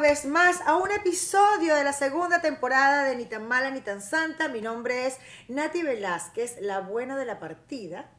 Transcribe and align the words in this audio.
vez 0.00 0.26
más 0.26 0.60
a 0.66 0.76
un 0.76 0.90
episodio 0.90 1.74
de 1.74 1.84
la 1.84 1.92
segunda 1.92 2.40
temporada 2.40 3.04
de 3.04 3.16
Ni 3.16 3.24
tan 3.24 3.48
mala 3.48 3.70
ni 3.70 3.80
tan 3.80 4.02
santa. 4.02 4.48
Mi 4.48 4.60
nombre 4.60 5.06
es 5.06 5.18
Nati 5.48 5.82
Velázquez, 5.82 6.58
la 6.60 6.80
buena 6.80 7.16
de 7.16 7.24
la 7.24 7.38
partida. 7.38 8.12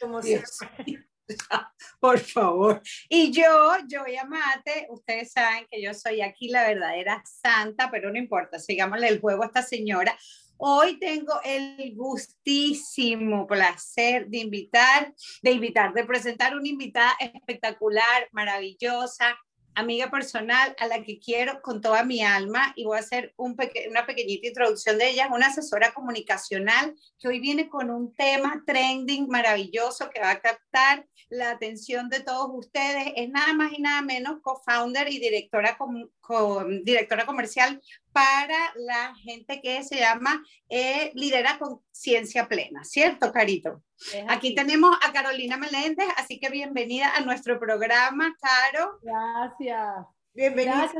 Como 0.00 0.20
Por 2.00 2.18
favor. 2.18 2.82
Y 3.08 3.30
yo, 3.30 3.76
yo 3.88 4.02
Amate, 4.20 4.88
ustedes 4.90 5.32
saben 5.32 5.66
que 5.70 5.80
yo 5.80 5.94
soy 5.94 6.20
aquí 6.22 6.48
la 6.48 6.66
verdadera 6.66 7.22
santa, 7.24 7.90
pero 7.90 8.10
no 8.10 8.18
importa, 8.18 8.58
sigámosle 8.58 9.08
el 9.08 9.20
juego 9.20 9.44
a 9.44 9.46
esta 9.46 9.62
señora. 9.62 10.18
Hoy 10.56 10.98
tengo 10.98 11.40
el 11.44 11.94
gustísimo 11.94 13.46
placer 13.46 14.28
de 14.28 14.38
invitar, 14.38 15.14
de 15.40 15.52
invitar, 15.52 15.94
de 15.94 16.04
presentar 16.04 16.54
una 16.54 16.68
invitada 16.68 17.12
espectacular, 17.20 18.28
maravillosa, 18.32 19.38
amiga 19.74 20.10
personal 20.10 20.74
a 20.78 20.86
la 20.86 21.02
que 21.02 21.18
quiero 21.18 21.62
con 21.62 21.80
toda 21.80 22.04
mi 22.04 22.22
alma 22.22 22.72
y 22.76 22.84
voy 22.84 22.96
a 22.96 23.00
hacer 23.00 23.32
un 23.36 23.56
una 23.88 24.06
pequeñita 24.06 24.48
introducción 24.48 24.98
de 24.98 25.10
ella, 25.10 25.28
una 25.32 25.48
asesora 25.48 25.92
comunicacional 25.92 26.94
que 27.18 27.28
hoy 27.28 27.40
viene 27.40 27.68
con 27.68 27.90
un 27.90 28.14
tema 28.14 28.62
trending 28.66 29.28
maravilloso 29.28 30.10
que 30.10 30.20
va 30.20 30.30
a 30.30 30.40
captar 30.40 31.06
la 31.28 31.50
atención 31.50 32.08
de 32.08 32.20
todos 32.20 32.50
ustedes. 32.52 33.12
Es 33.16 33.30
nada 33.30 33.52
más 33.54 33.72
y 33.72 33.80
nada 33.80 34.02
menos 34.02 34.40
co-founder 34.42 35.08
y 35.08 35.18
directora, 35.18 35.78
directora 36.82 37.26
comercial 37.26 37.80
para 38.12 38.58
la 38.76 39.14
gente 39.16 39.60
que 39.60 39.82
se 39.84 39.98
llama 39.98 40.42
eh, 40.68 41.12
Lidera 41.14 41.58
con 41.58 41.80
Ciencia 41.90 42.48
Plena, 42.48 42.84
¿cierto, 42.84 43.32
Carito? 43.32 43.82
Aquí 44.28 44.54
tenemos 44.54 44.96
a 45.02 45.12
Carolina 45.12 45.56
Meléndez, 45.56 46.08
así 46.16 46.40
que 46.40 46.48
bienvenida 46.48 47.14
a 47.14 47.20
nuestro 47.20 47.58
programa, 47.60 48.34
Caro. 48.40 48.98
Gracias. 49.02 50.06
Bienvenida. 50.32 50.90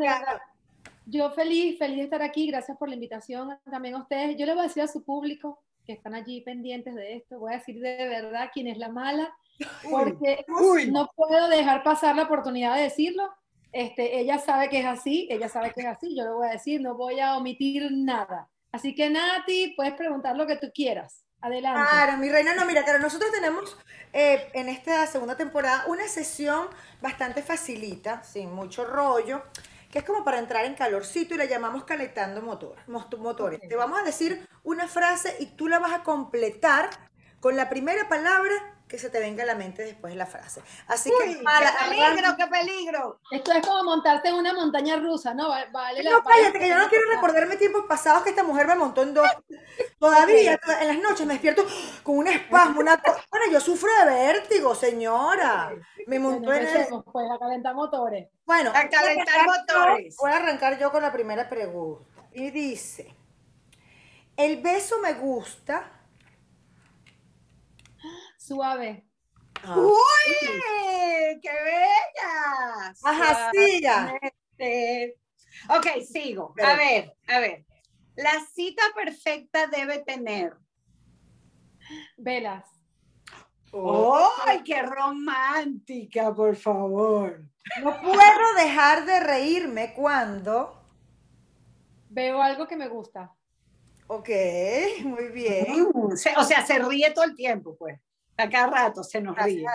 Yo 1.06 1.30
feliz, 1.32 1.78
feliz 1.78 1.96
de 1.96 2.04
estar 2.04 2.23
aquí. 2.23 2.46
Gracias 2.46 2.77
por 2.77 2.88
la 2.88 2.95
invitación 2.95 3.59
también 3.68 3.95
a 3.95 4.02
ustedes. 4.02 4.37
Yo 4.37 4.46
le 4.46 4.52
voy 4.52 4.60
a 4.60 4.68
decir 4.68 4.82
a 4.82 4.87
su 4.87 5.02
público 5.02 5.62
que 5.87 5.93
están 5.95 6.15
allí 6.15 6.40
pendientes 6.43 6.95
de 6.95 7.16
esto, 7.16 7.38
voy 7.38 7.52
a 7.52 7.56
decir 7.56 7.80
de 7.80 8.09
verdad 8.09 8.51
quién 8.52 8.68
es 8.68 8.79
la 8.79 8.88
mala, 8.90 9.34
porque 9.90 10.45
no 10.88 11.10
puedo 11.16 11.49
dejar 11.49 11.82
pasar 11.82 12.16
la 12.16 12.24
oportunidad 12.24 12.77
de 12.77 12.82
decirlo. 12.82 13.29
Este, 13.73 14.18
ella 14.18 14.38
sabe 14.38 14.68
que 14.68 14.80
es 14.80 14.87
así, 14.87 15.29
ella 15.30 15.49
sabe 15.49 15.73
que 15.73 15.82
es 15.82 15.87
así, 15.87 16.16
yo 16.16 16.24
le 16.24 16.30
voy 16.30 16.49
a 16.49 16.52
decir, 16.52 16.80
no 16.80 16.95
voy 16.95 17.21
a 17.21 17.37
omitir 17.37 17.88
nada. 17.93 18.49
Así 18.73 18.95
que 18.95 19.10
Nati, 19.10 19.74
puedes 19.77 19.95
preguntar 19.95 20.37
lo 20.37 20.46
que 20.46 20.57
tú 20.57 20.71
quieras. 20.74 21.24
Adelante. 21.40 21.80
Claro, 21.90 22.18
mi 22.18 22.29
reina, 22.29 22.54
no, 22.54 22.66
mira, 22.66 22.85
claro, 22.85 22.99
nosotros 22.99 23.30
tenemos 23.32 23.77
eh, 24.12 24.51
en 24.52 24.68
esta 24.68 25.07
segunda 25.07 25.37
temporada 25.37 25.85
una 25.87 26.07
sesión 26.07 26.68
bastante 27.01 27.43
facilita, 27.43 28.23
sin 28.24 28.52
mucho 28.52 28.85
rollo, 28.85 29.43
que 29.90 30.01
es 30.01 30.05
como 30.05 30.23
para 30.23 30.38
entrar 30.38 30.66
en 30.66 30.74
calorcito 30.74 31.34
y 31.34 31.38
la 31.38 31.46
llamamos 31.46 31.84
calentando 31.84 32.43
motor, 32.43 32.77
motores. 32.87 33.60
Te 33.60 33.77
vamos 33.77 33.99
a 33.99 34.05
decir 34.05 34.46
una 34.65 34.87
frase 34.87 35.34
y 35.40 35.46
tú 35.46 35.66
la 35.66 35.79
vas 35.79 35.93
a 35.93 36.02
completar 36.02 36.90
con 37.40 37.57
la 37.57 37.71
primera 37.71 38.09
palabra 38.09 38.52
que 38.91 38.99
se 38.99 39.09
te 39.09 39.21
venga 39.21 39.45
a 39.45 39.46
la 39.46 39.55
mente 39.55 39.85
después 39.85 40.13
de 40.13 40.19
la 40.19 40.27
frase. 40.27 40.60
Así 40.88 41.10
que, 41.10 41.38
qué 41.38 41.45
peligro, 41.88 42.37
qué 42.37 42.46
peligro. 42.49 43.21
Esto 43.30 43.52
es 43.52 43.65
como 43.65 43.85
montarte 43.85 44.30
en 44.30 44.35
una 44.35 44.52
montaña 44.52 44.96
rusa, 44.96 45.33
¿no? 45.33 45.49
Vale 45.49 46.02
no, 46.02 46.24
cállate, 46.24 46.59
que 46.59 46.69
yo 46.69 46.77
no 46.77 46.88
quiero 46.88 47.05
recordarme 47.09 47.57
tiempos 47.57 47.85
pasados 47.88 48.24
que 48.24 48.30
esta 48.30 48.43
mujer 48.43 48.66
me 48.66 48.74
montó 48.74 49.05
en 49.05 49.15
dos. 49.15 49.29
Todavía, 50.01 50.59
en 50.80 50.88
las 50.88 50.99
noches 50.99 51.24
me 51.24 51.35
despierto 51.35 51.65
con 52.02 52.18
un 52.18 52.27
espasmo, 52.27 52.80
una 52.80 53.01
Bueno, 53.30 53.52
yo 53.52 53.61
sufro 53.61 53.88
de 54.01 54.07
vértigo, 54.07 54.74
señora. 54.74 55.73
Me 56.09 56.18
montó 56.18 56.52
en 56.52 56.66
el... 56.66 56.88
Pues 57.13 57.30
a 57.30 57.38
calentar 57.38 57.77
motores. 57.77 58.29
Bueno, 58.45 58.71
a 58.74 58.88
calentar 58.88 59.46
motores. 59.46 60.16
Voy 60.21 60.33
a 60.33 60.37
arrancar 60.37 60.80
yo 60.80 60.91
con 60.91 61.02
la 61.02 61.13
primera 61.13 61.49
pregunta. 61.49 62.11
Y 62.33 62.51
dice, 62.51 63.15
el 64.37 64.61
beso 64.61 64.99
me 64.99 65.12
gusta 65.12 66.00
Suave. 68.41 69.06
Ah. 69.62 69.77
¡Uy! 69.77 70.49
¡Qué 71.43 71.51
bella! 71.51 72.95
Ajá, 73.05 73.51
siga. 73.53 74.19
Ok, 75.69 76.03
sigo. 76.11 76.55
A 76.62 76.75
ver, 76.75 77.15
a 77.29 77.39
ver. 77.39 77.67
La 78.17 78.33
cita 78.53 78.83
perfecta 78.95 79.67
debe 79.67 79.99
tener. 79.99 80.56
Velas. 82.17 82.65
¡Ay, 84.47 84.62
qué 84.65 84.83
romántica, 84.83 86.34
por 86.34 86.56
favor! 86.56 87.45
No 87.83 88.00
puedo 88.00 88.55
dejar 88.56 89.05
de 89.05 89.21
reírme 89.21 89.93
cuando... 89.93 90.83
Veo 92.09 92.43
algo 92.43 92.67
que 92.67 92.77
me 92.77 92.89
gusta. 92.89 93.33
Ok, 94.06 94.31
muy 95.05 95.29
bien. 95.29 95.91
Mm, 95.93 96.12
o 96.12 96.45
sea, 96.45 96.67
se 96.67 96.79
ríe 96.79 97.12
todo 97.12 97.25
el 97.27 97.37
tiempo, 97.37 97.77
pues. 97.77 98.00
A 98.41 98.49
cada 98.49 98.69
rato 98.69 99.05
se 99.05 99.21
nos 99.21 99.37
ríe. 99.37 99.67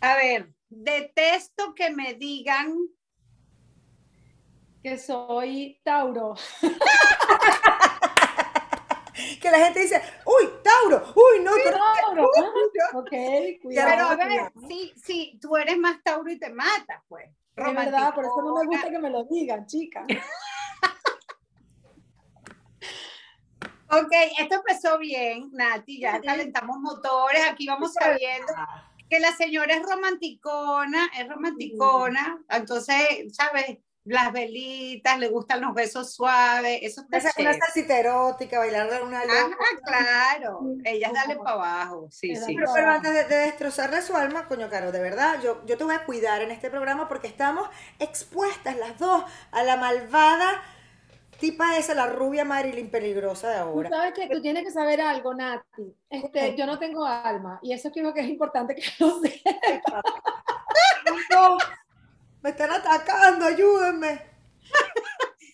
A, 0.00 0.16
ver, 0.16 0.52
detesto 0.68 1.72
que 1.74 1.90
me 1.90 2.14
digan 2.14 2.74
que 4.82 4.98
soy 4.98 5.80
Tauro. 5.84 6.34
que 9.40 9.50
la 9.50 9.58
gente 9.58 9.80
dice, 9.80 10.02
uy, 10.24 10.48
Tauro, 10.62 11.12
uy, 11.14 11.44
no, 11.44 11.52
Tauro. 11.62 12.24
ok, 12.94 13.12
cuidado. 13.62 13.90
Pero 13.90 14.08
a 14.08 14.16
ver, 14.16 14.52
sí, 14.68 14.92
sí, 14.96 15.38
tú 15.40 15.56
eres 15.56 15.78
más 15.78 16.02
Tauro 16.02 16.28
y 16.30 16.38
te 16.38 16.50
matas, 16.50 17.00
pues. 17.06 17.30
Es 17.54 17.74
verdad, 17.74 18.12
por 18.12 18.24
eso 18.24 18.42
no 18.42 18.54
me 18.54 18.66
gusta 18.66 18.90
que 18.90 18.98
me 18.98 19.10
lo 19.10 19.22
digan, 19.24 19.66
chica. 19.66 20.04
Ok, 23.90 24.12
esto 24.40 24.56
empezó 24.56 24.98
bien, 24.98 25.50
Nati, 25.52 26.00
ya 26.00 26.20
calentamos 26.20 26.78
motores, 26.78 27.42
aquí 27.48 27.66
vamos 27.66 27.92
sabiendo 27.92 28.52
que 29.08 29.20
la 29.20 29.32
señora 29.32 29.74
es 29.74 29.82
romanticona, 29.82 31.08
es 31.16 31.28
romanticona, 31.28 32.42
entonces, 32.48 32.96
¿sabes? 33.32 33.78
Las 34.04 34.32
velitas, 34.32 35.18
le 35.18 35.28
gustan 35.28 35.60
los 35.60 35.74
besos 35.74 36.14
suaves, 36.14 36.78
eso 36.82 37.00
está 37.00 37.16
Esa, 37.16 37.32
Una 37.38 37.54
salsita 37.54 37.98
erótica, 37.98 38.60
bailar 38.60 39.02
una 39.02 39.20
Ah, 39.20 39.50
claro, 39.84 40.60
ellas 40.84 41.12
dale 41.12 41.34
para 41.36 41.52
abajo, 41.52 42.08
sí, 42.10 42.36
sí. 42.36 42.56
Pero, 42.56 42.88
antes 42.88 43.28
de, 43.28 43.36
destrozarle 43.36 44.02
su 44.02 44.14
alma, 44.14 44.46
coño 44.46 44.70
caro, 44.70 44.92
de 44.92 45.00
verdad, 45.00 45.40
yo, 45.42 45.64
yo 45.66 45.76
te 45.76 45.82
voy 45.82 45.96
a 45.96 46.04
cuidar 46.04 46.40
en 46.42 46.52
este 46.52 46.70
programa 46.70 47.08
porque 47.08 47.26
estamos 47.26 47.68
expuestas 47.98 48.76
las 48.76 48.96
dos 48.96 49.24
a 49.50 49.64
la 49.64 49.76
malvada 49.76 50.62
tipa 51.38 51.76
esa, 51.76 51.94
la 51.94 52.06
rubia 52.06 52.44
Marilyn 52.44 52.90
peligrosa 52.90 53.50
de 53.50 53.56
ahora. 53.56 53.88
Tú 53.88 53.96
sabes 53.96 54.14
que 54.14 54.28
tú 54.28 54.40
tienes 54.40 54.64
que 54.64 54.70
saber 54.70 55.00
algo, 55.00 55.34
Nati. 55.34 55.94
Este, 56.08 56.56
yo 56.56 56.66
no 56.66 56.78
tengo 56.78 57.04
alma 57.04 57.58
y 57.62 57.72
eso 57.72 57.90
creo 57.90 58.12
que 58.12 58.20
es 58.20 58.28
importante 58.28 58.74
que 58.74 58.82
lo 58.98 59.20
sepas. 59.20 60.02
No, 61.30 61.58
me 62.42 62.50
están 62.50 62.70
atacando, 62.70 63.46
ayúdenme. 63.46 64.20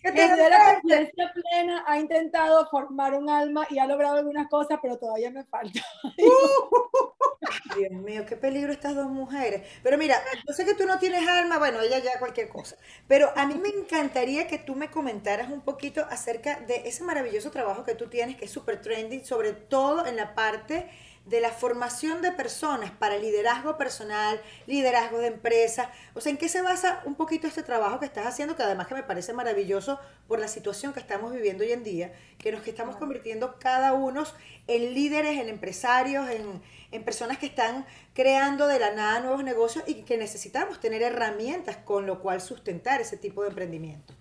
Desde 0.03 0.51
la 0.51 0.75
conciencia 0.75 1.33
plena 1.33 1.85
ha 1.87 1.99
intentado 1.99 2.67
formar 2.69 3.15
un 3.15 3.31
alma 3.31 3.67
y 3.71 3.79
ha 3.79 3.87
logrado 3.87 4.17
algunas 4.17 4.49
cosas, 4.49 4.79
pero 4.83 4.99
todavía 4.99 5.31
me 5.31 5.45
falta. 5.45 5.81
Dios 7.77 7.93
mío, 7.93 8.25
qué 8.27 8.37
peligro 8.37 8.73
estas 8.73 8.95
dos 8.95 9.09
mujeres. 9.09 9.63
Pero 9.83 9.99
mira, 9.99 10.17
yo 10.47 10.53
sé 10.55 10.65
que 10.65 10.75
tú 10.75 10.87
no 10.87 10.99
tienes 10.99 11.27
alma, 11.29 11.59
bueno, 11.59 11.81
ella 11.81 11.99
ya 11.99 12.19
cualquier 12.19 12.49
cosa. 12.49 12.77
Pero 13.07 13.31
a 13.37 13.47
mí 13.47 13.55
me 13.55 13.69
encantaría 13.69 14.47
que 14.47 14.59
tú 14.59 14.75
me 14.75 14.91
comentaras 14.91 15.51
un 15.51 15.61
poquito 15.61 16.05
acerca 16.11 16.61
de 16.61 16.89
ese 16.89 17.05
maravilloso 17.05 17.51
trabajo 17.51 17.85
que 17.85 17.95
tú 17.95 18.09
tienes, 18.09 18.37
que 18.37 18.47
es 18.47 18.51
súper 18.51 18.81
trendy, 18.81 19.25
sobre 19.25 19.53
todo 19.53 20.07
en 20.07 20.17
la 20.17 20.35
parte 20.35 20.89
de 21.25 21.41
la 21.41 21.51
formación 21.51 22.21
de 22.21 22.33
personas 22.33 22.91
para 22.91 23.17
liderazgo 23.17 23.79
personal, 23.79 24.41
liderazgo 24.67 25.19
de 25.19 25.29
empresa. 25.29 25.91
O 26.15 26.21
sea, 26.21 26.31
¿en 26.31 26.39
qué 26.39 26.49
se 26.49 26.63
basa 26.63 27.01
un 27.05 27.15
poquito 27.15 27.47
este 27.47 27.63
trabajo 27.63 28.01
que 28.01 28.07
estás 28.07 28.27
haciendo? 28.27 28.57
Que 28.57 28.65
además 28.65 28.89
que 28.89 28.95
me 28.95 29.05
parece 29.05 29.33
maravilloso 29.33 30.01
por 30.27 30.41
la 30.41 30.49
situación 30.49 30.93
que 30.93 31.01
estamos 31.01 31.33
viviendo 31.33 31.63
hoy 31.63 31.73
en 31.73 31.85
día, 31.85 32.13
que 32.39 32.51
nos 32.51 32.67
estamos 32.67 32.97
convirtiendo 32.97 33.57
cada 33.59 33.93
uno 33.93 34.25
en 34.67 34.95
líderes, 34.95 35.39
en 35.39 35.49
empresarios, 35.49 36.29
en, 36.29 36.61
en 36.91 37.05
personas 37.05 37.39
que 37.39 37.47
están 37.47 37.87
creando 38.15 38.67
de 38.67 38.81
la 38.81 38.93
nada 38.93 39.21
nuevos 39.21 39.45
negocios 39.45 39.85
y 39.87 40.03
que 40.03 40.17
necesitamos 40.17 40.81
tener 40.81 41.03
herramientas 41.03 41.77
con 41.77 42.07
lo 42.07 42.21
cual 42.21 42.41
sustentar 42.41 43.01
ese 43.01 43.17
tipo 43.17 43.43
de 43.43 43.51
emprendimiento. 43.51 44.15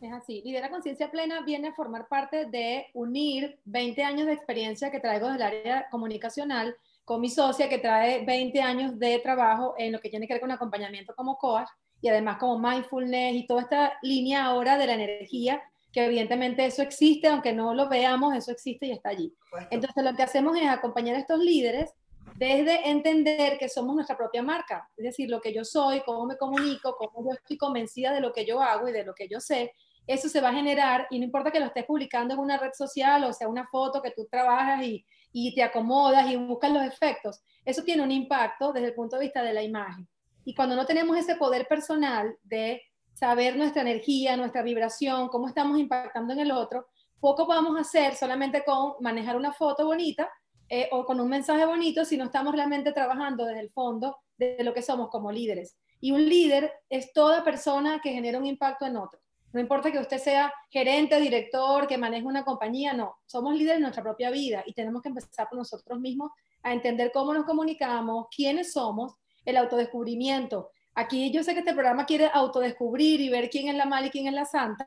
Es 0.00 0.12
así. 0.12 0.42
Lidera 0.44 0.70
Conciencia 0.70 1.10
Plena 1.10 1.40
viene 1.40 1.68
a 1.68 1.74
formar 1.74 2.06
parte 2.08 2.46
de 2.46 2.86
unir 2.92 3.58
20 3.64 4.04
años 4.04 4.26
de 4.26 4.34
experiencia 4.34 4.90
que 4.90 5.00
traigo 5.00 5.30
del 5.30 5.42
área 5.42 5.88
comunicacional 5.90 6.76
con 7.04 7.20
mi 7.20 7.30
socia 7.30 7.68
que 7.68 7.78
trae 7.78 8.24
20 8.24 8.60
años 8.60 8.98
de 8.98 9.18
trabajo 9.20 9.74
en 9.78 9.92
lo 9.92 10.00
que 10.00 10.10
tiene 10.10 10.26
que 10.26 10.34
ver 10.34 10.40
con 10.40 10.50
acompañamiento 10.50 11.14
como 11.14 11.38
coach 11.38 11.68
y 12.00 12.08
además 12.08 12.36
como 12.38 12.58
mindfulness 12.58 13.36
y 13.36 13.46
toda 13.46 13.62
esta 13.62 13.92
línea 14.02 14.44
ahora 14.44 14.76
de 14.76 14.86
la 14.86 14.94
energía, 14.94 15.62
que 15.92 16.04
evidentemente 16.04 16.66
eso 16.66 16.82
existe, 16.82 17.28
aunque 17.28 17.52
no 17.52 17.74
lo 17.74 17.88
veamos, 17.88 18.34
eso 18.34 18.50
existe 18.50 18.86
y 18.86 18.90
está 18.90 19.10
allí. 19.10 19.32
Entonces 19.70 20.04
lo 20.04 20.14
que 20.14 20.24
hacemos 20.24 20.56
es 20.58 20.68
acompañar 20.68 21.16
a 21.16 21.20
estos 21.20 21.38
líderes 21.38 21.94
desde 22.38 22.88
entender 22.88 23.58
que 23.58 23.68
somos 23.68 23.94
nuestra 23.94 24.16
propia 24.16 24.42
marca, 24.42 24.88
es 24.96 25.04
decir, 25.04 25.30
lo 25.30 25.40
que 25.40 25.54
yo 25.54 25.64
soy, 25.64 26.02
cómo 26.04 26.26
me 26.26 26.36
comunico, 26.36 26.96
cómo 26.96 27.28
yo 27.28 27.34
estoy 27.34 27.56
convencida 27.56 28.12
de 28.12 28.20
lo 28.20 28.32
que 28.32 28.44
yo 28.44 28.60
hago 28.60 28.88
y 28.88 28.92
de 28.92 29.04
lo 29.04 29.14
que 29.14 29.28
yo 29.28 29.40
sé, 29.40 29.72
eso 30.06 30.28
se 30.28 30.40
va 30.40 30.50
a 30.50 30.54
generar 30.54 31.06
y 31.10 31.18
no 31.18 31.24
importa 31.24 31.50
que 31.50 31.58
lo 31.58 31.66
estés 31.66 31.84
publicando 31.84 32.34
en 32.34 32.40
una 32.40 32.58
red 32.58 32.72
social 32.72 33.24
o 33.24 33.32
sea 33.32 33.48
una 33.48 33.66
foto 33.66 34.00
que 34.00 34.12
tú 34.12 34.26
trabajas 34.30 34.84
y, 34.84 35.04
y 35.32 35.54
te 35.54 35.62
acomodas 35.62 36.30
y 36.30 36.36
buscas 36.36 36.70
los 36.70 36.84
efectos, 36.84 37.42
eso 37.64 37.82
tiene 37.82 38.02
un 38.02 38.12
impacto 38.12 38.72
desde 38.72 38.88
el 38.88 38.94
punto 38.94 39.16
de 39.16 39.24
vista 39.24 39.42
de 39.42 39.52
la 39.52 39.62
imagen. 39.62 40.06
Y 40.44 40.54
cuando 40.54 40.76
no 40.76 40.86
tenemos 40.86 41.16
ese 41.16 41.36
poder 41.36 41.66
personal 41.66 42.36
de 42.44 42.82
saber 43.12 43.56
nuestra 43.56 43.82
energía, 43.82 44.36
nuestra 44.36 44.62
vibración, 44.62 45.28
cómo 45.28 45.48
estamos 45.48 45.78
impactando 45.78 46.32
en 46.34 46.40
el 46.40 46.52
otro, 46.52 46.86
poco 47.18 47.46
podemos 47.46 47.80
hacer 47.80 48.14
solamente 48.14 48.62
con 48.64 48.94
manejar 49.00 49.36
una 49.36 49.52
foto 49.52 49.86
bonita 49.86 50.30
eh, 50.68 50.88
o 50.92 51.04
con 51.04 51.20
un 51.20 51.28
mensaje 51.28 51.64
bonito 51.64 52.04
si 52.04 52.16
no 52.16 52.24
estamos 52.24 52.54
realmente 52.54 52.92
trabajando 52.92 53.44
desde 53.44 53.60
el 53.60 53.70
fondo 53.70 54.18
de 54.36 54.62
lo 54.64 54.74
que 54.74 54.82
somos 54.82 55.08
como 55.10 55.30
líderes. 55.30 55.76
Y 56.00 56.12
un 56.12 56.28
líder 56.28 56.72
es 56.88 57.12
toda 57.12 57.44
persona 57.44 58.00
que 58.02 58.12
genera 58.12 58.38
un 58.38 58.46
impacto 58.46 58.84
en 58.84 58.96
otro. 58.96 59.20
No 59.52 59.60
importa 59.60 59.90
que 59.90 59.98
usted 59.98 60.18
sea 60.18 60.52
gerente, 60.70 61.18
director, 61.18 61.86
que 61.86 61.96
maneje 61.96 62.26
una 62.26 62.44
compañía, 62.44 62.92
no. 62.92 63.16
Somos 63.24 63.54
líderes 63.54 63.76
de 63.76 63.82
nuestra 63.82 64.02
propia 64.02 64.30
vida 64.30 64.62
y 64.66 64.74
tenemos 64.74 65.00
que 65.00 65.08
empezar 65.08 65.48
por 65.48 65.58
nosotros 65.58 65.98
mismos 65.98 66.30
a 66.62 66.72
entender 66.72 67.10
cómo 67.12 67.32
nos 67.32 67.46
comunicamos, 67.46 68.26
quiénes 68.34 68.72
somos, 68.72 69.14
el 69.44 69.56
autodescubrimiento. 69.56 70.70
Aquí 70.94 71.30
yo 71.30 71.42
sé 71.42 71.54
que 71.54 71.60
este 71.60 71.72
programa 71.72 72.04
quiere 72.04 72.28
autodescubrir 72.32 73.20
y 73.20 73.28
ver 73.28 73.48
quién 73.48 73.68
es 73.68 73.76
la 73.76 73.86
mala 73.86 74.08
y 74.08 74.10
quién 74.10 74.26
es 74.26 74.34
la 74.34 74.44
santa, 74.44 74.86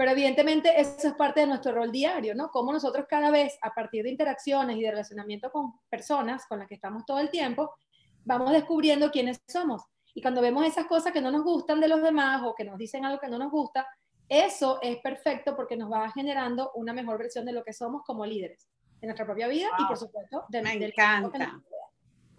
pero 0.00 0.12
evidentemente 0.12 0.80
eso 0.80 1.08
es 1.08 1.12
parte 1.12 1.40
de 1.40 1.46
nuestro 1.46 1.72
rol 1.72 1.92
diario, 1.92 2.34
¿no? 2.34 2.50
Cómo 2.50 2.72
nosotros 2.72 3.04
cada 3.06 3.30
vez, 3.30 3.58
a 3.60 3.74
partir 3.74 4.02
de 4.02 4.08
interacciones 4.08 4.78
y 4.78 4.80
de 4.80 4.92
relacionamiento 4.92 5.50
con 5.50 5.74
personas 5.90 6.46
con 6.46 6.58
las 6.58 6.68
que 6.68 6.76
estamos 6.76 7.04
todo 7.04 7.18
el 7.18 7.28
tiempo, 7.28 7.74
vamos 8.24 8.50
descubriendo 8.50 9.10
quiénes 9.10 9.42
somos. 9.46 9.82
Y 10.14 10.22
cuando 10.22 10.40
vemos 10.40 10.64
esas 10.64 10.86
cosas 10.86 11.12
que 11.12 11.20
no 11.20 11.30
nos 11.30 11.44
gustan 11.44 11.80
de 11.80 11.88
los 11.88 12.00
demás 12.00 12.40
o 12.46 12.54
que 12.54 12.64
nos 12.64 12.78
dicen 12.78 13.04
algo 13.04 13.20
que 13.20 13.28
no 13.28 13.36
nos 13.36 13.50
gusta, 13.50 13.86
eso 14.26 14.78
es 14.80 14.96
perfecto 15.02 15.54
porque 15.54 15.76
nos 15.76 15.92
va 15.92 16.10
generando 16.12 16.70
una 16.76 16.94
mejor 16.94 17.18
versión 17.18 17.44
de 17.44 17.52
lo 17.52 17.62
que 17.62 17.74
somos 17.74 18.02
como 18.06 18.24
líderes 18.24 18.70
de 19.02 19.06
nuestra 19.06 19.26
propia 19.26 19.48
vida 19.48 19.68
y 19.80 19.84
por 19.84 19.98
supuesto 19.98 20.46
de, 20.48 20.62
me 20.62 20.72
encanta. 20.82 21.60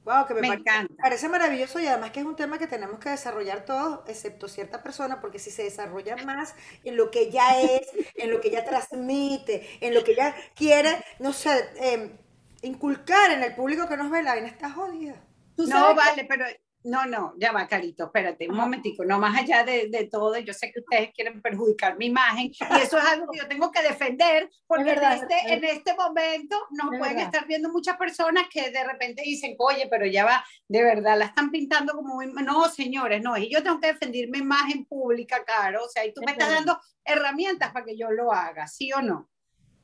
Wow, 0.04 0.26
que 0.26 0.34
me, 0.34 0.48
encanta. 0.48 0.94
Parece 1.00 1.30
maravilloso 1.30 1.80
y 1.80 1.86
además 1.86 2.12
que 2.12 2.22
es 2.22 2.26
un 2.26 2.36
tema 2.36 2.58
que 2.58 2.66
tenemos 2.66 3.00
que 3.00 3.10
desarrollar 3.10 3.66
todos, 3.66 4.00
excepto 4.08 4.48
cierta 4.48 4.82
persona, 4.82 5.22
porque 5.22 5.38
si 5.38 5.52
se 5.52 5.64
desarrolla 5.64 6.16
más 6.18 6.56
en 6.84 6.98
lo 6.98 7.12
que 7.12 7.22
ella 7.22 7.62
es, 7.62 7.88
en 8.16 8.32
lo 8.32 8.42
que 8.42 8.48
ella 8.48 8.66
transmite, 8.66 9.68
en 9.80 9.94
lo 9.94 10.04
que 10.04 10.14
ella 10.14 10.36
quiere, 10.56 11.04
no 11.20 11.34
sé, 11.34 11.70
em, 11.76 12.18
inculcar 12.64 13.32
en 13.32 13.44
el 13.44 13.54
público 13.54 13.88
que 13.88 13.98
nos 13.98 14.10
ve, 14.10 14.24
la 14.24 14.34
vaina 14.34 14.48
está 14.48 14.72
jodida. 14.72 15.16
No, 15.58 15.94
vale, 15.94 16.26
pero 16.26 16.46
no, 16.84 17.06
no, 17.06 17.34
ya 17.38 17.52
va, 17.52 17.68
Carito, 17.68 18.06
espérate 18.06 18.50
un 18.50 18.56
momentico, 18.56 19.06
no 19.06 19.20
más 19.20 19.38
allá 19.38 19.64
de, 19.64 19.88
de, 19.90 20.06
todo, 20.06 20.38
yo 20.40 20.54
sé 20.54 20.72
que 20.72 20.80
ustedes 20.80 21.12
quieren 21.14 21.42
perjudicar 21.42 21.98
mi 21.98 22.08
imagen 22.08 22.52
y 22.52 22.82
eso 22.82 22.98
es 22.98 23.06
algo 23.06 23.28
que 23.32 23.40
yo 23.40 23.48
tengo 23.48 23.72
que 23.72 23.84
defender 23.84 24.50
porque 24.66 24.86
verdad, 24.86 25.18
en, 25.18 25.22
este, 25.22 25.54
en 25.54 25.64
este 25.64 25.96
momento 25.96 26.58
nos 26.72 26.98
pueden 26.98 27.20
estar 27.20 27.46
viendo 27.46 27.70
muchas 27.70 27.98
personas 27.98 28.46
que 28.52 28.72
de 28.72 28.84
repente 28.84 29.22
dicen, 29.22 29.56
oye, 29.60 29.88
pero 29.90 30.06
ya 30.06 30.26
va, 30.26 30.44
de 30.68 30.84
verdad, 30.84 31.18
la 31.18 31.26
están 31.26 31.52
pintando 31.52 31.94
como 31.94 32.16
muy... 32.16 32.32
No, 32.32 32.68
señores, 32.70 33.22
no, 33.22 33.38
y 33.38 33.52
yo 33.52 33.62
tengo 33.62 33.80
que 33.80 33.94
defender 33.94 34.28
mi 34.30 34.40
imagen 34.40 34.86
pública, 34.86 35.44
Caro, 35.46 35.86
o 35.86 35.90
sea, 35.90 36.06
y 36.06 36.14
tú 36.14 36.22
me 36.26 36.32
estás 36.32 36.50
dando 36.50 36.80
herramientas 37.06 37.72
para 37.72 37.86
que 37.86 37.98
yo 37.98 38.10
lo 38.12 38.32
haga, 38.32 38.68
¿sí 38.68 38.92
o 38.94 39.02
no? 39.02 39.30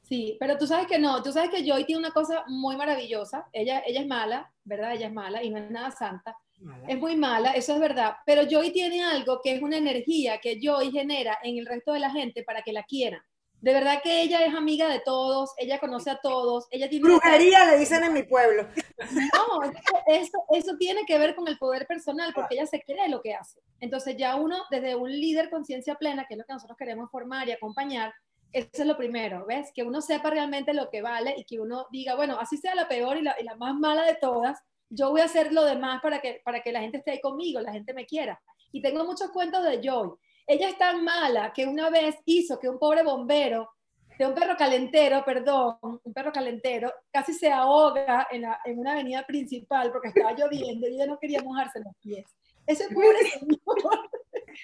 Sí, 0.08 0.38
pero 0.40 0.58
tú 0.58 0.66
sabes 0.66 0.88
que 0.88 1.00
no, 1.00 1.22
tú 1.22 1.34
sabes 1.34 1.50
que 1.50 1.70
Joy 1.70 1.86
tiene 1.86 2.00
una 2.00 2.12
cosa 2.12 2.46
muy 2.48 2.78
maravillosa, 2.78 3.48
ella, 3.52 3.84
ella 3.86 4.02
es 4.02 4.08
mala, 4.08 4.54
¿verdad? 4.64 4.94
Ella 4.94 5.08
es 5.08 5.14
mala 5.14 5.44
y 5.44 5.50
no 5.50 5.58
es 5.58 5.70
nada 5.70 5.92
santa, 5.92 6.38
es 6.88 6.98
muy 6.98 7.16
mala, 7.16 7.52
eso 7.52 7.74
es 7.74 7.80
verdad. 7.80 8.16
Pero 8.26 8.44
Joy 8.50 8.72
tiene 8.72 9.04
algo 9.04 9.42
que 9.42 9.54
es 9.54 9.62
una 9.62 9.78
energía 9.78 10.40
que 10.40 10.60
Joy 10.62 10.92
genera 10.92 11.38
en 11.44 11.58
el 11.58 11.66
resto 11.66 11.94
de 11.94 12.00
la 12.00 12.12
gente 12.12 12.44
para 12.44 12.62
que 12.62 12.74
la 12.74 12.84
quieran. 12.84 13.22
De 13.60 13.74
verdad 13.74 14.02
que 14.04 14.22
ella 14.22 14.46
es 14.46 14.54
amiga 14.54 14.88
de 14.88 15.00
todos, 15.00 15.52
ella 15.58 15.80
conoce 15.80 16.12
a 16.12 16.20
todos, 16.22 16.68
ella 16.70 16.88
tiene... 16.88 17.08
Brujería 17.08 17.66
le 17.66 17.80
dicen 17.80 18.04
en 18.04 18.14
mi 18.14 18.22
pueblo. 18.22 18.68
No, 19.12 19.64
eso, 20.06 20.44
eso 20.52 20.78
tiene 20.78 21.06
que 21.08 21.18
ver 21.18 21.34
con 21.36 21.48
el 21.48 21.58
poder 21.58 21.88
personal, 21.88 22.34
porque 22.36 22.54
ella 22.54 22.68
se 22.68 22.82
cree 22.82 23.10
lo 23.10 23.22
que 23.22 23.34
hace. 23.34 23.60
Entonces 23.80 24.16
ya 24.16 24.36
uno, 24.36 24.58
desde 24.70 24.96
un 24.96 25.12
líder 25.12 25.50
conciencia 25.50 25.96
plena, 25.96 26.26
que 26.28 26.36
es 26.36 26.38
lo 26.38 26.46
que 26.46 26.54
nosotros 26.54 26.78
queremos 26.78 27.10
formar 27.10 27.48
y 27.48 27.52
acompañar, 27.52 28.14
eso 28.52 28.70
es 28.72 28.86
lo 28.86 28.96
primero, 28.96 29.46
¿ves? 29.48 29.72
Que 29.74 29.84
uno 29.84 30.02
sepa 30.02 30.30
realmente 30.30 30.74
lo 30.74 30.90
que 30.90 31.02
vale 31.02 31.34
y 31.36 31.44
que 31.44 31.60
uno 31.60 31.88
diga, 31.92 32.16
bueno, 32.16 32.38
así 32.40 32.58
sea 32.58 32.76
la 32.76 32.88
peor 32.88 33.18
y 33.18 33.24
la, 33.24 33.36
y 33.40 33.44
la 33.44 33.56
más 33.56 33.76
mala 33.76 34.04
de 34.06 34.16
todas, 34.16 34.60
yo 34.90 35.12
voy 35.12 35.22
a 35.22 35.26
hacer 35.26 35.54
lo 35.54 35.66
demás 35.66 36.02
para 36.02 36.22
que, 36.22 36.42
para 36.44 36.62
que 36.62 36.72
la 36.72 36.82
gente 36.82 36.98
esté 36.98 37.12
ahí 37.12 37.22
conmigo, 37.22 37.60
la 37.60 37.74
gente 37.74 37.94
me 37.94 38.06
quiera. 38.06 38.42
Y 38.72 38.82
tengo 38.82 39.06
muchos 39.06 39.32
cuentos 39.32 39.64
de 39.64 39.82
Joy. 39.82 40.12
Ella 40.46 40.70
es 40.70 40.78
tan 40.78 41.04
mala 41.04 41.52
que 41.54 41.66
una 41.66 41.90
vez 41.90 42.16
hizo 42.26 42.60
que 42.60 42.70
un 42.70 42.80
pobre 42.80 43.04
bombero, 43.04 43.70
de 44.18 44.26
un 44.26 44.34
perro 44.34 44.58
calentero, 44.58 45.24
perdón, 45.24 45.78
un 45.82 46.14
perro 46.14 46.32
calentero, 46.32 46.92
casi 47.12 47.34
se 47.34 47.52
ahoga 47.52 48.28
en, 48.32 48.42
la, 48.42 48.60
en 48.66 48.80
una 48.80 48.94
avenida 48.94 49.24
principal 49.26 49.92
porque 49.92 50.08
estaba 50.08 50.34
lloviendo 50.34 50.88
y 50.88 50.96
ella 50.96 51.06
no 51.06 51.20
quería 51.20 51.42
mojarse 51.44 51.80
los 51.80 51.94
pies. 52.02 52.26
Ese 52.66 52.90
pobre 52.90 53.20
señor 53.40 53.60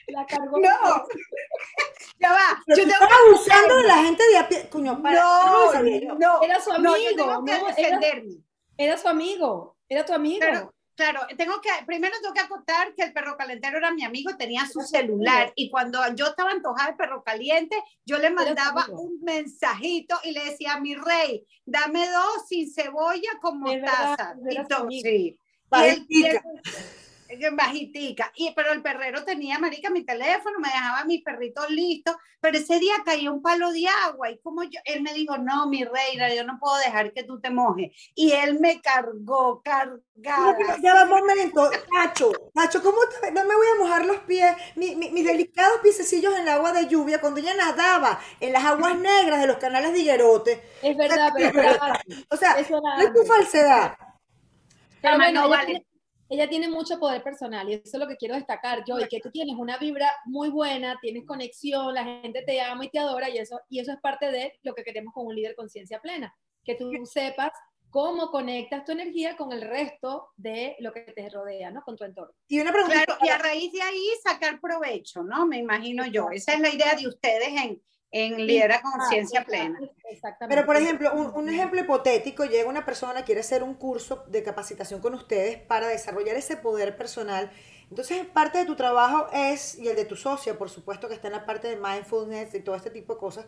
la 0.07 0.25
cargó. 0.25 0.59
No, 0.59 1.05
ya 2.19 2.31
va. 2.31 2.63
Pero 2.65 2.83
yo 2.83 2.91
estaba 2.91 3.15
abusando 3.27 3.77
de 3.77 3.83
la 3.83 4.03
gente 4.03 4.23
de 4.27 4.37
a 4.37 4.47
pie. 4.47 4.69
Coño, 4.69 5.01
para, 5.01 5.21
no, 5.21 5.73
no, 5.73 6.15
no, 6.15 6.41
era 6.41 6.59
su 6.59 6.71
amigo. 6.71 6.89
No, 6.89 6.97
yo 6.97 7.15
tengo 7.15 7.45
que 7.45 7.51
defenderme. 7.53 8.31
Era, 8.31 8.52
era 8.77 8.97
su 8.97 9.07
amigo. 9.07 9.77
Era 9.87 10.05
tu 10.05 10.13
amigo. 10.13 10.39
Pero, 10.39 10.73
claro, 10.95 11.21
tengo 11.37 11.61
que, 11.61 11.69
primero 11.85 12.15
tengo 12.21 12.33
que 12.33 12.41
acotar 12.41 12.93
que 12.95 13.03
el 13.03 13.13
perro 13.13 13.37
calentero 13.37 13.77
era 13.77 13.91
mi 13.91 14.03
amigo, 14.03 14.35
tenía 14.37 14.65
su 14.65 14.81
celular 14.81 15.51
y 15.55 15.69
cuando 15.69 15.99
yo 16.15 16.27
estaba 16.27 16.51
antojada 16.51 16.91
de 16.91 16.97
perro 16.97 17.23
caliente, 17.23 17.75
yo 18.05 18.17
le 18.17 18.29
mandaba 18.29 18.87
un 18.89 19.19
mensajito 19.21 20.17
y 20.23 20.31
le 20.31 20.45
decía, 20.45 20.79
mi 20.79 20.95
rey, 20.95 21.45
dame 21.65 22.09
dos 22.09 22.47
sin 22.47 22.71
cebolla 22.71 23.31
con 23.41 23.59
mostaza. 23.59 24.35
Sí. 24.89 25.37
Y 26.07 26.25
él, 26.25 26.39
bajitica. 27.55 28.31
Y, 28.35 28.53
pero 28.55 28.71
el 28.73 28.81
perrero 28.81 29.23
tenía, 29.23 29.59
marica, 29.59 29.89
mi 29.89 30.03
teléfono, 30.03 30.59
me 30.59 30.69
dejaba 30.69 31.03
mis 31.05 31.23
perritos 31.23 31.69
listos, 31.69 32.15
pero 32.39 32.57
ese 32.57 32.79
día 32.79 32.95
cayó 33.05 33.33
un 33.33 33.41
palo 33.41 33.71
de 33.71 33.85
agua 34.05 34.29
y 34.29 34.37
como 34.39 34.63
yo, 34.63 34.79
él 34.85 35.01
me 35.01 35.13
dijo, 35.13 35.37
no, 35.37 35.67
mi 35.67 35.83
reina, 35.83 36.33
yo 36.33 36.43
no 36.43 36.59
puedo 36.59 36.75
dejar 36.77 37.13
que 37.13 37.23
tú 37.23 37.39
te 37.39 37.49
mojes. 37.49 37.91
Y 38.15 38.31
él 38.31 38.59
me 38.59 38.81
cargó, 38.81 39.61
cargada. 39.61 40.57
ya 40.81 40.93
va 40.93 41.03
un 41.03 41.09
momento, 41.09 41.69
Nacho, 41.93 42.31
Nacho, 42.53 42.81
¿cómo 42.81 42.97
te, 43.21 43.31
no 43.31 43.45
me 43.45 43.55
voy 43.55 43.67
a 43.73 43.79
mojar 43.79 44.05
los 44.05 44.17
pies? 44.21 44.55
Mi, 44.75 44.95
mis 44.95 45.25
delicados 45.25 45.79
piececillos 45.81 46.33
en 46.35 46.41
el 46.41 46.49
agua 46.49 46.73
de 46.73 46.87
lluvia, 46.87 47.21
cuando 47.21 47.39
ella 47.39 47.53
nadaba 47.53 48.19
en 48.39 48.53
las 48.53 48.63
aguas 48.63 48.97
negras 48.97 49.41
de 49.41 49.47
los 49.47 49.57
canales 49.57 49.93
de 49.93 49.99
Higuerote. 49.99 50.63
Es 50.81 50.97
verdad, 50.97 51.31
pero 51.33 51.47
es 51.47 51.53
verdad. 51.53 52.01
O 52.29 52.37
sea, 52.37 52.55
no 52.69 53.01
es 53.01 53.13
tu 53.13 53.23
falsedad. 53.23 53.95
Pero 55.01 55.17
bueno, 55.17 55.49
vale 55.49 55.85
ella 56.29 56.49
tiene 56.49 56.69
mucho 56.69 56.99
poder 56.99 57.23
personal 57.23 57.69
y 57.69 57.73
eso 57.73 57.83
es 57.85 57.99
lo 57.99 58.07
que 58.07 58.17
quiero 58.17 58.35
destacar 58.35 58.83
yo, 58.87 58.99
y 58.99 59.07
que 59.07 59.19
tú 59.19 59.29
tienes 59.31 59.55
una 59.57 59.77
vibra 59.77 60.11
muy 60.25 60.49
buena, 60.49 60.97
tienes 61.01 61.25
conexión, 61.25 61.93
la 61.93 62.03
gente 62.03 62.43
te 62.43 62.61
ama 62.61 62.85
y 62.85 62.89
te 62.89 62.99
adora 62.99 63.29
y 63.29 63.37
eso, 63.37 63.59
y 63.69 63.79
eso 63.79 63.91
es 63.91 63.99
parte 63.99 64.31
de 64.31 64.59
lo 64.63 64.73
que 64.73 64.83
queremos 64.83 65.13
con 65.13 65.27
un 65.27 65.35
líder 65.35 65.55
conciencia 65.55 66.01
plena, 66.01 66.35
que 66.63 66.75
tú 66.75 66.91
sepas 67.05 67.51
cómo 67.93 68.31
conectas 68.31 68.83
tu 68.85 68.91
energía 68.91 69.37
con 69.37 69.53
el 69.53 69.61
resto 69.61 70.29
de 70.35 70.75
lo 70.79 70.91
que 70.91 71.01
te 71.01 71.29
rodea, 71.29 71.69
¿no? 71.69 71.83
Con 71.83 71.95
tu 71.95 72.03
entorno. 72.03 72.33
Y 72.47 72.59
una 72.59 72.71
pregunta. 72.71 73.05
Claro, 73.05 73.19
y 73.23 73.29
a 73.29 73.37
raíz 73.37 73.71
de 73.71 73.83
ahí 73.83 74.07
sacar 74.23 74.59
provecho, 74.59 75.21
¿no? 75.21 75.45
Me 75.45 75.59
imagino 75.59 76.03
yo. 76.07 76.31
Esa 76.31 76.53
es 76.53 76.59
la 76.59 76.69
idea 76.69 76.95
de 76.95 77.07
ustedes 77.07 77.49
en, 77.49 77.79
en 78.13 78.45
lidera 78.45 78.79
conciencia 78.81 79.43
plena. 79.43 79.79
Pero, 80.47 80.65
por 80.65 80.77
ejemplo, 80.77 81.11
un, 81.13 81.49
ejemplo 81.49 81.81
hipotético, 81.81 82.45
llega 82.45 82.69
una 82.69 82.85
persona, 82.85 83.25
quiere 83.25 83.41
hacer 83.41 83.63
un 83.63 83.73
curso 83.73 84.23
de 84.27 84.43
capacitación 84.43 85.01
con 85.01 85.15
ustedes 85.15 85.57
para 85.57 85.87
desarrollar 85.87 86.37
ese 86.37 86.55
poder 86.55 86.95
personal. 86.95 87.51
Entonces, 87.89 88.23
parte 88.27 88.59
de 88.59 88.65
tu 88.65 88.75
trabajo 88.75 89.27
es, 89.33 89.79
y 89.79 89.87
el 89.87 89.95
de 89.95 90.05
tu 90.05 90.15
socia, 90.15 90.57
por 90.57 90.69
supuesto, 90.69 91.07
que 91.07 91.15
está 91.15 91.27
en 91.27 91.33
la 91.33 91.45
parte 91.45 91.67
de 91.67 91.75
mindfulness 91.75 92.53
y 92.53 92.59
todo 92.59 92.75
este 92.75 92.91
tipo 92.91 93.15
de 93.15 93.19
cosas, 93.19 93.45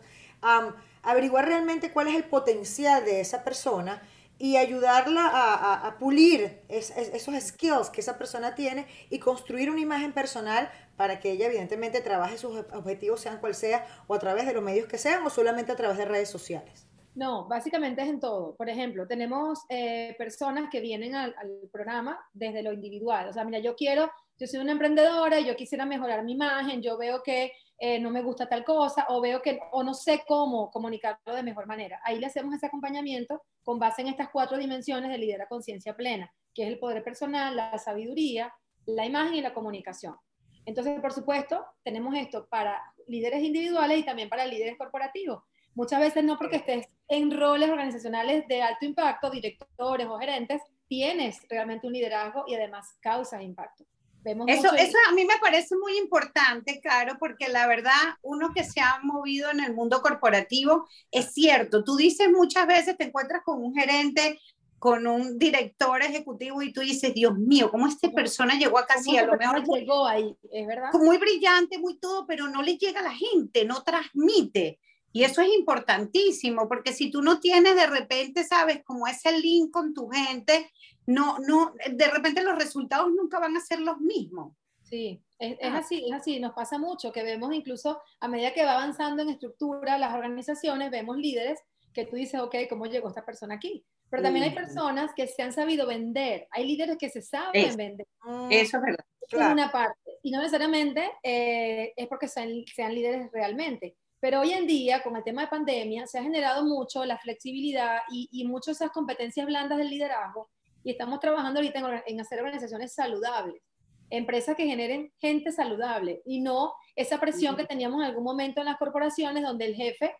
averiguar 1.02 1.46
realmente 1.46 1.92
cuál 1.92 2.08
es 2.08 2.16
el 2.16 2.24
potencial 2.24 3.04
de 3.04 3.20
esa 3.20 3.44
persona 3.44 4.02
y 4.38 4.56
ayudarla 4.56 5.26
a, 5.26 5.86
a, 5.86 5.98
pulir 5.98 6.60
esos 6.68 7.34
skills 7.40 7.90
que 7.90 8.00
esa 8.00 8.18
persona 8.18 8.54
tiene 8.54 8.86
y 9.08 9.18
construir 9.18 9.70
una 9.70 9.80
imagen 9.80 10.12
personal 10.12 10.70
para 10.96 11.20
que 11.20 11.32
ella 11.32 11.46
evidentemente 11.46 12.00
trabaje 12.00 12.38
sus 12.38 12.56
objetivos, 12.72 13.20
sean 13.20 13.38
cual 13.38 13.54
sea, 13.54 13.86
o 14.06 14.14
a 14.14 14.18
través 14.18 14.46
de 14.46 14.52
los 14.52 14.62
medios 14.62 14.88
que 14.88 14.98
sean, 14.98 15.24
o 15.24 15.30
solamente 15.30 15.72
a 15.72 15.76
través 15.76 15.96
de 15.98 16.04
redes 16.04 16.28
sociales. 16.28 16.86
No, 17.16 17.48
básicamente 17.48 18.02
es 18.02 18.08
en 18.08 18.20
todo. 18.20 18.54
Por 18.56 18.68
ejemplo, 18.68 19.06
tenemos 19.06 19.60
eh, 19.70 20.14
personas 20.18 20.68
que 20.70 20.80
vienen 20.80 21.14
al, 21.14 21.34
programa 21.72 22.20
desde 22.34 22.62
lo 22.62 22.74
individual. 22.74 23.28
O 23.28 23.32
sea, 23.32 23.42
mira, 23.42 23.58
yo 23.58 23.74
quiero, 23.74 24.10
yo 24.38 24.46
soy 24.46 24.60
una 24.60 24.72
emprendedora 24.72 25.40
yo 25.40 25.56
quisiera 25.56 25.86
mejorar 25.86 26.22
mi 26.24 26.32
imagen, 26.32 26.82
yo 26.82 26.98
veo 26.98 27.22
que 27.22 27.52
eh, 27.78 27.98
no 27.98 28.10
me 28.10 28.22
gusta 28.22 28.48
tal 28.48 28.64
cosa, 28.64 29.06
o 29.08 29.20
veo 29.20 29.42
que, 29.42 29.60
o 29.72 29.82
no 29.82 29.92
sé 29.92 30.22
cómo 30.26 30.70
comunicarlo 30.70 31.34
de 31.34 31.42
mejor 31.42 31.66
manera. 31.66 32.00
Ahí 32.04 32.18
le 32.18 32.26
hacemos 32.26 32.54
ese 32.54 32.66
acompañamiento 32.66 33.42
con 33.62 33.78
base 33.78 34.02
en 34.02 34.08
estas 34.08 34.30
cuatro 34.30 34.56
dimensiones 34.56 35.10
de 35.10 35.18
lidera 35.18 35.46
conciencia 35.46 35.94
plena, 35.94 36.32
que 36.54 36.62
es 36.62 36.68
el 36.68 36.78
poder 36.78 37.04
personal, 37.04 37.54
la 37.54 37.76
sabiduría, 37.78 38.52
la 38.86 39.04
imagen 39.04 39.34
y 39.34 39.40
la 39.42 39.52
comunicación. 39.52 40.16
Entonces, 40.64 41.00
por 41.00 41.12
supuesto, 41.12 41.64
tenemos 41.84 42.14
esto 42.14 42.48
para 42.48 42.82
líderes 43.06 43.42
individuales 43.42 43.98
y 43.98 44.04
también 44.04 44.28
para 44.28 44.46
líderes 44.46 44.76
corporativos. 44.76 45.42
Muchas 45.74 46.00
veces 46.00 46.24
no 46.24 46.38
porque 46.38 46.56
estés 46.56 46.88
en 47.08 47.30
roles 47.30 47.68
organizacionales 47.68 48.48
de 48.48 48.62
alto 48.62 48.86
impacto, 48.86 49.30
directores 49.30 50.06
o 50.06 50.18
gerentes, 50.18 50.62
tienes 50.88 51.46
realmente 51.48 51.86
un 51.86 51.92
liderazgo 51.92 52.44
y 52.46 52.54
además 52.54 52.96
causas 53.00 53.42
impacto. 53.42 53.84
Vemos 54.26 54.48
eso, 54.48 54.74
eso 54.74 54.98
a 55.08 55.12
mí 55.12 55.24
me 55.24 55.38
parece 55.40 55.76
muy 55.76 55.96
importante, 55.98 56.80
Caro, 56.80 57.16
porque 57.16 57.48
la 57.48 57.68
verdad, 57.68 57.92
uno 58.22 58.52
que 58.52 58.64
se 58.64 58.80
ha 58.80 58.98
movido 59.04 59.52
en 59.52 59.60
el 59.60 59.72
mundo 59.72 60.02
corporativo, 60.02 60.88
es 61.12 61.32
cierto, 61.32 61.84
tú 61.84 61.94
dices 61.94 62.28
muchas 62.32 62.66
veces, 62.66 62.96
te 62.96 63.04
encuentras 63.04 63.44
con 63.44 63.62
un 63.62 63.72
gerente, 63.72 64.40
con 64.80 65.06
un 65.06 65.38
director 65.38 66.02
ejecutivo 66.02 66.60
y 66.60 66.72
tú 66.72 66.80
dices, 66.80 67.14
Dios 67.14 67.38
mío, 67.38 67.70
¿cómo 67.70 67.86
esta 67.86 68.10
persona 68.10 68.58
llegó 68.58 68.78
acá? 68.78 69.00
Sí, 69.00 69.16
a 69.16 69.26
lo 69.26 69.36
mejor 69.36 69.62
llegó 69.64 70.08
ahí, 70.08 70.36
es 70.50 70.66
verdad. 70.66 70.90
Muy 70.94 71.18
brillante, 71.18 71.78
muy 71.78 71.96
todo, 71.96 72.26
pero 72.26 72.48
no 72.48 72.62
le 72.62 72.76
llega 72.78 72.98
a 72.98 73.04
la 73.04 73.14
gente, 73.14 73.64
no 73.64 73.84
transmite. 73.84 74.80
Y 75.12 75.22
eso 75.22 75.40
es 75.40 75.50
importantísimo, 75.56 76.68
porque 76.68 76.92
si 76.92 77.12
tú 77.12 77.22
no 77.22 77.38
tienes 77.38 77.76
de 77.76 77.86
repente, 77.86 78.42
sabes, 78.42 78.82
como 78.82 79.06
ese 79.06 79.38
link 79.38 79.70
con 79.70 79.94
tu 79.94 80.08
gente, 80.08 80.68
no, 81.06 81.38
no, 81.38 81.74
de 81.90 82.10
repente 82.10 82.42
los 82.42 82.56
resultados 82.56 83.10
nunca 83.12 83.38
van 83.38 83.56
a 83.56 83.60
ser 83.60 83.80
los 83.80 84.00
mismos. 84.00 84.54
Sí, 84.82 85.20
es, 85.38 85.56
es, 85.60 85.72
así, 85.72 86.04
es 86.06 86.12
así, 86.12 86.38
nos 86.38 86.52
pasa 86.52 86.78
mucho, 86.78 87.12
que 87.12 87.22
vemos 87.22 87.52
incluso 87.52 88.00
a 88.20 88.28
medida 88.28 88.52
que 88.52 88.64
va 88.64 88.74
avanzando 88.74 89.22
en 89.22 89.30
estructura 89.30 89.98
las 89.98 90.14
organizaciones, 90.14 90.90
vemos 90.90 91.16
líderes 91.16 91.60
que 91.92 92.04
tú 92.04 92.16
dices, 92.16 92.40
ok, 92.40 92.54
¿cómo 92.68 92.86
llegó 92.86 93.08
esta 93.08 93.24
persona 93.24 93.54
aquí? 93.54 93.84
Pero 94.08 94.22
también 94.22 94.44
hay 94.44 94.54
personas 94.54 95.12
que 95.14 95.26
se 95.26 95.42
han 95.42 95.52
sabido 95.52 95.86
vender, 95.86 96.46
hay 96.50 96.66
líderes 96.66 96.96
que 96.98 97.10
se 97.10 97.22
saben 97.22 97.76
vender. 97.76 98.06
Eso 98.50 98.76
es 98.76 98.82
verdad. 98.82 99.04
Claro. 99.28 99.54
Una 99.54 99.72
parte, 99.72 99.98
y 100.22 100.30
no 100.30 100.38
necesariamente 100.38 101.10
eh, 101.22 101.92
es 101.96 102.06
porque 102.06 102.28
sean, 102.28 102.50
sean 102.72 102.94
líderes 102.94 103.28
realmente. 103.32 103.96
Pero 104.20 104.40
hoy 104.40 104.52
en 104.52 104.66
día, 104.66 105.02
con 105.02 105.16
el 105.16 105.24
tema 105.24 105.42
de 105.42 105.48
pandemia, 105.48 106.06
se 106.06 106.18
ha 106.18 106.22
generado 106.22 106.64
mucho 106.64 107.04
la 107.04 107.18
flexibilidad 107.18 107.98
y, 108.10 108.28
y 108.30 108.46
muchas 108.46 108.76
esas 108.76 108.90
competencias 108.90 109.46
blandas 109.46 109.78
del 109.78 109.90
liderazgo. 109.90 110.48
Y 110.86 110.92
estamos 110.92 111.18
trabajando 111.18 111.58
ahorita 111.58 112.04
en, 112.06 112.20
hacer 112.20 112.38
organizaciones 112.38 112.94
saludables, 112.94 113.60
empresas 114.08 114.54
que 114.54 114.66
generen 114.66 115.12
gente 115.18 115.50
saludable 115.50 116.22
y 116.24 116.40
no 116.40 116.74
esa 116.94 117.18
presión 117.18 117.56
que 117.56 117.64
teníamos 117.64 118.00
en 118.00 118.06
algún 118.06 118.22
momento 118.22 118.60
en 118.60 118.66
las 118.66 118.76
corporaciones 118.76 119.42
donde 119.42 119.64
el 119.64 119.74
jefe 119.74 120.14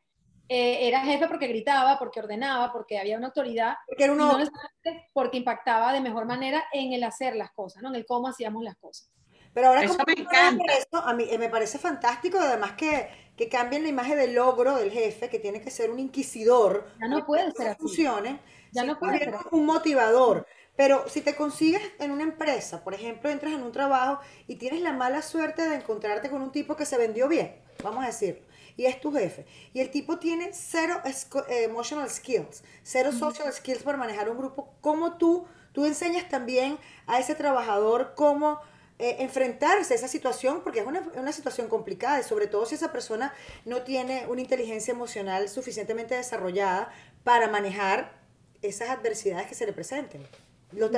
eh, 0.48 0.88
era 0.88 1.02
jefe 1.02 1.28
porque 1.28 1.46
gritaba, 1.46 2.00
porque 2.00 2.18
ordenaba, 2.18 2.72
porque 2.72 2.98
había 2.98 3.16
una 3.16 3.28
autoridad, 3.28 3.76
porque, 3.86 4.02
era 4.02 4.12
uno... 4.12 4.36
porque 5.12 5.36
impactaba 5.36 5.92
de 5.92 6.00
mejor 6.00 6.26
manera 6.26 6.64
en 6.72 6.92
el 6.92 7.04
hacer 7.04 7.36
las 7.36 7.52
cosas, 7.52 7.80
¿no? 7.80 7.90
en 7.90 7.94
el 7.94 8.04
cómo 8.04 8.26
hacíamos 8.26 8.64
las 8.64 8.76
cosas. 8.76 9.08
Pero 9.54 9.68
ahora, 9.68 9.84
eso 9.84 9.96
me 10.04 10.14
encanta. 10.14 10.64
a 11.04 11.14
mí 11.14 11.28
eh, 11.30 11.38
me 11.38 11.48
parece 11.48 11.78
fantástico, 11.78 12.38
además 12.40 12.72
que, 12.72 13.08
que 13.36 13.48
cambien 13.48 13.84
la 13.84 13.88
imagen 13.88 14.18
del 14.18 14.34
logro 14.34 14.74
del 14.74 14.90
jefe, 14.90 15.30
que 15.30 15.38
tiene 15.38 15.60
que 15.60 15.70
ser 15.70 15.92
un 15.92 16.00
inquisidor. 16.00 16.90
Ya 17.00 17.06
no 17.06 17.24
puede 17.24 17.52
ser 17.52 17.68
así. 17.68 17.78
Funcione. 17.78 18.40
Ya 18.72 18.84
no 18.84 18.98
Un 19.50 19.66
motivador. 19.66 20.46
Pero 20.76 21.08
si 21.08 21.22
te 21.22 21.34
consigues 21.34 21.82
en 21.98 22.10
una 22.10 22.22
empresa, 22.22 22.84
por 22.84 22.92
ejemplo, 22.92 23.30
entras 23.30 23.54
en 23.54 23.62
un 23.62 23.72
trabajo 23.72 24.20
y 24.46 24.56
tienes 24.56 24.82
la 24.82 24.92
mala 24.92 25.22
suerte 25.22 25.66
de 25.66 25.76
encontrarte 25.76 26.28
con 26.28 26.42
un 26.42 26.52
tipo 26.52 26.76
que 26.76 26.84
se 26.84 26.98
vendió 26.98 27.28
bien, 27.28 27.56
vamos 27.82 28.04
a 28.04 28.08
decirlo, 28.08 28.42
y 28.76 28.84
es 28.84 29.00
tu 29.00 29.10
jefe, 29.10 29.46
y 29.72 29.80
el 29.80 29.90
tipo 29.90 30.18
tiene 30.18 30.50
cero 30.52 31.00
eh, 31.04 31.64
emotional 31.64 32.10
skills, 32.10 32.62
cero 32.82 33.10
social 33.10 33.50
skills 33.54 33.82
para 33.82 33.96
manejar 33.96 34.28
un 34.28 34.36
grupo, 34.36 34.74
¿cómo 34.82 35.16
tú, 35.16 35.46
tú 35.72 35.86
enseñas 35.86 36.28
también 36.28 36.78
a 37.06 37.18
ese 37.20 37.34
trabajador 37.34 38.12
cómo 38.14 38.60
eh, 38.98 39.16
enfrentarse 39.18 39.92
a 39.92 39.96
esa 39.96 40.08
situación, 40.08 40.62
porque 40.62 40.80
es 40.80 40.86
una, 40.86 41.32
situación 41.32 41.68
complicada, 41.68 42.18
y 42.18 42.22
sobre 42.22 42.46
todo 42.46 42.64
si 42.64 42.76
esa 42.76 42.92
persona 42.92 43.34
no 43.66 43.82
tiene 43.82 44.26
una 44.26 44.40
inteligencia 44.40 44.92
emocional 44.92 45.50
suficientemente 45.50 46.14
desarrollada 46.14 46.90
para 47.22 47.48
manejar 47.48 48.15
esas 48.68 48.90
adversidades 48.90 49.46
que 49.46 49.54
se 49.54 49.66
le 49.66 49.72
presenten. 49.72 50.22
Lo 50.72 50.90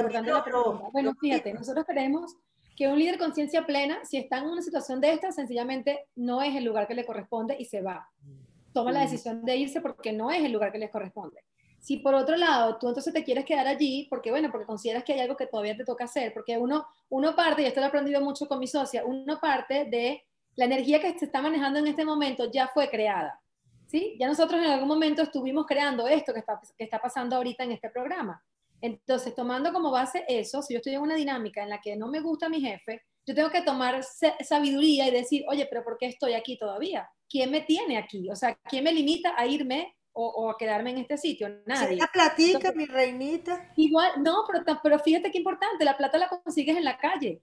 bueno, 0.93 1.15
fíjate, 1.21 1.53
nosotros 1.53 1.85
creemos 1.87 2.37
que 2.77 2.89
un 2.89 2.99
líder 2.99 3.19
conciencia 3.19 3.67
plena, 3.67 4.05
si 4.05 4.19
está 4.19 4.39
en 4.39 4.47
una 4.47 4.63
situación 4.63 5.01
de 5.01 5.13
esta, 5.13 5.33
sencillamente 5.33 6.07
no 6.15 6.43
es 6.43 6.55
el 6.55 6.65
lugar 6.65 6.87
que 6.87 6.95
le 6.95 7.05
corresponde 7.05 7.57
y 7.59 7.65
se 7.65 7.83
va. 7.83 8.09
Toma 8.73 8.93
la 8.93 9.01
mm. 9.01 9.03
decisión 9.03 9.45
de 9.45 9.57
irse 9.57 9.81
porque 9.81 10.13
no 10.13 10.31
es 10.31 10.45
el 10.45 10.53
lugar 10.53 10.71
que 10.71 10.79
le 10.79 10.91
corresponde. 10.91 11.43
Si 11.81 11.99
por 11.99 12.15
otro 12.15 12.37
lado 12.37 12.79
tú 12.79 12.89
entonces 12.89 13.13
te 13.13 13.25
quieres 13.25 13.45
quedar 13.45 13.67
allí, 13.67 14.07
porque 14.11 14.31
bueno, 14.31 14.51
porque 14.51 14.67
consideras 14.67 15.05
que 15.05 15.13
hay 15.13 15.21
algo 15.21 15.37
que 15.37 15.47
todavía 15.47 15.77
te 15.77 15.85
toca 15.85 16.05
hacer, 16.05 16.33
porque 16.33 16.57
uno, 16.57 16.87
uno 17.09 17.35
parte, 17.35 17.63
y 17.63 17.67
esto 17.67 17.81
lo 17.81 17.87
he 17.87 17.89
aprendido 17.89 18.21
mucho 18.21 18.47
con 18.47 18.59
mi 18.59 18.67
socia, 18.67 19.05
uno 19.05 19.41
parte 19.41 19.85
de 19.85 20.23
la 20.55 20.65
energía 20.65 21.01
que 21.01 21.19
se 21.19 21.25
está 21.25 21.41
manejando 21.41 21.79
en 21.79 21.87
este 21.87 22.05
momento 22.05 22.51
ya 22.51 22.69
fue 22.69 22.91
creada. 22.91 23.41
¿Sí? 23.89 24.17
Ya 24.21 24.29
nosotros 24.29 24.63
en 24.63 24.71
algún 24.71 24.89
momento 24.89 25.23
estuvimos 25.23 25.67
creando 25.67 26.07
esto 26.07 26.33
que 26.33 26.41
está, 26.41 26.61
que 26.77 26.85
está 26.85 27.01
pasando 27.01 27.35
ahorita 27.37 27.65
en 27.65 27.73
este 27.73 27.91
programa. 27.91 28.41
Entonces, 28.81 29.35
tomando 29.35 29.73
como 29.73 29.91
base 29.91 30.25
eso, 30.29 30.63
si 30.63 30.75
yo 30.75 30.79
estoy 30.79 30.95
en 30.95 31.01
una 31.01 31.17
dinámica 31.17 31.63
en 31.63 31.71
la 31.71 31.81
que 31.81 31.97
no 31.97 32.07
me 32.07 32.21
gusta 32.21 32.49
mi 32.49 32.61
jefe, 32.61 33.03
yo 33.27 33.35
tengo 33.35 33.51
que 33.51 33.63
tomar 33.63 34.03
sabiduría 34.41 35.09
y 35.09 35.11
decir, 35.11 35.45
oye, 35.49 35.67
pero 35.67 35.83
¿por 35.83 35.99
qué 35.99 36.07
estoy 36.07 36.35
aquí 36.35 36.57
todavía? 36.57 37.11
¿Quién 37.29 37.51
me 37.51 37.63
tiene 37.63 37.99
aquí? 37.99 38.31
O 38.31 38.37
sea, 38.37 38.55
¿quién 38.71 38.85
me 38.85 38.93
limita 38.93 39.35
a 39.37 39.47
irme 39.47 39.97
o, 40.21 40.51
a 40.51 40.57
quedarme 40.57 40.91
en 40.91 40.99
este 40.99 41.17
sitio. 41.17 41.49
Nadie. 41.65 41.97
la 41.97 42.09
platica, 42.09 42.73
mi 42.73 42.87
reinita. 42.87 43.73
Igual, 43.77 44.23
no, 44.23 44.45
pero, 44.51 44.81
pero 44.83 44.99
fíjate 44.99 45.31
qué 45.31 45.39
importante, 45.39 45.85
la 45.85 45.97
plata 45.97 46.19
la 46.19 46.29
consigues 46.29 46.77
en 46.77 46.85
la 46.85 46.99
calle. 46.99 47.41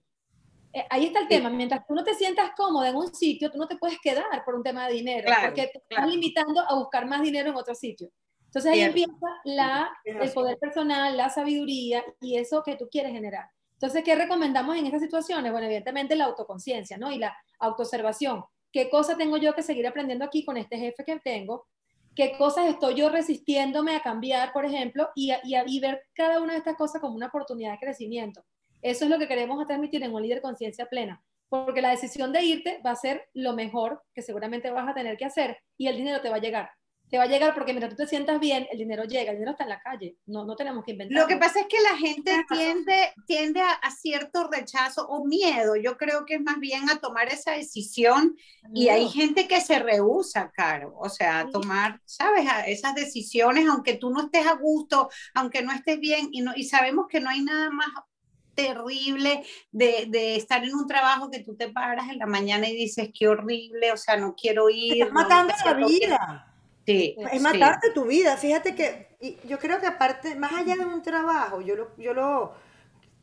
Eh, 0.75 0.85
ahí 0.89 1.05
está 1.05 1.21
el 1.21 1.29
tema, 1.29 1.49
mientras 1.49 1.87
tú 1.87 1.95
no 1.95 2.03
te 2.03 2.13
sientas 2.15 2.51
cómodo 2.51 2.83
en 2.83 2.97
un 2.97 3.15
sitio, 3.15 3.49
tú 3.49 3.57
no 3.57 3.65
te 3.65 3.77
puedes 3.77 3.97
quedar 4.01 4.43
por 4.43 4.55
un 4.55 4.61
tema 4.61 4.85
de 4.87 4.95
dinero, 4.95 5.31
porque 5.41 5.67
te 5.67 5.77
están 5.77 6.09
limitando 6.09 6.59
a 6.59 6.75
buscar 6.75 7.05
más 7.05 7.21
dinero 7.21 7.49
en 7.49 7.55
otro 7.55 7.73
sitio. 7.73 8.09
Entonces 8.43 8.73
ahí 8.73 8.81
empieza 8.81 9.13
la, 9.45 9.89
el 10.03 10.33
poder 10.33 10.57
personal, 10.59 11.15
la 11.15 11.29
sabiduría 11.29 12.03
y 12.19 12.35
eso 12.35 12.61
que 12.61 12.75
tú 12.75 12.89
quieres 12.91 13.13
generar. 13.13 13.45
Entonces, 13.75 14.03
¿qué 14.03 14.15
recomendamos 14.15 14.75
en 14.75 14.85
estas 14.85 15.01
situaciones? 15.01 15.49
Bueno, 15.49 15.67
evidentemente 15.67 16.13
la 16.15 16.25
autoconciencia, 16.25 16.97
¿no? 16.97 17.09
Y 17.09 17.19
la 17.19 17.33
autoobservación. 17.59 18.43
¿Qué 18.69 18.89
cosa 18.89 19.15
tengo 19.15 19.37
yo 19.37 19.53
que 19.53 19.63
seguir 19.63 19.87
aprendiendo 19.87 20.25
aquí 20.25 20.43
con 20.43 20.57
este 20.57 20.77
jefe 20.77 21.05
que 21.05 21.19
tengo? 21.21 21.67
qué 22.15 22.37
cosas 22.37 22.67
estoy 22.67 22.95
yo 22.95 23.09
resistiéndome 23.09 23.93
a 23.93 24.01
cambiar, 24.01 24.53
por 24.53 24.65
ejemplo, 24.65 25.09
y, 25.15 25.33
y, 25.43 25.79
ver 25.81 26.01
cada 26.13 26.39
una 26.39 26.53
de 26.53 26.59
estas 26.59 26.77
cosas 26.77 27.01
como 27.01 27.13
una 27.13 27.27
oportunidad 27.27 27.73
de 27.73 27.79
crecimiento. 27.79 28.41
Eso 28.85 29.05
es 29.05 29.09
lo 29.09 29.17
que 29.17 29.27
queremos 29.27 29.65
transmitir 29.65 30.03
en 30.03 30.13
un 30.13 30.21
líder 30.21 30.43
conciencia 30.43 30.85
plena, 30.85 31.19
porque 31.49 31.81
la 31.81 31.89
decisión 31.89 32.31
de 32.31 32.43
irte 32.43 32.79
va 32.85 32.91
a 32.91 32.95
ser 32.95 33.27
lo 33.33 33.53
mejor 33.53 34.03
que 34.13 34.21
seguramente 34.21 34.69
vas 34.69 34.87
a 34.87 34.93
tener 34.93 35.17
que 35.17 35.25
hacer 35.25 35.57
y 35.75 35.87
el 35.87 35.97
dinero 35.97 36.21
te 36.21 36.29
va 36.29 36.35
a 36.35 36.39
llegar. 36.39 36.69
Te 37.09 37.17
va 37.17 37.23
a 37.23 37.27
llegar 37.27 37.55
porque 37.55 37.73
mientras 37.73 37.95
tú 37.95 38.03
te 38.03 38.07
sientas 38.07 38.39
bien, 38.39 38.67
el 38.71 38.77
dinero 38.77 39.05
llega, 39.05 39.31
el 39.31 39.37
dinero 39.37 39.53
está 39.53 39.63
en 39.63 39.71
la 39.71 39.81
calle, 39.81 40.17
no, 40.27 40.45
no 40.45 40.55
tenemos 40.55 40.83
que 40.85 40.91
inventar. 40.91 41.19
Lo 41.19 41.27
que 41.27 41.37
pasa 41.37 41.61
es 41.61 41.65
que 41.65 41.81
la 41.81 41.97
gente 41.97 42.45
tiende, 42.47 43.11
tiende 43.25 43.61
a, 43.61 43.89
cierto 43.89 44.47
rechazo 44.51 45.07
o 45.07 45.25
miedo, 45.25 45.75
yo 45.75 45.97
creo 45.97 46.23
que 46.27 46.35
es 46.35 46.41
más 46.41 46.59
bien 46.59 46.87
a 46.91 46.99
tomar 46.99 47.29
esa 47.29 47.53
decisión 47.53 48.35
y 48.71 48.89
hay 48.89 49.09
gente 49.09 49.47
que 49.47 49.61
se 49.61 49.79
rehúsa, 49.79 50.51
Caro, 50.51 50.93
o 50.95 51.09
sea, 51.09 51.39
a 51.39 51.49
tomar, 51.49 51.99
¿sabes? 52.05 52.47
esas 52.67 52.93
decisiones, 52.93 53.67
aunque 53.67 53.95
tú 53.95 54.11
no 54.11 54.25
estés 54.25 54.45
a 54.45 54.53
gusto, 54.53 55.09
aunque 55.33 55.63
no 55.63 55.71
estés 55.71 55.99
bien 55.99 56.29
y, 56.31 56.41
no, 56.41 56.53
y 56.55 56.65
sabemos 56.65 57.07
que 57.09 57.19
no 57.19 57.31
hay 57.31 57.41
nada 57.41 57.71
más 57.71 57.89
terrible 58.55 59.43
de, 59.71 60.05
de, 60.07 60.35
estar 60.35 60.63
en 60.63 60.73
un 60.73 60.87
trabajo 60.87 61.29
que 61.29 61.43
tú 61.43 61.55
te 61.55 61.69
paras 61.69 62.09
en 62.09 62.17
la 62.17 62.25
mañana 62.25 62.67
y 62.67 62.75
dices, 62.75 63.09
qué 63.17 63.27
horrible, 63.27 63.91
o 63.91 63.97
sea, 63.97 64.17
no 64.17 64.33
quiero 64.35 64.69
ir. 64.69 65.03
Estás 65.03 65.13
matando 65.13 65.53
la 65.63 65.73
vida. 65.73 66.51
Sí, 66.85 67.15
es 67.31 67.41
matarte 67.41 67.91
tu 67.91 68.05
vida. 68.05 68.37
Fíjate 68.37 68.75
que 68.75 69.15
y 69.19 69.37
yo 69.47 69.57
creo 69.59 69.79
que 69.79 69.87
aparte, 69.87 70.35
más 70.35 70.53
allá 70.53 70.75
de 70.75 70.85
un 70.85 71.01
trabajo, 71.01 71.61
yo 71.61 71.75
lo, 71.75 71.95
yo 71.97 72.13
lo 72.13 72.53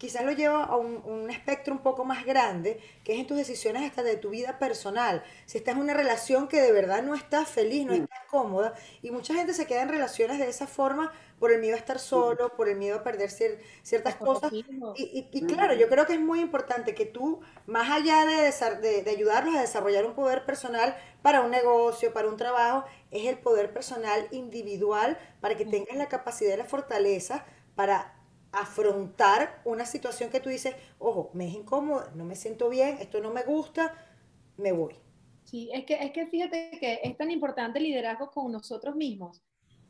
quizás 0.03 0.25
lo 0.25 0.33
llevo 0.33 0.57
a 0.57 0.77
un, 0.77 1.01
un, 1.05 1.31
espectro 1.31 1.73
un 1.73 1.81
poco 1.81 2.05
más 2.05 2.27
grande, 2.27 2.81
que 3.05 3.13
es 3.13 3.21
en 3.21 3.27
tus 3.29 3.37
decisiones 3.37 3.85
hasta 3.85 4.03
de 4.03 4.17
tu 4.17 4.31
vida 4.31 4.59
personal. 4.59 5.23
Si 5.47 5.59
estás 5.59 5.77
en 5.77 5.81
una 5.81 5.95
relación 5.95 6.49
que 6.49 6.61
de 6.61 6.73
verdad 6.73 7.05
no 7.05 7.15
estás 7.15 7.49
feliz, 7.49 7.87
no 7.87 7.93
mm. 7.93 8.03
estás 8.03 8.19
cómoda, 8.29 8.75
y 9.01 9.13
mucha 9.13 9.33
gente 9.33 9.55
se 9.55 9.65
queda 9.65 9.83
en 9.83 9.91
relaciones 9.91 10.41
de 10.41 10.49
esa 10.49 10.67
forma 10.67 11.13
por 11.39 11.53
el 11.53 11.61
miedo 11.61 11.77
a 11.77 11.79
estar 11.79 12.01
solo, 12.01 12.57
por 12.57 12.69
el 12.69 12.79
miedo 12.79 12.97
a 12.97 13.05
perder 13.05 13.31
ciertas 13.31 14.17
cosas. 14.17 14.53
Y, 14.53 14.67
y, 15.31 15.47
claro, 15.47 15.75
yo 15.75 15.89
creo 15.89 16.05
que 16.05 16.15
es 16.15 16.21
muy 16.21 16.41
importante 16.41 16.97
que 16.97 17.07
tú, 17.07 17.41
más 17.67 17.89
allá 17.89 18.27
de, 18.27 18.53
de, 18.81 19.03
de 19.05 19.11
ayudarlos 19.11 19.55
a 19.55 19.61
desarrollar 19.61 20.05
un 20.05 20.15
poder 20.15 20.45
personal 20.45 20.97
para 21.23 21.43
un 21.43 21.53
negocio, 21.53 22.13
para 22.13 22.27
un 22.27 22.37
trabajo, 22.37 22.85
es 23.13 23.27
el 23.27 23.39
poder 23.39 23.73
personal 23.73 24.27
individual 24.33 25.17
para 25.41 25.57
que 25.57 25.65
tengas 25.65 25.97
la 25.97 26.09
capacidad 26.09 26.55
y 26.55 26.57
la 26.57 26.65
fortaleza 26.65 27.45
para 27.77 28.17
afrontar 28.53 29.63
una 29.65 29.87
situación 29.87 30.31
que 30.31 30.41
tú 30.41 30.51
dices, 30.51 30.77
ojo, 30.99 31.31
me 31.33 31.49
es 31.49 31.55
incómodo, 31.55 32.11
no 32.15 32.25
me 32.25 32.37
siento 32.37 32.69
bien, 32.69 32.99
esto 33.01 33.21
no 33.21 33.33
me 33.33 33.43
gusta, 33.43 33.95
me 34.59 34.73
voy. 34.73 34.95
Sí, 35.45 35.71
es 35.73 35.85
que, 35.85 35.95
es 35.95 36.13
que 36.13 36.27
fíjate 36.27 36.71
que 36.79 37.01
es 37.03 37.17
tan 37.17 37.31
importante 37.31 37.79
el 37.79 37.85
liderazgo 37.85 38.31
con 38.31 38.53
nosotros 38.53 38.95
mismos, 38.95 39.43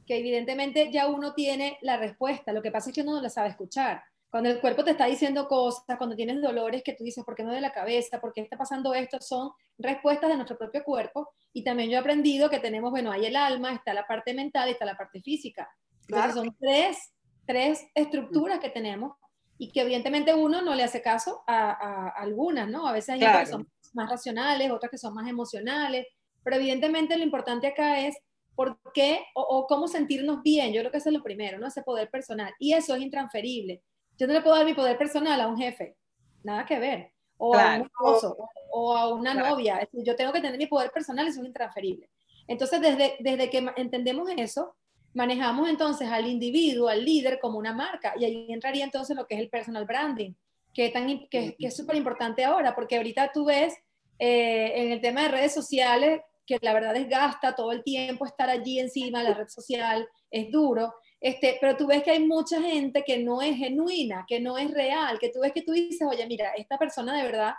que 0.07 0.17
evidentemente 0.17 0.91
ya 0.91 1.09
uno 1.09 1.35
tiene 1.35 1.79
la 1.83 1.97
respuesta, 1.97 2.53
lo 2.53 2.63
que 2.63 2.71
pasa 2.71 2.91
es 2.91 2.95
que 2.95 3.03
uno 3.03 3.17
no 3.17 3.23
la 3.23 3.31
sabe 3.31 3.51
escuchar. 3.51 4.03
Cuando 4.33 4.49
el 4.49 4.63
cuerpo 4.63 4.83
te 4.83 4.93
está 4.93 5.05
diciendo 5.05 5.47
cosas, 5.47 5.99
cuando 5.99 6.17
tienes 6.17 6.41
dolores 6.41 6.83
que 6.83 6.95
tú 6.95 7.05
dices, 7.05 7.23
¿por 7.23 7.35
qué 7.35 7.43
no 7.43 7.53
de 7.53 7.61
la 7.61 7.71
cabeza? 7.71 8.19
¿Por 8.19 8.33
qué 8.33 8.41
está 8.41 8.57
pasando 8.57 8.95
esto? 8.95 9.21
Son 9.21 9.51
respuestas 9.77 10.31
de 10.31 10.37
nuestro 10.37 10.57
propio 10.57 10.83
cuerpo. 10.85 11.35
Y 11.53 11.63
también 11.63 11.91
yo 11.91 11.97
he 11.97 12.01
aprendido 12.01 12.49
que 12.49 12.59
tenemos, 12.59 12.91
bueno, 12.91 13.13
hay 13.13 13.27
el 13.27 13.37
alma, 13.37 13.75
está 13.75 13.93
la 13.93 14.07
parte 14.07 14.33
mental 14.33 14.71
y 14.71 14.73
está 14.73 14.87
la 14.87 14.97
parte 14.97 15.21
física. 15.21 15.69
Entonces 16.09 16.33
son 16.33 16.57
tres, 16.59 17.13
tres 17.47 17.87
estructuras 17.95 18.61
que 18.61 18.71
tenemos 18.71 19.17
y 19.59 19.71
que 19.71 19.83
evidentemente 19.83 20.35
uno 20.35 20.63
no 20.63 20.75
le 20.75 20.83
hace 20.83 21.03
caso 21.03 21.43
a, 21.47 22.09
algunas, 22.17 22.69
¿no? 22.69 22.87
A 22.89 22.93
veces 22.93 23.11
hay 23.11 23.21
que 23.21 23.47
son 23.47 23.69
más 23.95 24.11
racionales, 24.11 24.71
otras 24.71 24.91
que 24.91 24.99
son 24.99 25.15
más 25.15 25.29
emocionales, 25.29 26.07
pero 26.43 26.57
evidentemente 26.57 27.17
lo 27.17 27.25
importante 27.25 27.69
acá 27.69 28.01
es 28.01 28.17
por 28.55 28.79
qué 28.93 29.21
o, 29.35 29.67
cómo 29.69 29.89
sentirnos 29.89 30.43
bien. 30.43 30.73
Yo 30.73 30.81
creo 30.81 30.91
que 30.91 30.99
eso 30.99 31.09
es 31.09 31.15
lo 31.15 31.23
primero, 31.23 31.59
¿no? 31.59 31.69
Ese 31.69 31.83
poder 31.83 32.11
personal. 32.11 32.53
Y 32.59 32.75
eso 32.75 32.95
es 32.95 33.03
intransferible. 33.03 33.83
Yo 34.19 34.27
no 34.27 34.33
le 34.33 34.43
puedo 34.43 34.57
dar 34.57 34.67
mi 34.67 34.75
poder 34.75 34.99
personal 34.99 35.41
a 35.41 35.49
un 35.49 35.57
jefe, 35.57 35.97
nada 36.43 36.67
que 36.67 36.79
ver. 36.79 37.13
O 37.39 37.55
a 37.55 37.77
un 37.77 37.83
esposo, 37.83 38.37
o, 38.71 38.97
a 38.97 39.13
una 39.13 39.35
novia. 39.35 39.89
Yo 39.93 40.15
tengo 40.15 40.33
que 40.33 40.41
tener 40.41 40.59
mi 40.59 40.67
poder 40.67 40.91
personal, 40.93 41.27
eso 41.27 41.41
es 41.41 41.47
intransferible. 41.47 42.09
Entonces, 42.47 42.81
desde, 42.81 43.17
desde 43.21 43.51
que 43.51 43.67
entendemos 43.77 44.29
eso, 44.37 44.77
manejamos 45.15 45.69
entonces 45.69 46.09
al 46.09 46.27
individuo, 46.27 46.89
al 46.89 47.05
líder 47.05 47.39
como 47.41 47.59
una 47.59 47.73
marca. 47.73 48.15
Y 48.19 48.25
ahí 48.25 48.47
entraría 48.49 48.85
entonces 48.85 49.17
lo 49.17 49.27
que 49.27 49.35
es 49.35 49.41
el 49.41 49.49
personal 49.51 49.85
branding 49.85 50.33
que, 50.73 50.89
tan, 50.91 51.29
que, 51.29 51.57
es 51.59 51.77
súper 51.77 51.97
importante 51.97 52.45
ahora, 52.45 52.75
porque 52.75 52.97
ahorita 52.97 53.31
tú 53.33 53.45
ves 53.45 53.75
eh, 54.19 54.73
en 54.75 54.93
el 54.93 55.01
tema 55.01 55.23
de 55.23 55.29
redes 55.29 55.53
sociales 55.53 56.23
que 56.47 56.59
la 56.61 56.73
verdad 56.73 56.97
es 56.97 57.09
gasta 57.09 57.55
todo 57.55 57.73
el 57.73 57.83
tiempo 57.83 58.27
estar 58.27 58.51
allí 58.51 58.79
encima 58.81 59.23
la 59.23 59.35
red 59.35 59.49
social, 59.49 60.09
es 60.31 60.51
duro, 60.51 60.95
este, 61.21 61.57
pero 61.61 61.77
tú 61.77 61.87
ves 61.87 62.03
que 62.03 62.11
hay 62.11 62.27
mucha 62.27 62.61
gente 62.61 63.05
que 63.05 63.19
no 63.19 63.43
es 63.43 63.57
genuina, 63.57 64.25
que 64.27 64.41
no 64.41 64.59
es 64.59 64.71
real, 64.73 65.19
que 65.21 65.29
tú 65.29 65.41
ves 65.41 65.53
que 65.53 65.63
tú 65.63 65.73
dices, 65.73 66.07
oye, 66.11 66.27
mira, 66.27 66.53
esta 66.57 66.79
persona 66.79 67.17
de 67.17 67.23
verdad 67.23 67.55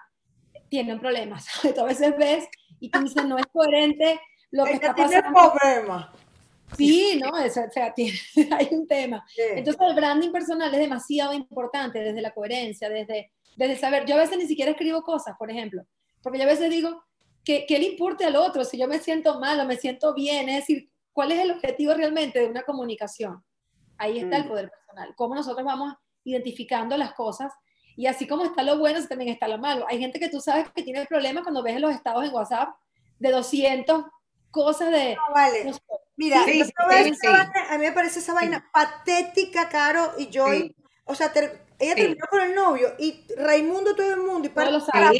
tiene 0.70 0.94
un 0.94 1.00
problema, 1.00 1.40
¿sabes? 1.40 1.74
Tú 1.74 1.82
a 1.82 1.86
veces 1.86 2.14
ves 2.18 2.48
y 2.80 2.90
tú 2.90 3.00
dices, 3.00 3.26
no 3.26 3.38
es 3.38 3.46
coherente 3.46 4.20
lo 4.52 4.66
que 4.66 4.74
está 4.74 4.94
pasando. 4.94 5.10
Tiene 5.10 5.30
problema. 5.32 6.14
Sí, 6.78 7.20
no, 7.22 7.30
o 7.30 7.50
sea, 7.50 7.94
hay 8.52 8.68
un 8.72 8.88
tema. 8.88 9.26
Entonces 9.38 9.82
el 9.82 9.96
branding 9.96 10.32
personal 10.32 10.74
es 10.74 10.80
demasiado 10.80 11.34
importante 11.34 12.00
desde 12.00 12.22
la 12.22 12.32
coherencia, 12.32 12.90
desde, 12.90 13.32
desde 13.56 13.78
saber, 13.78 14.06
yo 14.06 14.16
a 14.16 14.20
veces 14.20 14.38
ni 14.38 14.48
siquiera 14.48 14.72
escribo 14.72 15.04
cosas, 15.04 15.36
por 15.38 15.52
ejemplo, 15.52 15.86
porque 16.22 16.40
yo 16.40 16.46
a 16.46 16.48
veces 16.48 16.70
digo, 16.70 17.04
¿qué, 17.44 17.66
qué 17.68 17.78
le 17.80 17.88
importe 17.88 18.26
al 18.26 18.36
otro? 18.36 18.64
Si 18.64 18.78
yo 18.78 18.88
me 18.88 19.00
siento 19.00 19.40
mal 19.40 19.60
o 19.60 19.66
me 19.66 19.78
siento 19.78 20.14
bien, 20.14 20.50
es 20.50 20.62
decir, 20.62 20.90
¿cuál 21.12 21.32
es 21.32 21.40
el 21.40 21.52
objetivo 21.52 21.94
realmente 21.94 22.40
de 22.40 22.48
una 22.48 22.64
comunicación? 22.64 23.44
Ahí 23.98 24.20
está 24.20 24.38
el 24.38 24.46
mm. 24.46 24.48
poder 24.48 24.70
personal, 24.70 25.14
cómo 25.16 25.36
nosotros 25.36 25.64
vamos 25.66 25.94
identificando 26.24 26.98
las 26.98 27.14
cosas 27.14 27.54
y 27.96 28.08
así 28.08 28.28
como 28.28 28.44
está 28.44 28.64
lo 28.64 28.80
bueno, 28.80 29.00
también 29.08 29.32
está 29.32 29.48
lo 29.48 29.58
malo. 29.58 29.86
Hay 29.88 30.00
gente 30.00 30.20
que 30.20 30.30
tú 30.30 30.40
sabes 30.40 30.70
que 30.72 30.84
tiene 30.84 31.06
problemas 31.06 31.44
cuando 31.44 31.62
ves 31.62 31.80
los 31.80 31.94
estados 31.94 32.26
en 32.26 32.34
WhatsApp 32.34 32.70
de 33.20 33.32
200 33.32 34.06
cosas 34.50 34.92
de... 34.92 35.16
No, 35.16 35.34
vale. 35.34 35.72
Mira, 36.24 36.44
a 36.44 37.78
mí 37.78 37.84
me 37.86 37.92
parece 37.92 38.20
esa 38.20 38.34
vaina 38.34 38.70
patética, 38.72 39.68
Caro 39.68 40.14
y 40.18 40.30
Joy. 40.32 40.74
O 41.04 41.16
sea, 41.16 41.34
ella 41.80 41.96
terminó 41.96 42.26
con 42.30 42.42
el 42.42 42.56
novio 42.56 42.94
y 42.98 43.26
Raimundo 43.36 43.94
todo 43.94 44.14
el 44.14 44.22
mundo 44.22 44.48
y 44.48 44.52
para, 44.52 44.72
lo 44.72 44.80
sabe. 44.80 45.20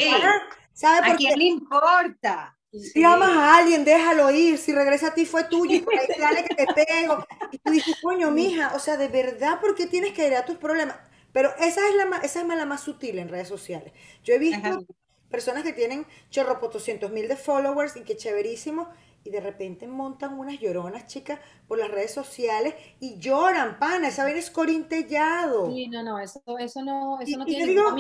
¿sabe 0.72 1.12
¿A 1.12 1.16
quién 1.18 1.38
le 1.38 1.46
importa? 1.46 2.58
Si 2.72 3.04
amas 3.04 3.30
a 3.32 3.58
alguien, 3.58 3.84
déjalo 3.84 4.32
ir. 4.32 4.58
Si 4.58 4.72
regresa 4.72 5.08
a 5.08 5.14
ti 5.14 5.26
fue 5.26 5.44
tuyo 5.44 5.76
y 5.76 5.82
por 5.82 5.94
ahí 5.94 6.08
dale 6.18 6.46
que 6.46 6.56
te 6.56 6.68
pego. 6.74 7.26
Y 7.52 7.58
tú 7.58 7.72
dices, 7.72 7.98
coño, 8.02 8.32
mija, 8.32 8.72
o 8.76 8.80
sea, 8.80 8.96
de 8.96 9.10
verdad, 9.10 9.60
¿por 9.60 9.76
qué 9.76 9.88
tienes 9.88 10.14
que 10.14 10.26
ir 10.26 10.36
a 10.36 10.46
tus 10.46 10.58
problemas? 10.58 10.96
Pero 11.34 11.54
esa 11.60 11.88
es 11.88 11.96
la 11.96 12.18
esa 12.20 12.42
es 12.42 12.48
la 12.48 12.66
más 12.66 12.82
sutil 12.82 13.20
en 13.20 13.28
redes 13.28 13.50
sociales. 13.50 13.92
Yo 14.24 14.34
he 14.34 14.40
visto 14.40 14.86
personas 15.30 15.64
que 15.64 15.74
tienen 15.74 16.06
chorro 16.30 16.60
por 16.60 16.72
200 16.72 17.12
mil 17.12 17.28
de 17.28 17.36
followers 17.36 17.98
y 17.98 18.04
que 18.04 18.16
chéverísimo 18.16 18.88
y 19.24 19.30
de 19.30 19.40
repente 19.40 19.88
montan 19.88 20.38
unas 20.38 20.60
lloronas, 20.60 21.08
chicas, 21.08 21.40
por 21.68 21.80
las 21.80 21.90
redes 21.90 22.14
sociales 22.14 22.76
y 23.00 23.18
lloran, 23.20 23.80
pana, 23.80 24.10
esa 24.10 24.24
vaina 24.24 24.40
es 24.40 24.52
corintellado. 24.52 25.72
Sí, 25.72 25.88
no, 25.88 26.04
no, 26.04 26.20
eso, 26.20 26.42
eso 26.60 26.84
no, 26.84 27.20
eso 27.20 27.38
no 27.38 27.46
tiene, 27.46 27.68
digo, 27.68 27.84
no 27.92 27.96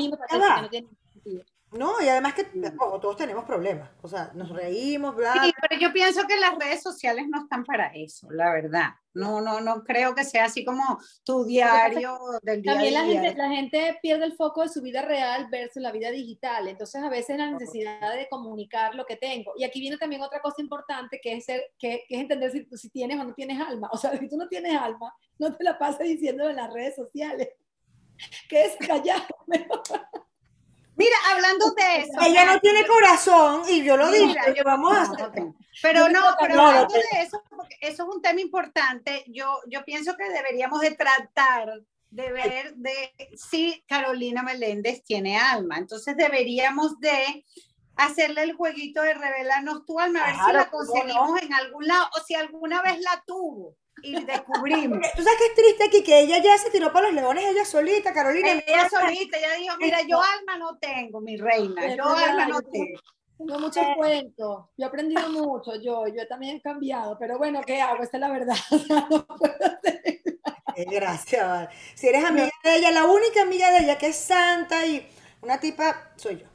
tiene 0.70 0.90
sentido. 1.14 1.44
No, 1.74 2.02
y 2.02 2.08
además 2.08 2.34
que 2.36 2.44
todos 2.44 3.18
tenemos 3.18 3.46
problemas, 3.46 3.90
o 4.02 4.08
sea, 4.08 4.32
nos 4.34 4.50
reímos, 4.50 5.16
bla. 5.16 5.34
Sí, 5.44 5.52
pero 5.62 5.82
yo 5.82 5.92
pienso 5.92 6.26
que 6.28 6.36
las 6.38 6.58
redes 6.58 6.82
sociales 6.82 7.26
no 7.30 7.42
están 7.44 7.64
para 7.64 7.88
eso, 7.88 8.30
la 8.32 8.52
verdad. 8.52 8.90
No, 9.16 9.42
no, 9.42 9.62
no 9.62 9.84
creo 9.84 10.16
que 10.16 10.24
sea 10.24 10.46
así 10.46 10.66
como 10.66 11.00
tu 11.24 11.46
diario 11.46 12.18
del 12.42 12.64
día 12.64 12.74
También 12.74 12.94
la 12.96 13.06
gente, 13.06 13.36
la 13.36 13.50
gente 13.50 14.00
pierde 14.02 14.26
el 14.26 14.34
foco 14.34 14.62
de 14.62 14.70
su 14.70 14.82
vida 14.82 15.04
real 15.04 15.48
versus 15.52 15.82
la 15.82 15.92
vida 15.92 16.10
digital, 16.10 16.68
entonces 16.68 17.02
a 17.02 17.10
veces 17.10 17.38
la 17.38 17.52
necesidad 17.52 18.16
de 18.16 18.28
comunicar 18.30 18.96
lo 18.96 19.06
que 19.06 19.16
tengo. 19.16 19.54
Y 19.56 19.64
aquí 19.64 19.80
viene 19.80 19.98
también 19.98 20.22
otra 20.22 20.42
cosa 20.42 20.62
importante 20.62 21.20
que 21.22 21.34
es, 21.34 21.46
ser, 21.46 21.72
que, 21.78 22.06
es 22.10 22.20
entender 22.20 22.52
si, 22.52 22.68
si 22.76 22.90
tienes 22.90 23.20
o 23.20 23.24
no 23.24 23.34
tienes 23.34 23.60
alma. 23.60 23.90
O 23.92 23.98
sea, 23.98 24.18
si 24.18 24.28
tú 24.28 24.38
no 24.38 24.48
tienes 24.48 24.76
alma, 24.76 25.14
no 25.38 25.56
te 25.56 25.64
la 25.64 25.78
pases 25.78 26.08
diciendo 26.08 26.50
en 26.50 26.56
las 26.56 26.72
redes 26.72 26.96
sociales. 26.96 27.50
Que 28.48 28.66
es 28.66 28.76
callado. 28.78 29.26
Mira, 31.04 31.18
hablando 31.32 31.72
de 31.72 31.98
eso. 31.98 32.14
Ella 32.22 32.46
no 32.46 32.60
tiene 32.60 32.88
corazón 32.88 33.64
y 33.70 33.84
yo 33.84 33.98
lo 33.98 34.10
digo, 34.10 34.34
vamos 34.64 34.98
a 34.98 35.32
Pero 35.82 36.08
no, 36.10 36.22
pero 36.40 36.62
hablando 36.62 36.94
de 36.94 37.22
eso, 37.22 37.44
porque 37.50 37.78
eso 37.82 38.04
es 38.04 38.16
un 38.16 38.22
tema 38.22 38.40
importante, 38.40 39.26
yo, 39.28 39.60
yo 39.68 39.84
pienso 39.84 40.16
que 40.16 40.30
deberíamos 40.30 40.80
de 40.80 40.92
tratar 40.92 41.82
de 42.10 42.32
ver 42.32 42.76
de 42.76 43.14
si 43.36 43.84
Carolina 43.88 44.44
Meléndez 44.44 45.04
tiene 45.04 45.38
alma. 45.38 45.78
Entonces 45.78 46.16
deberíamos 46.16 47.00
de 47.00 47.46
hacerle 47.96 48.44
el 48.44 48.54
jueguito 48.54 49.02
de 49.02 49.14
revelarnos 49.14 49.86
tu 49.86 50.00
alma, 50.00 50.24
a 50.24 50.28
ver 50.28 50.36
si 50.46 50.54
la 50.54 50.70
conseguimos 50.70 51.42
en 51.42 51.54
algún 51.54 51.88
lado 51.88 52.08
o 52.16 52.24
si 52.24 52.36
alguna 52.36 52.82
vez 52.82 53.00
la 53.02 53.24
tuvo 53.26 53.76
y 54.02 54.24
descubrimos. 54.24 55.00
Tú 55.16 55.24
sabes 55.24 55.38
que 55.38 55.46
es 55.46 55.56
triste 55.56 55.84
aquí 55.86 56.04
que 56.04 56.20
ella 56.22 56.40
ya 56.40 56.58
se 56.58 56.70
tiró 56.70 56.92
para 56.92 57.08
los 57.08 57.16
leones, 57.16 57.46
ella 57.46 57.66
solita, 57.66 58.14
Carolina. 58.14 58.62
Ella 58.66 58.90
solita, 58.90 59.38
ella 59.38 59.54
dijo, 59.56 59.76
mira, 59.80 60.00
yo 60.08 60.22
alma 60.22 60.58
no 60.58 60.78
tengo, 60.78 61.22
mi 61.22 61.38
reina, 61.38 61.96
yo 61.96 62.06
alma 62.06 62.48
no 62.48 62.62
tengo. 62.62 63.00
Tengo 63.38 63.60
muchos 63.60 63.84
cuentos, 63.98 64.66
yo 64.78 64.86
he 64.86 64.86
aprendido 64.86 65.28
mucho, 65.30 65.76
yo, 65.76 66.08
yo 66.08 66.28
también 66.28 66.58
he 66.58 66.62
cambiado, 66.62 67.18
pero 67.20 67.38
bueno, 67.38 67.62
¿qué 67.66 67.82
hago? 67.82 68.04
Esta 68.04 68.18
es 68.18 68.22
la 68.22 68.30
verdad. 68.30 68.56
no 68.90 69.26
Gracias. 70.76 71.70
Si 71.96 72.08
eres 72.08 72.24
amiga 72.24 72.50
de 72.64 72.78
ella, 72.78 72.92
la 72.92 73.06
única 73.06 73.42
amiga 73.42 73.72
de 73.72 73.80
ella 73.80 73.98
que 73.98 74.08
es 74.08 74.18
santa 74.18 74.86
y 74.86 75.08
una 75.42 75.60
tipa, 75.60 76.12
soy 76.16 76.38
yo. 76.38 76.46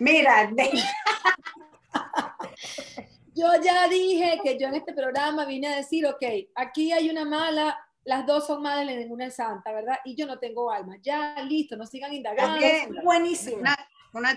Mira, 0.00 0.50
yo 3.36 3.48
ya 3.62 3.86
dije 3.88 4.40
que 4.42 4.58
yo 4.58 4.68
en 4.68 4.76
este 4.76 4.94
programa 4.94 5.44
vine 5.44 5.68
a 5.68 5.76
decir, 5.76 6.06
ok, 6.06 6.22
aquí 6.54 6.90
hay 6.92 7.10
una 7.10 7.24
mala, 7.24 7.78
las 8.04 8.26
dos 8.26 8.46
son 8.46 8.62
malas 8.62 8.94
y 8.94 8.96
ninguna 8.96 9.26
es 9.26 9.36
santa, 9.36 9.72
¿verdad? 9.72 9.98
Y 10.04 10.16
yo 10.16 10.26
no 10.26 10.38
tengo 10.38 10.70
alma. 10.70 10.96
Ya, 11.02 11.42
listo, 11.42 11.76
no 11.76 11.86
sigan 11.86 12.14
indagando. 12.14 12.64
Es 12.64 12.88
buenísimo. 13.04 13.58
Una, 13.58 13.76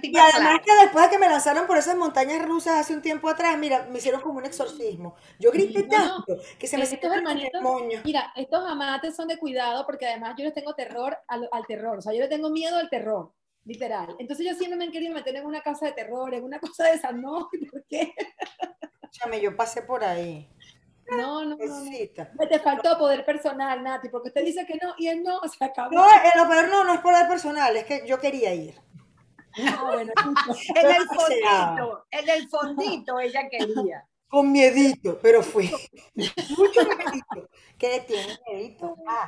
y 0.01 0.17
además 0.17 0.59
que 0.65 0.73
después 0.81 1.05
de 1.05 1.12
que 1.12 1.19
me 1.19 1.29
lanzaron 1.29 1.65
por 1.65 1.77
esas 1.77 1.95
montañas 1.95 2.45
rusas 2.45 2.75
hace 2.75 2.93
un 2.93 3.01
tiempo 3.01 3.29
atrás, 3.29 3.57
mira, 3.57 3.88
me 3.89 3.99
hicieron 3.99 4.19
como 4.19 4.39
un 4.39 4.45
exorcismo. 4.45 5.15
Yo 5.39 5.51
grité 5.51 5.83
tanto 5.83 6.35
que 6.59 6.67
se 6.67 6.77
me 6.77 6.83
estos 6.83 7.13
hermanitos, 7.13 7.62
Mira, 8.03 8.33
estos 8.35 8.69
amates 8.69 9.15
son 9.15 9.29
de 9.29 9.38
cuidado 9.38 9.85
porque 9.85 10.07
además 10.07 10.35
yo 10.38 10.43
les 10.43 10.53
tengo 10.53 10.73
terror 10.73 11.17
al, 11.29 11.47
al 11.53 11.65
terror. 11.65 11.99
O 11.99 12.01
sea, 12.01 12.12
yo 12.12 12.19
les 12.19 12.29
tengo 12.29 12.49
miedo 12.49 12.75
al 12.75 12.89
terror 12.89 13.31
literal. 13.69 14.15
Entonces 14.19 14.45
yo 14.45 14.55
siempre 14.55 14.77
me 14.77 14.85
han 14.85 14.91
querido 14.91 15.13
meter 15.13 15.35
en 15.35 15.45
una 15.45 15.62
casa 15.62 15.85
de 15.85 15.93
terror, 15.93 16.33
en 16.33 16.43
una 16.43 16.59
cosa 16.73 16.85
de 16.85 16.93
esa, 16.93 17.12
no, 17.12 17.49
¿por 17.71 17.85
qué? 17.88 18.13
Chame, 19.11 19.41
yo 19.41 19.55
pasé 19.55 19.81
por 19.81 20.03
ahí. 20.03 20.49
No, 21.11 21.43
no, 21.43 21.57
no, 21.57 22.47
Te 22.47 22.59
faltó 22.59 22.97
poder 22.97 23.25
personal, 23.25 23.83
Nati, 23.83 24.09
porque 24.09 24.29
usted 24.29 24.45
dice 24.45 24.65
que 24.65 24.77
no 24.81 24.93
y 24.97 25.07
él 25.07 25.23
no, 25.23 25.41
se 25.57 25.63
acabó. 25.63 25.91
No, 25.91 26.05
en 26.07 26.41
lo 26.41 26.47
peor 26.47 26.69
no, 26.69 26.83
no 26.83 26.93
es 26.93 26.99
poder 26.99 27.27
personal, 27.27 27.75
es 27.75 27.85
que 27.85 28.05
yo 28.07 28.19
quería 28.19 28.53
ir. 28.53 28.75
Ah, 29.67 29.83
bueno, 29.91 30.13
en 30.75 30.87
el 30.87 31.07
fondito, 31.07 32.05
en 32.11 32.29
el 32.29 32.49
fondito 32.49 33.19
ella 33.19 33.49
quería. 33.49 34.05
Con 34.27 34.51
miedito, 34.51 35.19
pero 35.19 35.41
fue. 35.41 35.63
Mucho 36.13 36.81
miedito. 36.85 37.49
¿Qué 37.79 38.03
tiene 38.05 38.37
miedito? 38.47 38.95
Ah. 39.07 39.27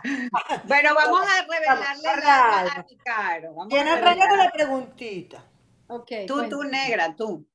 Bueno, 0.65 0.93
vamos 0.93 1.21
a 1.21 1.41
revelarle 1.41 2.23
la 2.23 2.59
a 2.65 2.85
Caro. 3.03 3.55
Tiene 3.67 3.99
regla 3.99 4.29
con 4.29 4.37
la 4.37 4.51
preguntita. 4.51 5.43
Okay, 5.87 6.27
tú, 6.27 6.47
tú, 6.47 6.63
negra, 6.63 7.15
tú. 7.15 7.45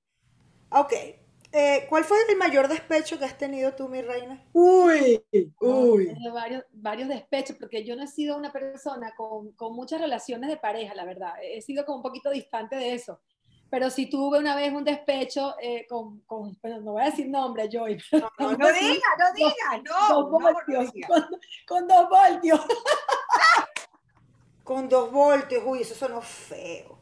Ok. 0.70 0.92
Eh, 1.52 1.86
¿Cuál 1.88 2.04
fue 2.04 2.18
el 2.28 2.36
mayor 2.36 2.68
despecho 2.68 3.18
que 3.18 3.24
has 3.24 3.38
tenido 3.38 3.74
tú, 3.74 3.88
mi 3.88 4.02
reina? 4.02 4.42
Uy, 4.52 5.22
uy. 5.60 6.12
varios, 6.32 6.64
varios 6.72 7.08
despechos, 7.08 7.56
porque 7.56 7.84
yo 7.84 7.96
no 7.96 8.04
he 8.04 8.08
sido 8.08 8.36
una 8.36 8.52
persona 8.52 9.14
con, 9.16 9.52
con, 9.52 9.74
muchas 9.74 10.00
relaciones 10.00 10.50
de 10.50 10.56
pareja, 10.56 10.94
la 10.94 11.04
verdad. 11.04 11.34
He 11.42 11.62
sido 11.62 11.84
como 11.84 11.98
un 11.98 12.02
poquito 12.02 12.30
distante 12.30 12.76
de 12.76 12.94
eso. 12.94 13.20
pero 13.70 13.90
sí 13.90 14.08
tuve 14.08 14.38
una 14.38 14.54
vez 14.54 14.72
un 14.72 14.84
despecho 14.84 15.54
eh, 15.60 15.86
con, 15.88 16.20
con 16.20 16.56
no 16.62 16.92
voy 16.92 17.02
a 17.02 17.06
decir 17.06 17.28
nombre, 17.28 17.68
Joy. 17.70 17.98
No, 18.12 18.30
no, 18.38 18.52
no 18.52 18.72
diga, 18.72 19.08
no 19.18 19.32
diga, 19.34 19.82
no, 19.84 20.08
dos 20.08 20.30
voltios, 20.30 20.92
Con, 21.66 21.86
dos 21.86 22.08
voltios. 22.08 22.60
con 24.64 24.88
dos 24.88 25.10
voltios, 25.10 25.62
uy, 25.64 25.80
eso 25.80 25.94
sonó 25.94 26.20
feo. 26.20 26.95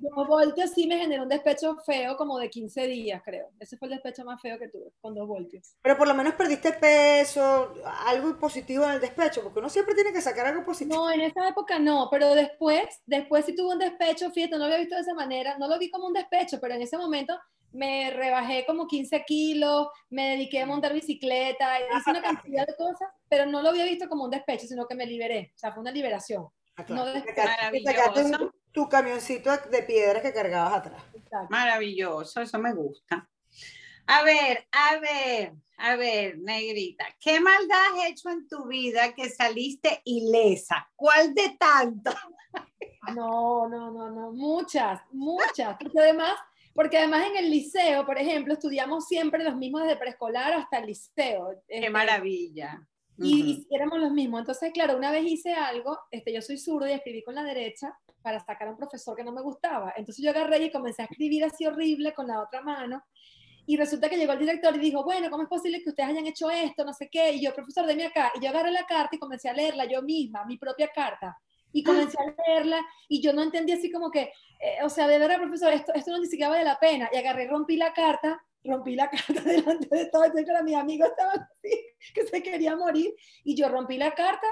Dos 0.00 0.28
voltios 0.28 0.70
sí 0.70 0.86
me 0.86 0.98
generó 0.98 1.22
un 1.22 1.28
despecho 1.28 1.76
feo 1.84 2.16
como 2.16 2.38
de 2.38 2.50
15 2.50 2.86
días, 2.86 3.22
creo. 3.24 3.50
Ese 3.58 3.76
fue 3.76 3.88
el 3.88 3.94
despecho 3.94 4.24
más 4.24 4.40
feo 4.40 4.58
que 4.58 4.68
tuve, 4.68 4.92
con 5.00 5.14
dos 5.14 5.26
voltios. 5.26 5.76
Pero 5.82 5.96
por 5.96 6.06
lo 6.08 6.14
menos 6.14 6.34
perdiste 6.34 6.72
peso, 6.72 7.74
algo 8.06 8.38
positivo 8.38 8.84
en 8.84 8.92
el 8.92 9.00
despecho, 9.00 9.42
porque 9.42 9.60
uno 9.60 9.68
siempre 9.68 9.94
tiene 9.94 10.12
que 10.12 10.20
sacar 10.20 10.46
algo 10.46 10.64
positivo. 10.64 10.96
No, 10.96 11.10
en 11.10 11.22
esa 11.22 11.48
época 11.48 11.78
no, 11.78 12.08
pero 12.10 12.34
después, 12.34 13.02
después 13.06 13.44
sí 13.44 13.54
tuve 13.54 13.74
un 13.74 13.78
despecho, 13.78 14.30
fíjate, 14.30 14.52
no 14.52 14.58
lo 14.58 14.64
había 14.64 14.78
visto 14.78 14.94
de 14.94 15.02
esa 15.02 15.14
manera, 15.14 15.56
no 15.58 15.68
lo 15.68 15.78
vi 15.78 15.90
como 15.90 16.06
un 16.06 16.12
despecho, 16.12 16.58
pero 16.60 16.74
en 16.74 16.82
ese 16.82 16.98
momento 16.98 17.38
me 17.72 18.10
rebajé 18.10 18.64
como 18.66 18.86
15 18.86 19.24
kilos, 19.26 19.88
me 20.10 20.30
dediqué 20.30 20.62
a 20.62 20.66
montar 20.66 20.92
bicicleta, 20.92 21.80
hice 21.80 22.10
una 22.10 22.22
cantidad 22.22 22.66
de 22.66 22.76
cosas, 22.76 23.08
pero 23.28 23.46
no 23.46 23.62
lo 23.62 23.70
había 23.70 23.84
visto 23.84 24.08
como 24.08 24.24
un 24.24 24.30
despecho, 24.30 24.66
sino 24.66 24.86
que 24.86 24.94
me 24.94 25.06
liberé, 25.06 25.52
o 25.54 25.58
sea, 25.58 25.72
fue 25.72 25.80
una 25.80 25.90
liberación. 25.90 26.46
Ah, 26.76 26.84
no 26.88 27.04
Maravilloso 27.04 28.52
tu 28.74 28.88
camioncito 28.88 29.56
de 29.70 29.82
piedras 29.84 30.20
que 30.20 30.32
cargabas 30.32 30.74
atrás. 30.74 31.02
Maravilloso, 31.48 32.40
eso 32.40 32.58
me 32.58 32.74
gusta. 32.74 33.26
A 34.06 34.22
ver, 34.24 34.66
a 34.72 34.98
ver, 34.98 35.54
a 35.78 35.96
ver, 35.96 36.38
negrita, 36.38 37.06
¿qué 37.20 37.40
maldad 37.40 37.78
has 37.92 38.10
hecho 38.10 38.28
en 38.30 38.48
tu 38.48 38.66
vida 38.66 39.14
que 39.14 39.30
saliste 39.30 40.02
ilesa? 40.04 40.90
¿Cuál 40.96 41.32
de 41.34 41.56
tantas? 41.58 42.16
No, 43.14 43.68
no, 43.68 43.90
no, 43.90 44.10
no, 44.10 44.32
muchas, 44.32 44.98
muchas. 45.12 45.76
Porque 45.78 46.00
además, 46.00 46.34
porque 46.72 46.96
además 46.96 47.26
en 47.26 47.36
el 47.36 47.50
liceo, 47.50 48.06
por 48.06 48.16
ejemplo, 48.16 48.54
estudiamos 48.54 49.06
siempre 49.06 49.44
los 49.44 49.56
mismos 49.56 49.82
desde 49.82 49.98
preescolar 49.98 50.54
hasta 50.54 50.78
el 50.78 50.86
liceo. 50.86 51.62
Qué 51.68 51.76
este, 51.80 51.90
maravilla. 51.90 52.80
Y, 53.18 53.66
éramos 53.70 54.00
los 54.00 54.12
mismos. 54.12 54.40
Entonces, 54.40 54.72
claro, 54.72 54.96
una 54.96 55.10
vez 55.10 55.24
hice 55.24 55.52
algo, 55.52 55.98
este, 56.10 56.32
yo 56.32 56.42
soy 56.42 56.58
zurdo 56.58 56.88
y 56.88 56.92
escribí 56.92 57.22
con 57.22 57.34
la 57.34 57.44
derecha 57.44 57.96
para 58.22 58.40
sacar 58.40 58.68
a 58.68 58.70
un 58.70 58.76
profesor 58.76 59.16
que 59.16 59.24
no 59.24 59.32
me 59.32 59.42
gustaba. 59.42 59.92
Entonces 59.96 60.24
yo 60.24 60.30
agarré 60.30 60.64
y 60.64 60.72
comencé 60.72 61.02
a 61.02 61.04
escribir 61.04 61.44
así 61.44 61.66
horrible 61.66 62.14
con 62.14 62.26
la 62.26 62.40
otra 62.40 62.62
mano. 62.62 63.04
Y 63.66 63.76
resulta 63.76 64.10
que 64.10 64.16
llegó 64.16 64.32
el 64.32 64.38
director 64.38 64.74
y 64.76 64.78
dijo, 64.78 65.04
bueno, 65.04 65.30
¿cómo 65.30 65.42
es 65.42 65.48
posible 65.48 65.82
que 65.82 65.90
ustedes 65.90 66.10
hayan 66.10 66.26
hecho 66.26 66.50
esto? 66.50 66.84
No 66.84 66.92
sé 66.92 67.08
qué. 67.10 67.32
Y 67.32 67.42
yo, 67.42 67.54
profesor, 67.54 67.86
déme 67.86 68.06
acá. 68.06 68.30
Y 68.34 68.42
yo 68.42 68.50
agarré 68.50 68.70
la 68.72 68.86
carta 68.86 69.16
y 69.16 69.18
comencé 69.18 69.48
a 69.48 69.54
leerla 69.54 69.86
yo 69.86 70.02
misma, 70.02 70.44
mi 70.44 70.58
propia 70.58 70.88
carta. 70.88 71.38
Y 71.72 71.82
comencé 71.82 72.16
a 72.18 72.34
leerla 72.46 72.80
y 73.08 73.20
yo 73.20 73.32
no 73.32 73.42
entendí 73.42 73.72
así 73.72 73.90
como 73.90 74.10
que, 74.10 74.32
eh, 74.60 74.78
o 74.84 74.88
sea, 74.88 75.08
de 75.08 75.18
verdad, 75.18 75.38
profesor, 75.38 75.72
esto, 75.72 75.92
esto 75.94 76.12
no 76.12 76.18
ni 76.18 76.26
siquiera 76.26 76.50
vale 76.50 76.64
la 76.64 76.78
pena. 76.78 77.08
Y 77.12 77.16
agarré, 77.16 77.48
rompí 77.48 77.76
la 77.76 77.92
carta, 77.92 78.40
rompí 78.64 78.94
la 78.94 79.10
carta 79.10 79.40
delante 79.44 79.88
de 79.90 80.06
todos. 80.06 80.26
Entonces, 80.26 80.64
mis 80.64 80.76
amigos 80.76 81.08
estaban 81.08 81.40
así, 81.40 81.86
que 82.14 82.26
se 82.26 82.42
quería 82.42 82.76
morir. 82.76 83.14
Y 83.44 83.56
yo 83.56 83.68
rompí 83.68 83.96
la 83.96 84.14
carta 84.14 84.46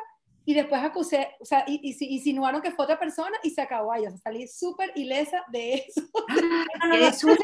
y 0.45 0.55
después 0.55 0.83
acusé, 0.83 1.37
o 1.41 1.45
sea, 1.45 1.65
y, 1.67 1.81
y, 1.83 2.15
insinuaron 2.17 2.61
que 2.61 2.73
fue 2.73 2.85
otra 2.85 2.99
persona 2.99 3.37
y 3.45 3.51
se 3.51 3.63
acabó 3.63 3.93
ahí, 3.93 4.07
o 4.07 4.11
sea, 4.11 4.19
salí 4.19 4.49
súper 4.49 4.91
ilesa 4.97 5.45
de 5.53 5.75
eso. 5.75 6.03
es 7.01 7.25
una... 7.25 7.37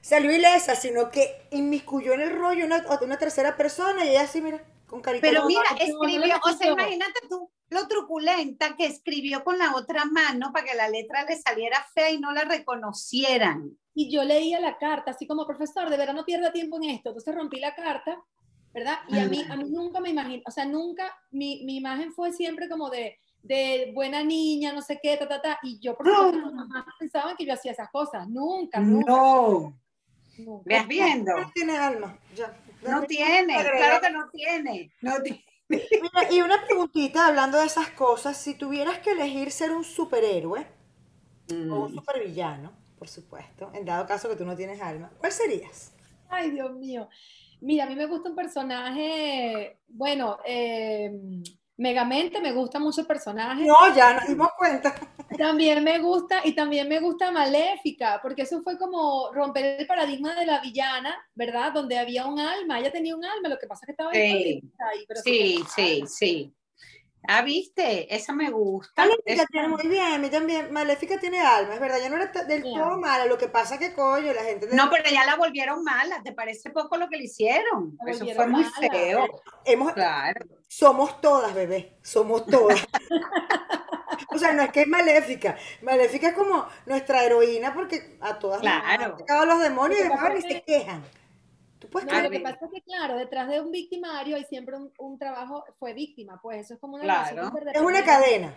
Salió 0.00 0.32
ilesa, 0.32 0.74
sino 0.74 1.10
que 1.10 1.46
inmiscuyó 1.52 2.12
en 2.12 2.20
el 2.20 2.30
rollo 2.36 2.66
una, 2.66 2.84
una 3.00 3.16
tercera 3.16 3.56
persona 3.56 4.04
y 4.04 4.10
ella 4.10 4.22
así, 4.22 4.42
mira, 4.42 4.62
con 4.86 5.00
carita. 5.00 5.26
Pero 5.26 5.46
mira, 5.46 5.62
escribió, 5.80 6.36
o 6.44 6.52
sea, 6.52 6.72
imagínate 6.72 7.20
tú 7.28 7.50
lo 7.70 7.88
truculenta 7.88 8.76
que 8.76 8.86
escribió 8.86 9.42
con 9.44 9.58
la 9.58 9.74
otra 9.74 10.04
mano 10.04 10.52
para 10.52 10.66
que 10.66 10.74
la 10.74 10.88
letra 10.88 11.24
le 11.24 11.36
saliera 11.36 11.84
fea 11.94 12.10
y 12.10 12.18
no 12.18 12.32
la 12.32 12.44
reconocieran. 12.44 13.78
Y 13.94 14.10
yo 14.10 14.24
leía 14.24 14.60
la 14.60 14.76
carta, 14.76 15.12
así 15.12 15.26
como 15.26 15.46
profesor, 15.46 15.88
de 15.88 15.96
verdad 15.96 16.14
no 16.14 16.24
pierda 16.24 16.52
tiempo 16.52 16.76
en 16.76 16.90
esto. 16.90 17.10
Entonces 17.10 17.34
rompí 17.34 17.60
la 17.60 17.74
carta 17.74 18.22
¿verdad? 18.74 18.98
Y 19.08 19.18
a 19.20 19.28
mí, 19.28 19.44
a 19.48 19.56
mí 19.56 19.70
nunca 19.70 20.00
me 20.00 20.10
imagino, 20.10 20.42
o 20.44 20.50
sea, 20.50 20.64
nunca, 20.66 21.16
mi, 21.30 21.62
mi 21.64 21.76
imagen 21.76 22.12
fue 22.12 22.32
siempre 22.32 22.68
como 22.68 22.90
de, 22.90 23.16
de 23.40 23.92
buena 23.94 24.24
niña, 24.24 24.72
no 24.72 24.82
sé 24.82 24.98
qué, 25.00 25.16
ta, 25.16 25.28
ta, 25.28 25.40
ta, 25.40 25.58
y 25.62 25.78
yo 25.78 25.96
por 25.96 26.08
supuesto 26.08 26.50
jamás 26.50 26.84
pensaba 26.98 27.36
que 27.36 27.46
yo 27.46 27.54
hacía 27.54 27.70
esas 27.70 27.88
cosas, 27.90 28.28
nunca, 28.28 28.80
nunca. 28.80 29.12
No. 29.12 29.78
¿Ves 30.64 30.88
viendo? 30.88 31.38
No 31.38 31.50
tiene 31.54 31.78
alma, 31.78 32.18
ya. 32.34 32.52
No 32.82 33.02
tiene, 33.04 33.54
claro 33.54 34.00
que 34.00 34.10
no 34.10 34.28
tiene, 34.30 34.92
no 35.00 35.22
tiene. 35.22 35.44
y 36.32 36.40
una 36.40 36.60
preguntita, 36.66 37.28
hablando 37.28 37.58
de 37.58 37.66
esas 37.66 37.90
cosas, 37.90 38.36
si 38.36 38.54
tuvieras 38.54 38.98
que 38.98 39.12
elegir 39.12 39.52
ser 39.52 39.70
un 39.70 39.84
superhéroe 39.84 40.66
o 41.50 41.54
un 41.54 41.92
mm. 41.92 41.94
supervillano, 41.94 42.72
por 43.04 43.10
supuesto, 43.10 43.70
en 43.74 43.84
dado 43.84 44.06
caso 44.06 44.30
que 44.30 44.36
tú 44.36 44.46
no 44.46 44.56
tienes 44.56 44.80
alma, 44.80 45.10
¿cuál 45.18 45.30
serías? 45.30 45.92
Ay, 46.30 46.52
Dios 46.52 46.72
mío. 46.72 47.06
Mira, 47.60 47.84
a 47.84 47.86
mí 47.86 47.94
me 47.94 48.06
gusta 48.06 48.30
un 48.30 48.34
personaje, 48.34 49.78
bueno, 49.88 50.38
eh, 50.46 51.12
Megamente 51.76 52.40
me 52.40 52.52
gusta 52.52 52.78
mucho 52.78 53.00
el 53.00 53.06
personaje. 53.06 53.64
No, 53.64 53.94
ya 53.94 54.14
nos 54.14 54.28
dimos 54.28 54.48
cuenta. 54.56 54.94
También 55.36 55.82
me 55.82 55.98
gusta, 55.98 56.40
y 56.44 56.54
también 56.54 56.88
me 56.88 57.00
gusta 57.00 57.32
Maléfica, 57.32 58.20
porque 58.22 58.42
eso 58.42 58.62
fue 58.62 58.78
como 58.78 59.32
romper 59.32 59.80
el 59.80 59.86
paradigma 59.86 60.32
de 60.36 60.46
la 60.46 60.60
villana, 60.60 61.16
¿verdad? 61.34 61.72
Donde 61.72 61.98
había 61.98 62.26
un 62.26 62.38
alma, 62.38 62.78
ella 62.78 62.92
tenía 62.92 63.16
un 63.16 63.24
alma, 63.24 63.48
lo 63.48 63.58
que 63.58 63.66
pasa 63.66 63.80
es 63.82 63.86
que 63.86 63.92
estaba 63.92 64.12
sí, 64.12 64.18
ahí. 64.20 65.06
sí, 65.24 65.64
sí, 65.74 66.04
sí. 66.06 66.54
Ah, 67.26 67.42
viste, 67.42 68.14
esa 68.14 68.32
me 68.32 68.50
gusta. 68.50 69.02
Maléfica 69.02 69.46
tiene 69.46 69.68
muy 69.68 69.86
bien, 69.88 70.12
a 70.12 70.18
mí 70.18 70.28
también. 70.28 70.72
Maléfica 70.72 71.18
tiene 71.18 71.40
alma, 71.40 71.74
es 71.74 71.80
verdad, 71.80 71.98
ya 72.00 72.08
no 72.08 72.16
era 72.16 72.26
del 72.44 72.62
todo 72.62 72.98
mala. 72.98 73.26
Lo 73.26 73.38
que 73.38 73.48
pasa 73.48 73.78
que, 73.78 73.94
coño, 73.94 74.32
la 74.32 74.42
gente. 74.42 74.68
No, 74.72 74.90
pero 74.90 75.08
ya 75.10 75.24
la 75.24 75.36
volvieron 75.36 75.82
mala. 75.82 76.22
¿Te 76.22 76.32
parece 76.32 76.70
poco 76.70 76.96
lo 76.96 77.08
que 77.08 77.16
le 77.16 77.24
hicieron? 77.24 77.96
Eso 78.06 78.26
fue 78.34 78.46
muy 78.46 78.64
feo. 78.64 79.26
Hemos, 79.64 79.92
claro. 79.92 80.46
Somos 80.68 81.20
todas, 81.20 81.54
bebé. 81.54 81.98
Somos 82.02 82.44
todas. 82.46 82.84
o 84.28 84.38
sea, 84.38 84.52
no 84.52 84.62
es 84.62 84.70
que 84.70 84.82
es 84.82 84.88
maléfica. 84.88 85.56
Maléfica 85.82 86.28
es 86.28 86.34
como 86.34 86.66
nuestra 86.86 87.24
heroína 87.24 87.72
porque 87.72 88.18
a 88.20 88.38
todas 88.38 88.60
claro. 88.60 89.16
nos 89.28 89.46
los 89.46 89.60
demonios 89.60 90.00
y 90.38 90.42
se 90.42 90.62
quejan 90.62 91.02
lo 91.92 92.30
que 92.30 92.40
pasa 92.40 92.58
es 92.66 92.70
que, 92.72 92.82
claro, 92.82 93.16
detrás 93.16 93.48
de 93.48 93.60
un 93.60 93.70
victimario 93.70 94.36
hay 94.36 94.44
siempre 94.44 94.76
un, 94.98 95.18
trabajo, 95.18 95.64
fue 95.78 95.94
víctima, 95.94 96.40
pues 96.42 96.60
eso 96.60 96.74
es 96.74 96.80
como 96.80 96.94
una 96.94 97.04
claro. 97.04 97.50
Es 97.72 97.80
una 97.80 98.04
cadena. 98.04 98.56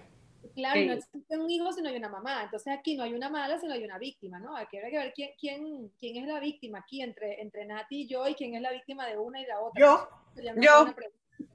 Claro, 0.56 0.80
no 0.86 0.94
existe 0.94 1.38
un 1.38 1.50
hijo 1.50 1.72
si 1.72 1.82
no 1.82 1.90
hay 1.90 1.98
una 1.98 2.10
mamá. 2.10 2.44
Entonces 2.44 2.74
aquí 2.74 2.96
no 2.96 3.04
hay 3.04 3.14
una 3.14 3.30
mala 3.30 3.60
si 3.60 3.68
no 3.68 3.74
hay 3.74 3.84
una 3.84 3.98
víctima, 3.98 4.40
¿no? 4.40 4.56
Aquí 4.56 4.78
hay 4.78 4.92
que 4.92 4.98
ver 4.98 5.14
quién, 5.14 5.32
quién, 5.40 5.92
quién 6.00 6.18
es 6.18 6.28
la 6.28 6.40
víctima 6.40 6.80
aquí 6.80 7.02
entre, 7.02 7.42
entre 7.42 7.66
Nati 7.66 8.04
y 8.04 8.08
yo 8.08 8.28
y 8.28 8.36
quién 8.36 8.56
es 8.56 8.62
la 8.62 8.72
víctima 8.72 9.06
de 9.06 9.18
una 9.18 9.42
y 9.42 9.46
la 9.46 9.60
otra. 9.60 9.80
Yo, 9.80 10.10
yo, 10.60 10.94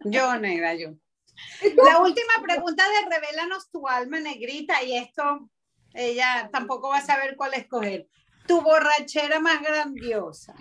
yo, 0.04 0.37
negra, 0.38 0.74
yo. 0.74 0.90
La 1.85 1.98
última 2.00 2.35
pregunta 2.42 2.85
de 2.85 3.16
Revelanos 3.16 3.70
tu 3.70 3.88
alma, 3.88 4.20
negrita, 4.20 4.82
y 4.82 4.96
esto 4.96 5.48
ella 5.94 6.48
tampoco 6.52 6.88
va 6.88 6.98
a 6.98 7.06
saber 7.06 7.37
cuál 7.37 7.54
escoger. 7.54 8.08
Tu 8.46 8.61
borrachera 8.61 9.40
más 9.40 9.62
grandiosa. 9.62 10.54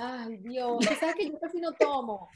Ay, 0.00 0.36
Dios, 0.36 0.84
sabes 1.00 1.16
que 1.16 1.28
yo 1.28 1.40
casi 1.40 1.58
no 1.60 1.72
tomo, 1.72 2.28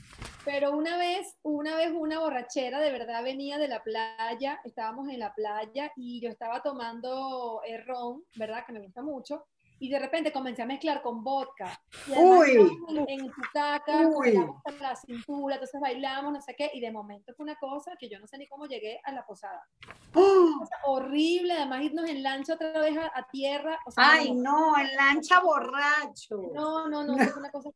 pero 0.45 0.73
una 0.73 0.97
vez, 0.97 1.37
una 1.43 1.77
vez 1.77 1.93
una 1.95 2.19
borrachera 2.19 2.81
de 2.81 2.91
verdad 2.91 3.23
venía 3.23 3.57
de 3.57 3.69
la 3.69 3.85
playa, 3.85 4.61
estábamos 4.65 5.09
en 5.09 5.21
la 5.21 5.33
playa 5.33 5.93
y 5.95 6.21
yo 6.21 6.29
estaba 6.29 6.61
tomando 6.61 7.61
eh, 7.65 7.79
ron, 7.85 8.25
¿verdad? 8.35 8.67
Que 8.67 8.73
me 8.73 8.81
gusta 8.81 9.03
mucho, 9.03 9.45
y 9.83 9.89
de 9.89 9.99
repente 9.99 10.31
comencé 10.31 10.63
a 10.63 10.67
mezclar 10.67 11.03
con 11.03 11.25
vodka. 11.25 11.77
Y 12.07 12.13
Uy. 12.13 12.53
En, 12.89 13.21
en 13.21 13.33
caca, 13.53 14.09
bailamos 14.17 14.63
la 14.81 14.95
cintura, 14.95 15.57
entonces 15.57 15.81
bailamos, 15.81 16.33
no 16.33 16.41
sé 16.41 16.55
qué, 16.57 16.71
y 16.73 16.81
de 16.81 16.93
momento 16.93 17.35
fue 17.37 17.43
una 17.43 17.57
cosa 17.57 17.97
que 17.99 18.09
yo 18.09 18.21
no 18.21 18.29
sé 18.29 18.39
ni 18.39 18.47
cómo 18.47 18.67
llegué 18.67 19.01
a 19.03 19.11
la 19.11 19.27
posada. 19.27 19.67
¡Oh! 20.15 20.65
horrible, 20.85 21.55
además 21.55 21.83
irnos 21.83 22.09
en 22.09 22.23
lancha 22.23 22.55
otra 22.55 22.79
vez 22.79 22.97
a, 22.97 23.27
tierra. 23.33 23.77
Ay, 23.97 24.33
no, 24.33 24.79
en 24.79 24.95
lancha 24.95 25.41
borracho. 25.41 26.53
No, 26.55 26.89
no, 26.89 27.03
no, 27.03 27.21
es 27.21 27.37
una 27.37 27.51
cosa 27.51 27.71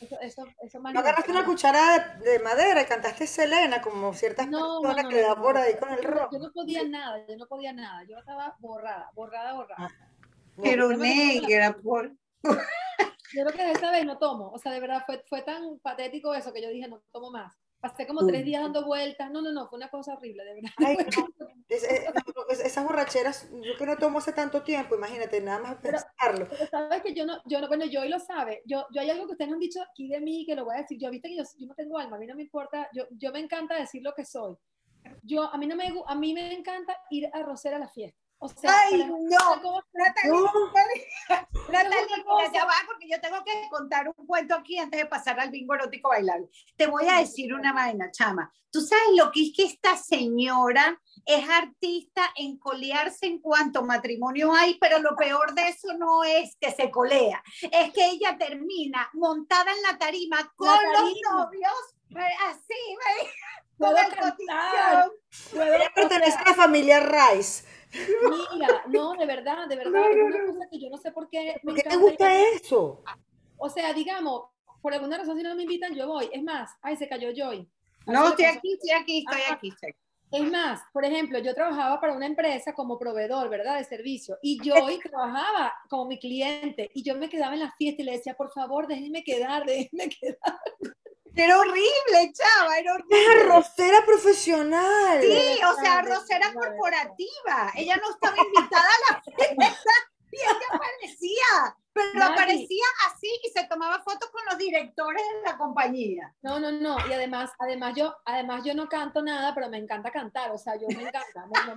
eso, 0.00 0.18
eso, 0.22 0.46
eso 0.62 0.80
¿No 0.80 1.00
agarraste 1.00 1.30
una 1.30 1.44
cuchara 1.44 2.16
de, 2.24 2.38
madera 2.38 2.80
y 2.80 2.86
cantaste 2.86 3.26
Selena 3.26 3.82
como 3.82 4.14
ciertas 4.14 4.46
personas 4.46 5.06
que 5.06 5.16
le 5.16 5.20
da 5.20 5.36
por 5.36 5.58
ahí 5.58 5.74
con 5.78 5.90
el 5.90 6.02
rock? 6.02 6.32
Yo 6.32 6.38
no 6.38 6.50
podía 6.50 6.82
nada, 6.88 7.18
yo 7.28 7.36
no 7.36 7.46
podía 7.46 7.74
nada, 7.74 8.04
yo 8.04 8.16
estaba 8.16 8.56
borrada, 8.60 9.10
borrada, 9.14 9.52
borrada. 9.52 9.76
Ah. 9.76 10.10
Pero 10.62 10.96
negra, 10.96 11.76
por... 11.82 12.12
Yo 13.32 13.44
creo 13.44 13.52
que 13.52 13.70
esta 13.70 13.92
vez 13.92 14.04
no 14.04 14.18
tomo, 14.18 14.50
o 14.50 14.58
sea, 14.58 14.72
de 14.72 14.80
verdad 14.80 15.02
fue, 15.06 15.22
fue 15.28 15.42
tan 15.42 15.78
patético 15.78 16.34
eso 16.34 16.52
que 16.52 16.62
yo 16.62 16.68
dije, 16.68 16.88
no 16.88 17.02
tomo 17.12 17.30
más. 17.30 17.56
Pasé 17.78 18.06
como 18.06 18.26
tres 18.26 18.44
días 18.44 18.60
dando 18.60 18.84
vueltas, 18.84 19.30
no, 19.30 19.40
no, 19.40 19.52
no, 19.52 19.66
fue 19.68 19.78
una 19.78 19.88
cosa 19.88 20.14
horrible, 20.14 20.44
de 20.44 20.54
verdad. 20.54 20.70
esas 22.64 22.84
borracheras, 22.84 23.48
yo 23.52 23.76
que 23.78 23.86
no 23.86 23.96
tomo 23.96 24.18
hace 24.18 24.32
tanto 24.32 24.62
tiempo, 24.62 24.96
imagínate, 24.96 25.40
nada 25.40 25.60
más 25.60 25.76
pensarlo. 25.76 26.46
Pero, 26.50 26.66
sabes 26.66 27.02
que 27.02 27.14
yo 27.14 27.24
no, 27.24 27.40
yo 27.46 27.60
no, 27.60 27.68
bueno, 27.68 27.86
yo 27.86 28.02
hoy 28.02 28.08
lo 28.08 28.18
sabe, 28.18 28.62
yo, 28.66 28.84
yo 28.92 29.00
hay 29.00 29.10
algo 29.10 29.26
que 29.26 29.32
ustedes 29.32 29.48
no 29.48 29.54
han 29.54 29.60
dicho 29.60 29.80
aquí 29.80 30.08
de 30.08 30.20
mí, 30.20 30.44
que 30.44 30.56
lo 30.56 30.64
voy 30.64 30.74
a 30.74 30.82
decir, 30.82 30.98
yo 31.00 31.08
viste 31.10 31.28
que 31.28 31.36
yo, 31.36 31.44
yo 31.56 31.66
no 31.66 31.74
tengo 31.74 31.98
alma, 31.98 32.16
a 32.16 32.18
mí 32.18 32.26
no 32.26 32.34
me 32.34 32.42
importa, 32.42 32.88
yo, 32.92 33.04
yo 33.12 33.32
me 33.32 33.38
encanta 33.38 33.76
decir 33.76 34.02
lo 34.02 34.12
que 34.12 34.24
soy. 34.24 34.56
Yo, 35.22 35.44
a 35.44 35.56
mí 35.56 35.66
no 35.66 35.76
me, 35.76 35.90
a 36.06 36.14
mí 36.14 36.34
me 36.34 36.52
encanta 36.52 36.94
ir 37.08 37.30
a 37.32 37.42
rocer 37.42 37.72
a 37.72 37.78
la 37.78 37.88
fiesta 37.88 38.20
O 38.42 38.48
sea, 38.48 38.74
Ay, 38.86 39.04
no, 39.04 39.20
Natalia, 39.92 40.50
ya 42.54 42.64
va, 42.64 42.72
porque 42.86 43.06
yo 43.06 43.20
tengo 43.20 43.44
que 43.44 43.68
contar 43.68 44.08
un 44.08 44.26
cuento 44.26 44.54
aquí 44.54 44.78
antes 44.78 44.98
de 44.98 45.04
pasar 45.04 45.38
al 45.38 45.50
bingo 45.50 45.74
erótico 45.74 46.08
bailable. 46.08 46.48
Te 46.74 46.86
voy 46.86 47.06
a 47.06 47.18
decir 47.18 47.52
una 47.52 47.74
vaina, 47.74 48.10
chama. 48.10 48.50
Tú 48.70 48.80
sabes 48.80 49.10
lo 49.14 49.30
que 49.30 49.42
es 49.42 49.52
que 49.54 49.64
esta 49.64 49.94
señora 49.94 50.98
es 51.26 51.46
artista 51.50 52.22
en 52.34 52.58
colearse 52.58 53.26
en 53.26 53.40
cuanto 53.40 53.82
matrimonio 53.82 54.54
hay, 54.54 54.78
pero 54.80 55.00
lo 55.00 55.14
peor 55.16 55.54
de 55.54 55.68
eso 55.68 55.92
no 55.98 56.24
es 56.24 56.56
que 56.58 56.70
se 56.70 56.90
colea, 56.90 57.42
es 57.60 57.92
que 57.92 58.06
ella 58.06 58.38
termina 58.38 59.10
montada 59.12 59.70
en 59.70 59.82
la 59.82 59.98
tarima 59.98 60.50
con 60.56 60.78
los 60.92 61.14
novios, 61.30 61.72
así, 62.48 62.96
¿ve? 62.96 63.30
Puedo 63.76 63.96
cantar. 63.96 65.10
Ella 65.52 65.90
pertenece 65.94 66.38
a 66.38 66.50
la 66.50 66.54
familia 66.54 67.00
Rice. 67.00 67.64
Mira, 67.92 68.84
no, 68.88 69.14
de 69.14 69.26
verdad, 69.26 69.68
de 69.68 69.76
verdad, 69.76 70.10
es 70.10 70.22
una 70.22 70.46
cosa 70.46 70.68
que 70.70 70.78
yo 70.78 70.90
no 70.90 70.96
sé 70.96 71.10
por 71.12 71.28
qué. 71.28 71.56
¿Por 71.62 71.74
qué 71.74 71.82
te 71.82 71.96
gusta 71.96 72.40
eso? 72.54 73.02
O 73.56 73.68
sea, 73.68 73.92
digamos, 73.92 74.44
por 74.80 74.94
alguna 74.94 75.18
razón 75.18 75.36
si 75.36 75.42
no 75.42 75.54
me 75.54 75.62
invitan, 75.62 75.94
yo 75.94 76.06
voy. 76.06 76.28
Es 76.32 76.42
más, 76.42 76.70
ay, 76.82 76.96
se 76.96 77.08
cayó 77.08 77.30
Joy. 77.34 77.68
No, 78.06 78.28
estoy 78.28 78.46
aquí, 78.46 78.72
estoy 78.74 78.90
aquí, 78.90 79.24
estoy 79.26 79.42
aquí. 79.50 79.72
Es 80.32 80.48
más, 80.48 80.80
por 80.92 81.04
ejemplo, 81.04 81.40
yo 81.40 81.54
trabajaba 81.54 82.00
para 82.00 82.12
una 82.12 82.26
empresa 82.26 82.72
como 82.72 82.98
proveedor, 82.98 83.48
¿verdad? 83.48 83.78
De 83.78 83.84
servicio. 83.84 84.38
Y 84.42 84.60
Joy 84.62 85.00
trabajaba 85.00 85.74
como 85.88 86.06
mi 86.06 86.20
cliente. 86.20 86.88
Y 86.94 87.02
yo 87.02 87.16
me 87.16 87.28
quedaba 87.28 87.54
en 87.54 87.60
la 87.60 87.72
fiesta 87.72 88.02
y 88.02 88.04
le 88.04 88.12
decía, 88.12 88.34
por 88.34 88.52
favor, 88.52 88.86
déjenme 88.86 89.24
quedar, 89.24 89.66
déjenme 89.66 90.08
quedar. 90.08 90.60
Era 91.34 91.58
horrible, 91.58 92.32
chava, 92.32 92.78
era 92.78 92.94
horrible. 92.94 93.16
Es 93.16 93.42
arrocera 93.42 94.04
profesional. 94.04 95.20
Sí, 95.20 95.60
o 95.64 95.80
sea, 95.80 95.98
arrocera 95.98 96.52
corporativa. 96.52 97.72
Ella 97.76 97.96
no 97.96 98.10
estaba 98.10 98.36
invitada 98.36 98.88
a 98.88 99.12
la 99.12 99.22
fiesta 99.22 99.90
y 100.32 100.36
ella 100.36 100.52
aparecía, 100.72 101.76
pero 101.92 102.24
aparecía 102.24 102.84
así 103.08 103.28
y 103.42 103.48
se 103.50 103.66
tomaba 103.66 104.02
fotos 104.02 104.30
con 104.30 104.44
los 104.48 104.58
directores 104.58 105.22
de 105.22 105.50
la 105.50 105.56
compañía. 105.56 106.34
No, 106.42 106.60
no, 106.60 106.70
no, 106.70 106.96
y 107.08 107.12
además, 107.12 107.50
además 107.58 107.94
yo, 107.96 108.16
además 108.24 108.62
yo 108.64 108.74
no 108.74 108.88
canto 108.88 109.22
nada, 109.22 109.54
pero 109.54 109.68
me 109.68 109.78
encanta 109.78 110.10
cantar, 110.10 110.50
o 110.52 110.58
sea, 110.58 110.76
yo 110.76 110.86
me 110.88 111.02
encanta. 111.02 111.46
No, 111.46 111.74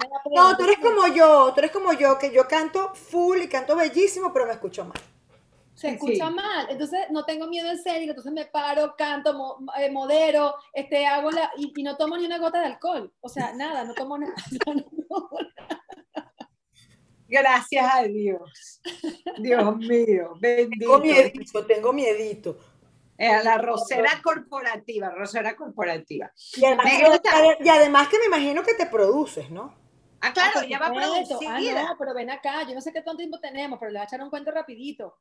no 0.50 0.58
tú 0.58 0.64
eres 0.64 0.80
como 0.80 1.08
yo, 1.08 1.52
tú 1.54 1.60
eres 1.60 1.72
como 1.72 1.94
yo, 1.94 2.18
que 2.20 2.32
yo 2.32 2.48
canto 2.48 2.94
full 2.94 3.40
y 3.40 3.50
canto 3.50 3.76
bellísimo, 3.76 4.32
pero 4.32 4.46
me 4.46 4.54
escucho 4.54 4.86
mal 4.86 5.02
se 5.74 5.90
escucha 5.90 6.30
mal. 6.30 6.68
Entonces 6.70 7.08
no 7.12 7.26
tengo 7.26 7.48
miedo 7.48 7.70
en 7.70 7.82
serio, 7.82 8.10
entonces 8.10 8.32
me 8.32 8.46
paro, 8.46 8.96
canto, 8.98 9.58
eh, 9.78 9.92
modero, 9.92 10.56
este, 10.74 11.06
hago 11.06 11.32
la, 11.32 11.52
y, 11.58 11.72
no 11.84 11.98
tomo 11.98 12.18
ni 12.18 12.26
una 12.26 12.38
gota 12.38 12.60
de 12.60 12.68
alcohol. 12.68 13.12
O 13.22 13.30
sea, 13.30 13.54
nada, 13.56 13.84
no 13.84 13.94
tomo 13.94 14.18
nada. 14.18 14.34
Gracias 17.28 17.86
a 17.92 18.04
Dios. 18.04 18.82
Dios 19.40 19.78
mío, 19.78 20.34
bendito. 20.40 20.80
Tengo 20.80 21.00
miedito, 21.00 21.66
tengo 21.66 21.94
miedito. 21.94 22.58
Eh, 23.18 23.44
la 23.44 23.58
rosera 23.58 24.22
corporativa, 24.24 25.10
rosera 25.10 25.56
corporativa. 25.56 26.32
Y 26.58 26.66
además, 26.66 28.08
que 28.10 28.20
me 28.20 28.26
imagino 28.26 28.64
que 28.64 28.74
te 28.74 28.86
produces, 28.86 29.50
¿no? 29.50 29.74
Ah, 30.20 30.32
claro, 30.34 30.64
ya 30.68 30.80
va 30.80 30.88
a 30.88 30.94
producir. 30.94 31.48
Ah, 31.76 31.90
no, 31.90 31.98
pero 31.98 32.14
ven 32.14 32.30
acá, 32.30 32.64
yo 32.68 32.74
no 32.74 32.82
sé 32.82 32.94
qué 32.94 33.02
tanto 33.02 33.18
tiempo 33.18 33.40
tenemos, 33.40 33.80
pero 33.80 33.92
le 33.92 34.00
voy 34.00 34.04
a 34.04 34.08
echar 34.08 34.22
un 34.22 34.30
cuento 34.30 34.52
rapidito 34.52 35.18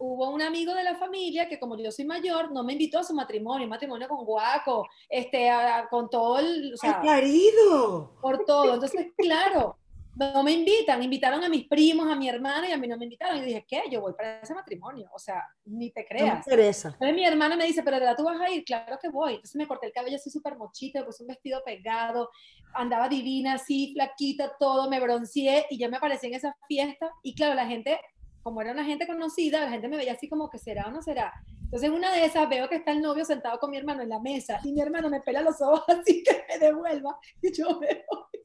hubo 0.00 0.30
un 0.30 0.40
amigo 0.40 0.74
de 0.74 0.82
la 0.82 0.96
familia 0.96 1.46
que 1.48 1.60
como 1.60 1.76
yo 1.76 1.92
soy 1.92 2.06
mayor, 2.06 2.50
no 2.52 2.64
me 2.64 2.72
invitó 2.72 2.98
a 2.98 3.04
su 3.04 3.14
matrimonio, 3.14 3.68
matrimonio 3.68 4.08
con 4.08 4.24
guaco, 4.24 4.88
este, 5.08 5.50
con 5.90 6.08
todo 6.08 6.38
el... 6.38 6.72
O 6.72 6.76
sea, 6.76 7.00
marido! 7.04 8.16
Por 8.20 8.44
todo. 8.46 8.74
Entonces, 8.74 9.12
claro, 9.16 9.76
no 10.16 10.42
me 10.42 10.52
invitan, 10.52 11.02
invitaron 11.02 11.44
a 11.44 11.50
mis 11.50 11.68
primos, 11.68 12.10
a 12.10 12.16
mi 12.16 12.28
hermana 12.28 12.68
y 12.68 12.72
a 12.72 12.78
mí 12.78 12.88
no 12.88 12.96
me 12.96 13.04
invitaron. 13.04 13.38
Y 13.38 13.42
dije, 13.42 13.66
¿qué? 13.68 13.82
Yo 13.90 14.00
voy 14.00 14.14
para 14.14 14.40
ese 14.40 14.54
matrimonio. 14.54 15.10
O 15.12 15.18
sea, 15.18 15.46
ni 15.66 15.90
te 15.90 16.06
creas. 16.06 16.26
No 16.26 16.32
me 16.32 16.38
interesa. 16.38 16.88
Entonces 16.88 17.14
mi 17.14 17.24
hermana 17.26 17.56
me 17.56 17.66
dice, 17.66 17.82
¿pero 17.82 17.96
de 17.96 18.00
verdad 18.00 18.16
tú 18.16 18.24
vas 18.24 18.40
a 18.40 18.50
ir? 18.50 18.64
Claro 18.64 18.98
que 19.00 19.10
voy. 19.10 19.34
Entonces 19.34 19.56
me 19.56 19.66
corté 19.66 19.86
el 19.86 19.92
cabello 19.92 20.16
así 20.16 20.30
súper 20.30 20.56
mochito, 20.56 21.04
puse 21.04 21.22
un 21.22 21.28
vestido 21.28 21.62
pegado, 21.62 22.30
andaba 22.72 23.06
divina 23.06 23.54
así, 23.54 23.92
flaquita, 23.92 24.56
todo, 24.58 24.88
me 24.88 24.98
bronceé 24.98 25.66
y 25.68 25.78
yo 25.78 25.90
me 25.90 25.98
aparecí 25.98 26.26
en 26.26 26.34
esa 26.34 26.56
fiesta. 26.66 27.12
Y 27.22 27.34
claro, 27.34 27.54
la 27.54 27.66
gente 27.66 28.00
como 28.42 28.62
era 28.62 28.72
una 28.72 28.84
gente 28.84 29.06
conocida, 29.06 29.60
la 29.60 29.70
gente 29.70 29.88
me 29.88 29.96
veía 29.96 30.12
así 30.12 30.28
como 30.28 30.48
que 30.48 30.58
será 30.58 30.86
o 30.86 30.90
no 30.90 31.02
será. 31.02 31.32
Entonces, 31.62 31.90
una 31.90 32.12
de 32.12 32.24
esas 32.24 32.48
veo 32.48 32.68
que 32.68 32.76
está 32.76 32.92
el 32.92 33.00
novio 33.00 33.24
sentado 33.24 33.58
con 33.58 33.70
mi 33.70 33.76
hermano 33.76 34.02
en 34.02 34.08
la 34.08 34.18
mesa 34.18 34.60
y 34.64 34.72
mi 34.72 34.80
hermano 34.80 35.08
me 35.08 35.20
pela 35.20 35.40
los 35.42 35.60
ojos 35.60 35.84
así 35.88 36.22
que 36.22 36.44
me 36.48 36.58
devuelva 36.58 37.18
y 37.42 37.52
yo 37.52 37.78
me 37.78 38.04
voy. 38.10 38.44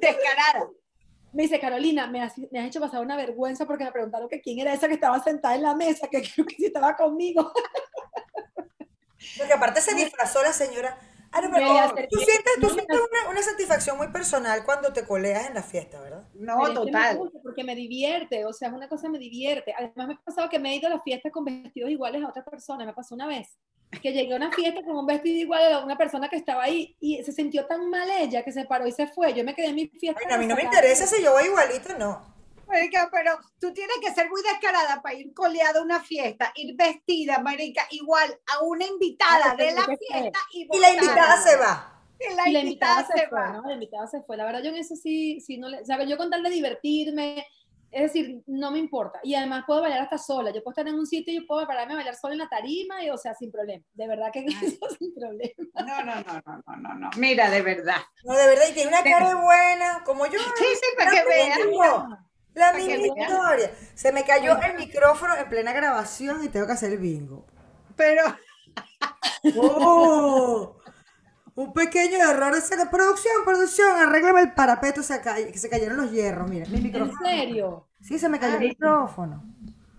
Descarada. 0.00 0.68
Me 1.32 1.44
dice, 1.44 1.58
Carolina, 1.58 2.06
me 2.06 2.20
has, 2.20 2.36
me 2.50 2.60
has, 2.60 2.66
hecho 2.66 2.80
pasar 2.80 3.00
una 3.00 3.16
vergüenza 3.16 3.66
porque 3.66 3.84
me 3.84 3.92
preguntaron 3.92 4.28
que 4.28 4.40
quién 4.40 4.58
era 4.58 4.74
esa 4.74 4.86
que 4.86 4.94
estaba 4.94 5.22
sentada 5.22 5.54
en 5.54 5.62
la 5.62 5.74
mesa, 5.74 6.08
que 6.08 6.22
creo 6.22 6.46
que 6.46 6.56
sí 6.56 6.66
estaba 6.66 6.94
conmigo. 6.94 7.52
Porque 9.38 9.52
aparte 9.52 9.80
se 9.80 9.94
disfrazó 9.94 10.42
la 10.42 10.52
señora. 10.52 10.98
Ah, 11.32 11.40
no, 11.40 11.94
pero 11.94 12.08
tú 12.10 12.18
sientes, 12.18 12.52
tú 12.60 12.68
sientes 12.68 13.00
una, 13.00 13.30
una, 13.30 13.42
satisfacción 13.42 13.96
muy 13.96 14.08
personal 14.08 14.64
cuando 14.64 14.92
te 14.92 15.04
coleas 15.04 15.46
en 15.46 15.54
la 15.54 15.62
fiesta, 15.62 15.98
¿verdad? 16.00 16.28
No, 16.34 16.74
total. 16.74 17.20
Me 17.22 17.40
porque 17.40 17.64
me 17.64 17.74
divierte, 17.74 18.44
o 18.44 18.52
sea, 18.52 18.68
es 18.68 18.74
una 18.74 18.86
cosa 18.86 19.04
que 19.04 19.12
me 19.12 19.18
divierte. 19.18 19.72
Además, 19.72 20.08
me 20.08 20.14
ha 20.14 20.20
pasado 20.22 20.50
que 20.50 20.58
me 20.58 20.72
he 20.72 20.76
ido 20.76 20.88
a 20.88 20.90
la 20.90 21.00
fiesta 21.00 21.30
con 21.30 21.44
vestidos 21.44 21.90
iguales 21.90 22.22
a 22.22 22.28
otra 22.28 22.44
persona. 22.44 22.84
Me 22.84 22.92
pasó 22.92 23.14
una 23.14 23.26
vez 23.26 23.58
que 24.02 24.12
llegué 24.12 24.34
a 24.34 24.36
una 24.36 24.52
fiesta 24.52 24.82
con 24.82 24.96
un 24.96 25.06
vestido 25.06 25.38
igual 25.38 25.72
a 25.72 25.84
una 25.84 25.96
persona 25.96 26.28
que 26.28 26.36
estaba 26.36 26.64
ahí 26.64 26.96
y 27.00 27.22
se 27.24 27.32
sintió 27.32 27.66
tan 27.66 27.88
mal 27.88 28.08
ella 28.10 28.42
que 28.42 28.52
se 28.52 28.66
paró 28.66 28.86
y 28.86 28.92
se 28.92 29.06
fue. 29.06 29.32
Yo 29.32 29.42
me 29.42 29.54
quedé 29.54 29.68
en 29.68 29.74
mi 29.74 29.88
fiesta. 29.88 30.20
a 30.30 30.38
mí 30.38 30.46
no 30.46 30.54
me 30.54 30.64
interesa 30.64 31.06
si 31.06 31.22
yo 31.22 31.32
voy 31.32 31.44
igualito, 31.44 31.96
no 31.98 32.31
pero 33.10 33.38
tú 33.58 33.72
tienes 33.72 33.96
que 34.00 34.12
ser 34.12 34.28
muy 34.28 34.42
descarada 34.42 35.00
para 35.02 35.14
ir 35.14 35.32
coleada 35.34 35.80
a 35.80 35.82
una 35.82 36.00
fiesta, 36.00 36.52
ir 36.54 36.74
vestida, 36.76 37.38
marica, 37.38 37.86
igual 37.90 38.38
a 38.52 38.64
una 38.64 38.86
invitada 38.86 39.54
de 39.54 39.72
la 39.72 39.84
fiesta 39.84 40.38
y, 40.52 40.68
y, 40.70 40.80
la 40.80 40.90
invitada 40.90 41.42
se 41.42 41.56
va. 41.56 41.88
Y 42.18 42.52
la, 42.52 42.60
invitada, 42.60 43.06
se, 43.06 43.28
fue, 43.28 43.52
¿no? 43.52 43.62
La 43.66 43.74
invitada 43.74 44.06
se 44.06 44.22
fue. 44.22 44.36
La 44.36 44.44
verdad, 44.44 44.62
yo 44.62 44.70
en 44.70 44.76
eso 44.76 44.94
sí, 44.94 45.40
sí 45.40 45.58
no 45.58 45.68
le, 45.68 45.80
o 45.80 45.84
sea, 45.84 46.02
yo 46.04 46.16
con 46.16 46.30
tal 46.30 46.42
de 46.42 46.50
divertirme, 46.50 47.44
es 47.90 48.02
decir, 48.02 48.42
no 48.46 48.70
me 48.70 48.78
importa. 48.78 49.20
Y 49.22 49.34
además 49.34 49.64
puedo 49.66 49.82
bailar 49.82 50.00
hasta 50.00 50.18
sola. 50.18 50.50
Yo 50.50 50.62
puedo 50.62 50.72
estar 50.72 50.88
en 50.88 50.94
un 50.94 51.06
sitio 51.06 51.34
y 51.34 51.40
yo 51.40 51.46
puedo 51.46 51.66
pararme 51.66 51.92
a 51.92 51.96
bailar 51.96 52.14
sola 52.14 52.34
en 52.34 52.38
la 52.38 52.48
tarima, 52.48 53.04
y, 53.04 53.10
o 53.10 53.18
sea, 53.18 53.34
sin 53.34 53.50
problema. 53.50 53.84
De 53.92 54.06
verdad 54.06 54.30
que 54.32 54.44
eso 54.62 54.88
sin 54.98 55.14
problema. 55.14 55.52
No, 55.74 56.04
no, 56.04 56.14
no, 56.14 56.42
no, 56.46 56.62
no, 56.66 56.76
no, 56.76 56.94
no. 56.94 57.10
Mira, 57.16 57.50
de 57.50 57.62
verdad. 57.62 57.98
No, 58.24 58.34
de 58.34 58.46
verdad, 58.46 58.64
y 58.70 58.74
tiene 58.74 58.88
una 58.88 59.02
cara 59.02 59.34
buena, 59.34 60.02
como 60.04 60.26
yo. 60.26 60.38
Sí, 60.38 60.64
sí, 60.74 60.86
para 60.96 61.10
que 61.10 61.24
vean. 61.24 61.58
La 62.54 62.72
misma 62.72 63.06
historia. 63.06 63.72
Se 63.94 64.12
me 64.12 64.24
cayó 64.24 64.60
el 64.60 64.76
micrófono 64.76 65.36
en 65.36 65.48
plena 65.48 65.72
grabación 65.72 66.44
y 66.44 66.48
tengo 66.48 66.66
que 66.66 66.72
hacer 66.72 66.92
el 66.92 66.98
bingo. 66.98 67.46
Pero. 67.96 68.22
Oh, 69.56 70.76
un 71.54 71.72
pequeño 71.72 72.18
error 72.18 72.54
de 72.54 72.86
producción, 72.86 73.44
producción, 73.44 74.00
arréglame 74.00 74.40
el 74.40 74.52
parapeto, 74.52 75.02
se 75.02 75.20
que 75.20 75.58
se 75.58 75.68
cayeron 75.68 75.96
los 75.96 76.10
hierros, 76.10 76.48
mire, 76.48 76.66
mi 76.68 76.80
micrófono. 76.80 77.18
¿En 77.20 77.26
serio? 77.26 77.88
Sí, 78.00 78.18
se 78.18 78.28
me 78.28 78.38
cayó 78.38 78.54
el 78.54 78.68
micrófono. 78.68 79.44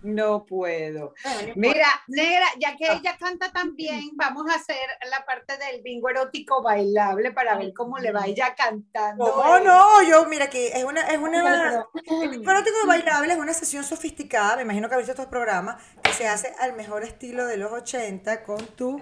No 0.04 0.44
puedo. 0.44 1.14
Mira, 1.56 1.88
Negra, 2.08 2.46
ya 2.58 2.76
que 2.76 2.92
ella 2.92 3.16
canta 3.18 3.50
también, 3.50 4.10
vamos 4.12 4.44
a 4.50 4.56
hacer 4.56 4.76
la 5.10 5.24
parte 5.24 5.56
del 5.56 5.80
bingo 5.82 6.10
erótico 6.10 6.62
bailable 6.62 7.32
para 7.32 7.56
ver 7.56 7.72
cómo 7.72 7.98
le 7.98 8.12
va 8.12 8.26
ella 8.26 8.54
cantando. 8.54 9.24
No, 9.26 9.60
no, 9.60 10.02
yo, 10.02 10.26
mira, 10.26 10.50
que 10.50 10.68
es 10.68 10.84
una, 10.84 11.08
es 11.08 11.18
una, 11.18 11.86
el 12.22 12.28
bingo 12.28 12.50
erótico 12.50 12.76
bailable 12.86 13.32
es 13.32 13.38
una 13.38 13.54
sesión 13.54 13.82
sofisticada, 13.82 14.56
me 14.56 14.62
imagino 14.62 14.88
que 14.88 14.94
has 14.94 14.98
visto 14.98 15.12
estos 15.12 15.26
programas, 15.26 15.82
que 16.02 16.12
se 16.12 16.28
hace 16.28 16.52
al 16.60 16.74
mejor 16.74 17.02
estilo 17.02 17.46
de 17.46 17.56
los 17.56 17.72
80 17.72 18.42
con 18.42 18.58
tu 18.76 19.00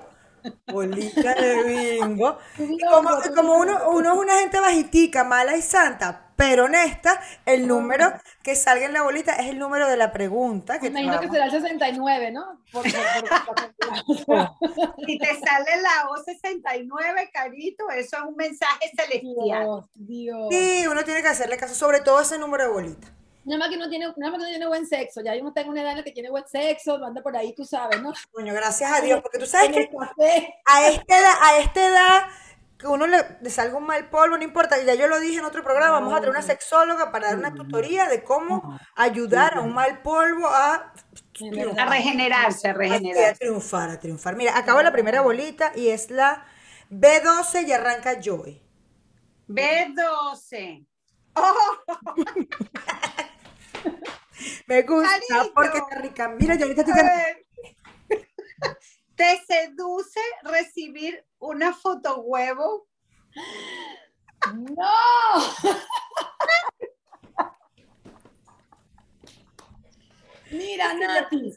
bolita 0.66 1.35
de 1.35 1.62
bingo. 1.64 2.38
como, 2.90 3.11
como 3.35 3.57
uno, 3.57 3.90
uno 3.90 4.12
es 4.12 4.18
una 4.18 4.38
gente 4.38 4.61
bajitica, 4.61 5.24
mala 5.24 5.57
y 5.57 5.62
santa, 5.62 6.31
pero 6.37 6.64
honesta, 6.64 7.20
el 7.46 7.66
número 7.68 8.12
que 8.42 8.57
salga 8.57 8.87
en 8.87 8.92
la 8.92 9.02
bolita 9.02 9.37
es 9.37 9.48
el 9.48 9.59
número 9.59 9.88
de 9.88 9.96
la 9.96 10.12
pregunta. 10.12 10.78
Que 10.81 10.88
imagino 10.88 11.20
que 11.20 11.28
será 11.28 11.44
el 11.44 11.50
69, 11.50 12.33
¿no? 12.33 12.61
si 15.07 15.18
te 15.18 15.26
sale 15.26 15.83
la 15.83 16.09
O69, 16.11 17.31
carito, 17.33 17.88
eso 17.90 18.16
es 18.16 18.22
un 18.26 18.37
mensaje 18.37 18.90
celestial. 18.96 19.85
Dios, 19.94 20.48
Sí, 20.50 20.85
uno 20.90 21.05
tiene 21.05 21.22
que 21.22 21.28
hacerle 21.28 21.57
caso, 21.57 21.74
sobre 21.74 22.00
todo 22.00 22.20
ese 22.20 22.38
número 22.38 22.64
de 22.64 22.70
bolita. 22.70 23.09
Nada 23.44 23.59
más 23.59 23.68
que 23.70 23.76
no 23.76 23.88
tiene, 23.88 24.07
nada 24.16 24.31
más 24.31 24.38
que 24.38 24.44
no 24.44 24.48
tiene 24.48 24.66
buen 24.66 24.87
sexo. 24.87 25.20
Ya 25.24 25.35
uno 25.38 25.48
está 25.48 25.62
en 25.62 25.68
una 25.68 25.83
edad 25.83 25.92
en 25.92 25.98
la 25.98 26.05
que 26.05 26.12
tiene 26.12 26.31
buen 26.31 26.46
sexo, 26.46 27.05
anda 27.05 27.22
por 27.22 27.37
ahí, 27.37 27.55
tú 27.55 27.64
sabes, 27.64 28.00
¿no? 28.00 28.12
Coño, 28.31 28.55
gracias 28.55 28.92
a 28.92 29.00
Dios, 29.00 29.20
porque 29.20 29.38
tú 29.38 29.46
sabes 29.46 29.70
que 29.70 29.90
a 30.64 30.88
esta 30.88 31.18
edad, 31.18 31.35
a 31.40 31.59
esta 31.59 31.88
edad 31.88 32.22
que 32.83 32.88
uno 32.88 33.07
le, 33.07 33.48
salga 33.48 33.76
un 33.76 33.87
mal 33.87 34.11
polvo, 34.11 34.37
no 34.37 34.42
importa. 34.42 34.76
Ya 34.83 34.94
yo 34.94 35.07
lo 35.07 35.20
dije 35.20 35.38
en 35.38 35.44
otro 35.44 35.62
programa, 35.62 36.00
vamos 36.00 36.12
a 36.12 36.16
traer 36.16 36.31
una 36.31 36.42
sexóloga 36.42 37.12
para 37.12 37.28
dar 37.28 37.38
una 37.38 37.55
tutoría 37.55 38.09
de 38.09 38.24
cómo 38.24 38.78
ayudar 38.96 39.59
a 39.59 39.61
un 39.61 39.72
mal 39.72 40.02
polvo 40.02 40.48
a, 40.48 40.92
a 41.78 41.87
regenerarse, 41.87 42.68
a 42.68 42.72
regenerarse. 42.72 43.31
A 43.31 43.35
triunfar, 43.35 43.90
a 43.90 44.00
triunfar. 44.00 44.35
Mira, 44.35 44.59
acabo 44.59 44.83
la 44.83 44.90
primera 44.92 45.20
bolita 45.20 45.72
y 45.76 45.88
es 45.88 46.11
la 46.11 46.44
B12 46.90 47.68
y 47.68 47.72
arranca 47.72 48.20
Joy. 48.20 48.61
B12. 49.48 50.87
Oh. 51.35 51.55
Me 54.66 54.82
gusta 54.82 55.10
porque 55.54 55.78
está 55.78 55.98
rica. 55.98 56.28
Mira, 56.28 56.54
yo 56.56 56.66
ahorita 56.66 56.82
estoy 56.82 56.96
¿Te 59.14 59.40
seduce 59.46 60.20
recibir 60.42 61.24
una 61.38 61.72
foto 61.72 62.20
huevo? 62.22 62.88
¡No! 64.54 64.74
Mira, 70.50 70.92
Nati. 70.94 71.52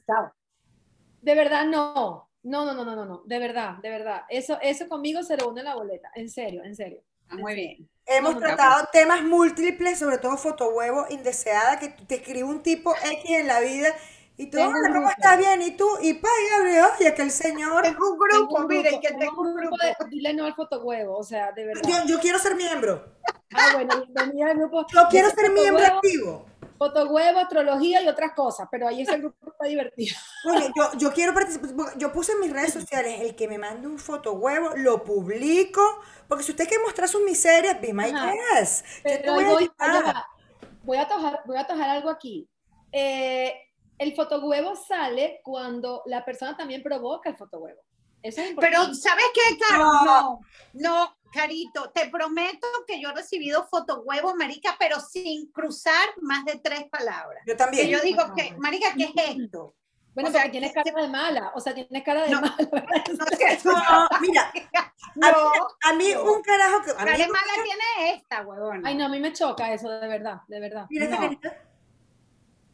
De 1.22 1.36
verdad, 1.36 1.66
no. 1.66 2.30
No, 2.44 2.64
no, 2.66 2.74
no, 2.76 2.86
no, 2.86 2.96
no, 2.96 3.06
no. 3.06 3.24
De 3.26 3.40
verdad, 3.40 3.78
de 3.78 3.90
verdad. 3.90 4.22
Eso, 4.30 4.60
eso 4.62 4.88
conmigo 4.88 5.24
se 5.24 5.36
lo 5.36 5.50
une 5.50 5.64
la 5.64 5.74
boleta. 5.76 6.12
En 6.14 6.30
serio, 6.30 6.64
en 6.64 6.76
serio. 6.76 7.02
Ah, 7.30 7.36
muy 7.36 7.56
bien. 7.56 7.90
Hemos 8.08 8.38
tratado 8.38 8.88
temas 8.94 9.24
múltiples, 9.24 9.98
sobre 9.98 10.20
todo 10.20 10.38
foto 10.38 10.70
huevo 10.70 11.08
indeseada, 11.10 11.80
que 11.80 11.90
te 11.90 12.16
escribe 12.16 12.44
un 12.44 12.62
tipo 12.62 12.94
X 13.04 13.32
en 13.32 13.48
la 13.48 13.60
vida 13.62 13.96
y 14.38 14.48
tú, 14.48 14.58
hola, 14.60 14.94
¿cómo 14.94 15.10
estás 15.10 15.38
bien? 15.38 15.62
¿Y 15.62 15.72
tú? 15.72 15.88
Y 16.02 16.16
pa, 16.16 16.28
Gabriel, 16.52 16.86
oye, 17.00 17.14
que 17.14 17.22
el 17.22 17.32
señor. 17.32 17.84
Tengo 17.84 18.12
un 18.12 18.20
grupo, 18.20 18.68
miren, 18.68 19.00
que 19.00 19.14
tengo 19.14 19.42
un 19.42 19.56
grupo. 19.56 19.78
De, 19.78 19.96
dile 20.10 20.34
no 20.34 20.46
al 20.46 20.54
fotohuevo, 20.54 21.18
o 21.18 21.24
sea, 21.24 21.54
de 21.54 21.66
verdad. 21.66 21.82
Yo, 21.88 21.96
yo 22.06 22.20
quiero 22.20 22.38
ser 22.38 22.56
miembro. 22.56 23.06
Ah, 23.54 23.70
bueno, 23.74 24.04
bienvenida 24.04 24.52
al 24.52 24.58
grupo. 24.58 24.86
Yo 24.92 25.08
quiero 25.10 25.30
ser 25.30 25.52
miembro 25.52 25.86
activo. 25.86 26.46
Fotohuevo, 26.78 27.40
astrología 27.40 28.02
y 28.02 28.08
otras 28.08 28.34
cosas, 28.34 28.68
pero 28.70 28.88
ahí 28.88 29.02
ese 29.02 29.18
grupo 29.18 29.52
está 29.52 29.66
divertido. 29.66 30.16
Oye, 30.46 30.72
yo, 30.76 30.98
yo 30.98 31.14
quiero 31.14 31.34
participar. 31.34 31.98
Yo 31.98 32.12
puse 32.12 32.34
en 32.34 32.42
mis 32.42 32.52
redes 32.52 32.74
sociales 32.74 33.22
el 33.22 33.36
que 33.36 33.48
me 33.48 33.58
mande 33.58 33.88
un 33.88 33.98
fotohuevo, 33.98 34.76
lo 34.76 35.04
publico, 35.04 35.82
porque 36.28 36.44
si 36.44 36.52
usted 36.52 36.68
quiere 36.68 36.84
mostrar 36.84 37.08
sus 37.08 37.24
miserias, 37.24 37.80
be 37.80 37.94
my 37.94 38.12
guest. 38.12 38.86
Pero 39.04 39.34
voy, 39.34 39.46
voy, 39.46 39.70
a 39.80 40.26
voy, 40.84 40.98
a 40.98 41.08
tojar, 41.08 41.42
voy 41.46 41.58
a 41.58 41.66
tojar 41.66 41.90
algo 41.90 42.10
aquí. 42.10 42.48
Eh, 42.92 43.54
el 43.98 44.14
fotohuevo 44.14 44.76
sale 44.76 45.40
cuando 45.44 46.04
la 46.06 46.26
persona 46.26 46.58
también 46.58 46.84
provoca 46.84 47.30
el 47.30 47.38
fotohuevo. 47.38 47.80
Eso 48.22 48.42
es 48.42 48.50
importante. 48.50 48.78
Pero, 48.78 48.96
¿sabes 48.96 49.26
qué, 49.34 49.58
Caro? 49.58 49.84
No, 49.84 50.40
no, 50.74 51.16
Carito, 51.36 51.92
te 51.92 52.08
prometo 52.08 52.68
que 52.88 53.02
yo 53.02 53.10
he 53.10 53.14
recibido 53.14 53.68
fotohuevo, 53.68 54.36
marica, 54.36 54.78
pero 54.80 55.02
sin 55.02 55.52
cruzar 55.52 56.14
más 56.22 56.46
de 56.46 56.60
tres 56.64 56.86
palabras. 56.90 57.44
Yo 57.46 57.58
también. 57.58 57.86
Que 57.86 57.92
yo 57.92 58.00
digo 58.00 58.34
que, 58.34 58.56
marica, 58.58 58.94
¿qué 58.96 59.04
es 59.04 59.38
esto? 59.38 59.76
Bueno, 60.14 60.30
o 60.30 60.32
sea, 60.32 60.50
tienes 60.50 60.72
cara 60.72 61.02
de 61.02 61.10
mala, 61.10 61.52
o 61.54 61.60
sea, 61.60 61.74
tienes 61.74 62.04
cara 62.04 62.24
de 62.24 62.34
mala. 62.36 62.56
No, 63.66 64.08
mira, 64.22 64.52
a, 65.84 65.94
mí 65.94 66.14
un 66.16 66.42
carajo 66.42 66.82
que... 66.84 66.92
A 66.92 66.96
cara 66.96 67.18
de 67.18 67.28
mala 67.28 67.54
tiene 67.64 68.14
esta, 68.14 68.42
huevona. 68.42 68.82
Ay, 68.88 68.96
no, 68.96 69.06
a 69.06 69.10
mí 69.10 69.20
me 69.20 69.34
choca 69.34 69.74
eso, 69.74 69.90
de 69.90 70.08
verdad, 70.08 70.42
de 70.48 70.60
verdad. 70.62 70.86
Mira 70.90 71.06
esta 71.06 71.18
carita. 71.18 71.58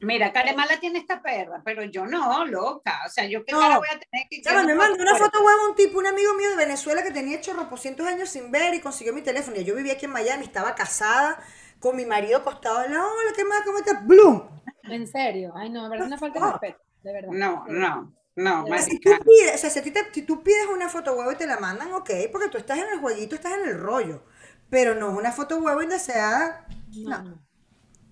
Mira, 0.01 0.33
Caremala 0.33 0.79
tiene 0.79 0.97
esta 0.97 1.21
perra, 1.21 1.61
pero 1.63 1.83
yo 1.83 2.07
no, 2.07 2.43
loca. 2.45 3.01
O 3.05 3.09
sea, 3.09 3.25
yo 3.25 3.45
qué 3.45 3.51
cara 3.51 3.77
voy 3.77 3.87
a 3.87 3.99
tener 3.99 4.27
que. 4.29 4.41
Ya, 4.41 4.63
me 4.63 4.73
mandó 4.73 5.01
una 5.01 5.15
foto 5.15 5.43
huevo 5.43 5.69
un 5.69 5.75
tipo, 5.75 5.99
un 5.99 6.07
amigo 6.07 6.33
mío 6.33 6.49
de 6.49 6.55
Venezuela 6.55 7.03
que 7.03 7.11
tenía 7.11 7.37
hecho 7.37 7.53
por 7.69 7.79
cientos 7.79 8.07
años 8.07 8.29
sin 8.29 8.51
ver 8.51 8.73
y 8.73 8.81
consiguió 8.81 9.13
mi 9.13 9.21
teléfono. 9.21 9.57
Y 9.57 9.63
yo 9.63 9.75
vivía 9.75 9.93
aquí 9.93 10.05
en 10.05 10.11
Miami, 10.11 10.45
estaba 10.45 10.73
casada 10.73 11.39
con 11.79 11.95
mi 11.95 12.05
marido 12.05 12.39
acostado 12.39 12.79
al 12.79 12.91
lado. 12.91 13.07
Hola, 13.07 13.31
¿qué 13.35 13.45
más? 13.45 13.61
¿Cómo 13.63 13.77
estás? 13.77 14.05
¡Blum! 14.05 14.41
En 14.85 15.07
serio. 15.07 15.53
Ay, 15.55 15.69
no, 15.69 15.83
me 15.83 15.89
parece 15.89 16.07
una 16.07 16.17
falta 16.17 16.39
de 16.39 16.51
respeto, 16.51 16.79
de 17.03 17.13
verdad. 17.13 17.31
No, 17.31 17.65
no. 17.67 18.15
No, 18.33 18.65
si 18.79 18.97
tú 18.99 19.11
pides, 19.23 19.55
o 19.63 19.69
sea, 19.69 19.83
si, 19.83 19.91
te, 19.91 20.11
si, 20.13 20.21
tú 20.23 20.41
pides 20.41 20.65
una 20.73 20.89
foto 20.89 21.13
huevo 21.13 21.31
y 21.33 21.35
te 21.35 21.45
la 21.45 21.59
mandan, 21.59 21.91
ok, 21.93 22.09
porque 22.31 22.47
tú 22.47 22.57
estás 22.57 22.79
en 22.79 22.87
el 22.93 22.99
jueguito, 22.99 23.35
estás 23.35 23.53
en 23.53 23.67
el 23.67 23.77
rollo. 23.77 24.23
Pero 24.69 24.95
no 24.95 25.11
es 25.11 25.17
una 25.17 25.31
foto 25.31 25.59
huevo 25.59 25.83
indeseada. 25.83 26.65
no. 26.95 27.21
no. 27.21 27.50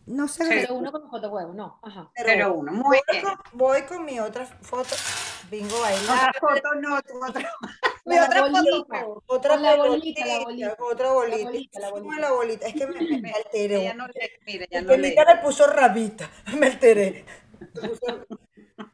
No 0.10 0.28
sé. 0.28 0.44
Pero 0.50 0.74
uno 0.74 0.92
con 0.92 1.08
foto 1.08 1.30
huevo, 1.30 1.54
no. 1.54 1.80
Ajá. 1.84 2.10
Pero, 2.16 2.56
uno, 2.56 2.72
muy 2.72 2.82
voy 2.82 3.00
bien. 3.12 3.24
Con, 3.24 3.38
voy 3.54 3.82
con 3.84 4.06
mi 4.06 4.20
otra 4.20 4.44
foto. 4.44 4.96
Bingo 5.52 5.84
ahí. 5.86 5.98
La 6.08 6.34
foto 6.40 6.74
no, 6.82 7.00
tu 7.04 7.24
otra. 7.24 7.54
Mi 8.06 8.18
otra 8.18 8.50
foto. 8.50 9.24
Otra 9.28 9.58
la 9.58 9.76
bolita, 9.76 10.26
la 10.26 10.40
bolita. 10.40 10.78
Otra 10.80 11.12
bolita. 11.12 11.38
La 11.38 11.44
bolita, 11.44 11.80
la 11.80 11.92
bolita. 11.92 12.20
La 12.20 12.32
bolita. 12.32 12.68
Es 12.68 12.74
que 12.74 12.88
me, 12.88 13.02
me, 13.02 13.22
me 13.22 13.32
alteré. 13.32 13.84
Ya 13.84 13.94
no 13.94 14.08
le, 14.08 14.32
mira, 14.48 14.66
ya 14.72 14.82
no 14.82 14.98
le. 14.98 15.16
me 15.16 15.36
puso 15.44 15.68
rabita. 15.68 16.28
Me 16.58 16.66
alteré. 16.66 17.26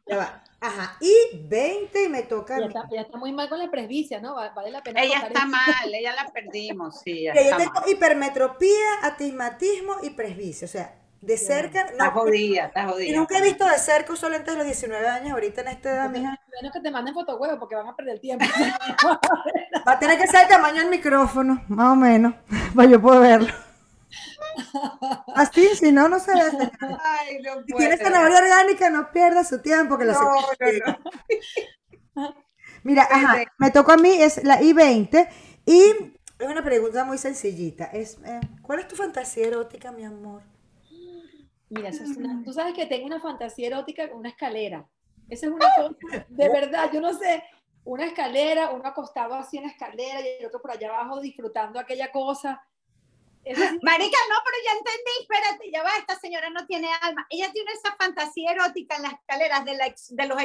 Ya 0.08 0.18
va. 0.18 0.44
Ajá. 0.60 0.98
Y 1.00 1.48
20 1.48 2.06
y 2.06 2.10
me 2.10 2.24
toca. 2.24 2.60
Ya 2.60 2.66
está, 2.66 2.90
ya 2.92 3.02
está 3.02 3.18
muy 3.18 3.32
mal 3.32 3.48
con 3.48 3.60
la 3.60 3.72
presbicia, 3.72 4.20
¿no? 4.20 4.36
Vale 4.36 4.72
la 4.72 4.84
pena. 4.84 5.02
Ella 5.02 5.20
está 5.28 5.46
mal, 5.46 5.94
ella 5.94 6.14
la 6.14 6.30
perdimos, 6.34 7.00
sí. 7.02 7.24
Ya 7.24 7.36
yo 7.36 7.56
tengo 7.56 7.74
mal. 7.74 7.90
hipermetropía, 7.90 9.04
atismatismo 9.04 9.98
y 10.02 10.10
presbicia. 10.10 10.66
O 10.66 10.70
sea, 10.70 11.05
de 11.26 11.38
cerca. 11.38 11.82
Está 11.82 12.12
jodida, 12.12 12.66
está 12.66 12.88
jodida. 12.88 13.10
Y 13.10 13.16
nunca 13.16 13.38
he 13.38 13.42
visto 13.42 13.66
de 13.66 13.78
cerca 13.80 14.14
uso 14.14 14.30
lentes 14.30 14.54
de 14.54 14.58
los 14.58 14.66
19 14.66 15.08
años, 15.08 15.32
ahorita 15.32 15.62
en 15.62 15.68
esta 15.70 15.92
edad, 15.92 16.10
mija. 16.10 16.40
Menos 16.62 16.74
que 16.74 16.80
te 16.80 16.92
manden 16.92 17.14
fotohuevos 17.14 17.58
porque 17.60 17.76
van 17.76 17.88
a 17.88 17.96
perder 17.96 18.20
tiempo. 18.20 18.46
Va 19.88 19.94
a 19.94 20.00
tener 20.00 20.20
que 20.20 20.28
ser 20.28 20.44
el 20.44 20.48
tamaño 20.48 20.82
del 20.82 20.90
micrófono, 20.90 21.64
más 21.68 21.94
o 21.94 21.96
menos, 21.96 22.36
para 22.76 22.90
yo 22.90 23.02
poder 23.02 23.22
verlo. 23.22 23.54
Así, 25.36 25.68
si 25.76 25.92
no, 25.92 26.08
no 26.08 26.20
se 26.20 26.32
ve. 26.34 26.42
Ay, 27.04 27.40
no 27.44 27.64
si 27.66 27.74
tienes 27.74 28.00
zanahoria 28.00 28.38
orgánica, 28.38 28.90
no 28.90 29.12
pierdas 29.12 29.50
su 29.50 29.62
tiempo. 29.62 29.98
Que 29.98 30.06
la 30.06 30.14
no, 30.14 30.22
no, 30.24 30.38
no. 32.16 32.36
Mira, 32.84 33.08
ajá, 33.10 33.44
me 33.58 33.72
tocó 33.72 33.94
a 33.94 33.98
mí, 33.98 34.22
es 34.22 34.44
la 34.44 34.62
I-20, 34.62 35.28
y 35.66 35.82
es 36.38 36.48
una 36.48 36.64
pregunta 36.64 37.04
muy 37.04 37.18
sencillita. 37.18 37.86
Es, 37.86 38.20
eh, 38.24 38.40
¿Cuál 38.62 38.80
es 38.80 38.88
tu 38.88 38.96
fantasía 38.96 39.48
erótica, 39.48 39.92
mi 39.92 40.06
amor? 40.06 40.44
Mira, 41.76 41.92
tú 42.44 42.54
sabes 42.54 42.74
que 42.74 42.86
tengo 42.86 43.06
una 43.06 43.20
fantasía 43.20 43.68
erótica 43.68 44.10
con 44.10 44.20
una 44.20 44.30
escalera. 44.30 44.88
Esa 45.30 45.48
es 45.48 45.52
una 45.52 45.68
cosa, 45.76 46.26
de 46.30 46.50
verdad, 46.50 46.90
yo 46.94 47.02
no 47.02 47.14
sé, 47.14 47.44
una 47.84 48.06
escalera, 48.06 48.72
uno 48.72 48.88
acostado 48.88 49.34
así 49.36 49.58
en 49.58 49.64
la 49.64 49.70
escalera 49.70 50.22
y 50.22 50.40
el 50.40 50.46
otro 50.46 50.62
por 50.62 50.72
allá 50.72 50.90
abajo 50.90 51.20
disfrutando 51.20 51.80
aquella 51.80 52.12
cosa. 52.12 52.64
Marica, 53.84 54.18
no, 54.30 54.36
pero 54.44 54.58
ya 54.66 54.72
entendí, 54.72 55.12
espérate, 55.22 55.72
ya 55.72 55.84
va, 55.84 55.92
esta 56.00 56.20
señora 56.20 56.50
no 56.50 56.66
tiene 56.66 56.90
alma. 57.02 57.28
Ella 57.30 57.52
tiene 57.52 57.72
esa 57.72 57.96
fantasía 57.96 58.52
erótica 58.52 58.96
en 58.96 59.04
las 59.04 59.14
escaleras 59.14 59.66
de 59.66 59.76
la, 59.76 59.94
de 60.10 60.28
los 60.28 60.38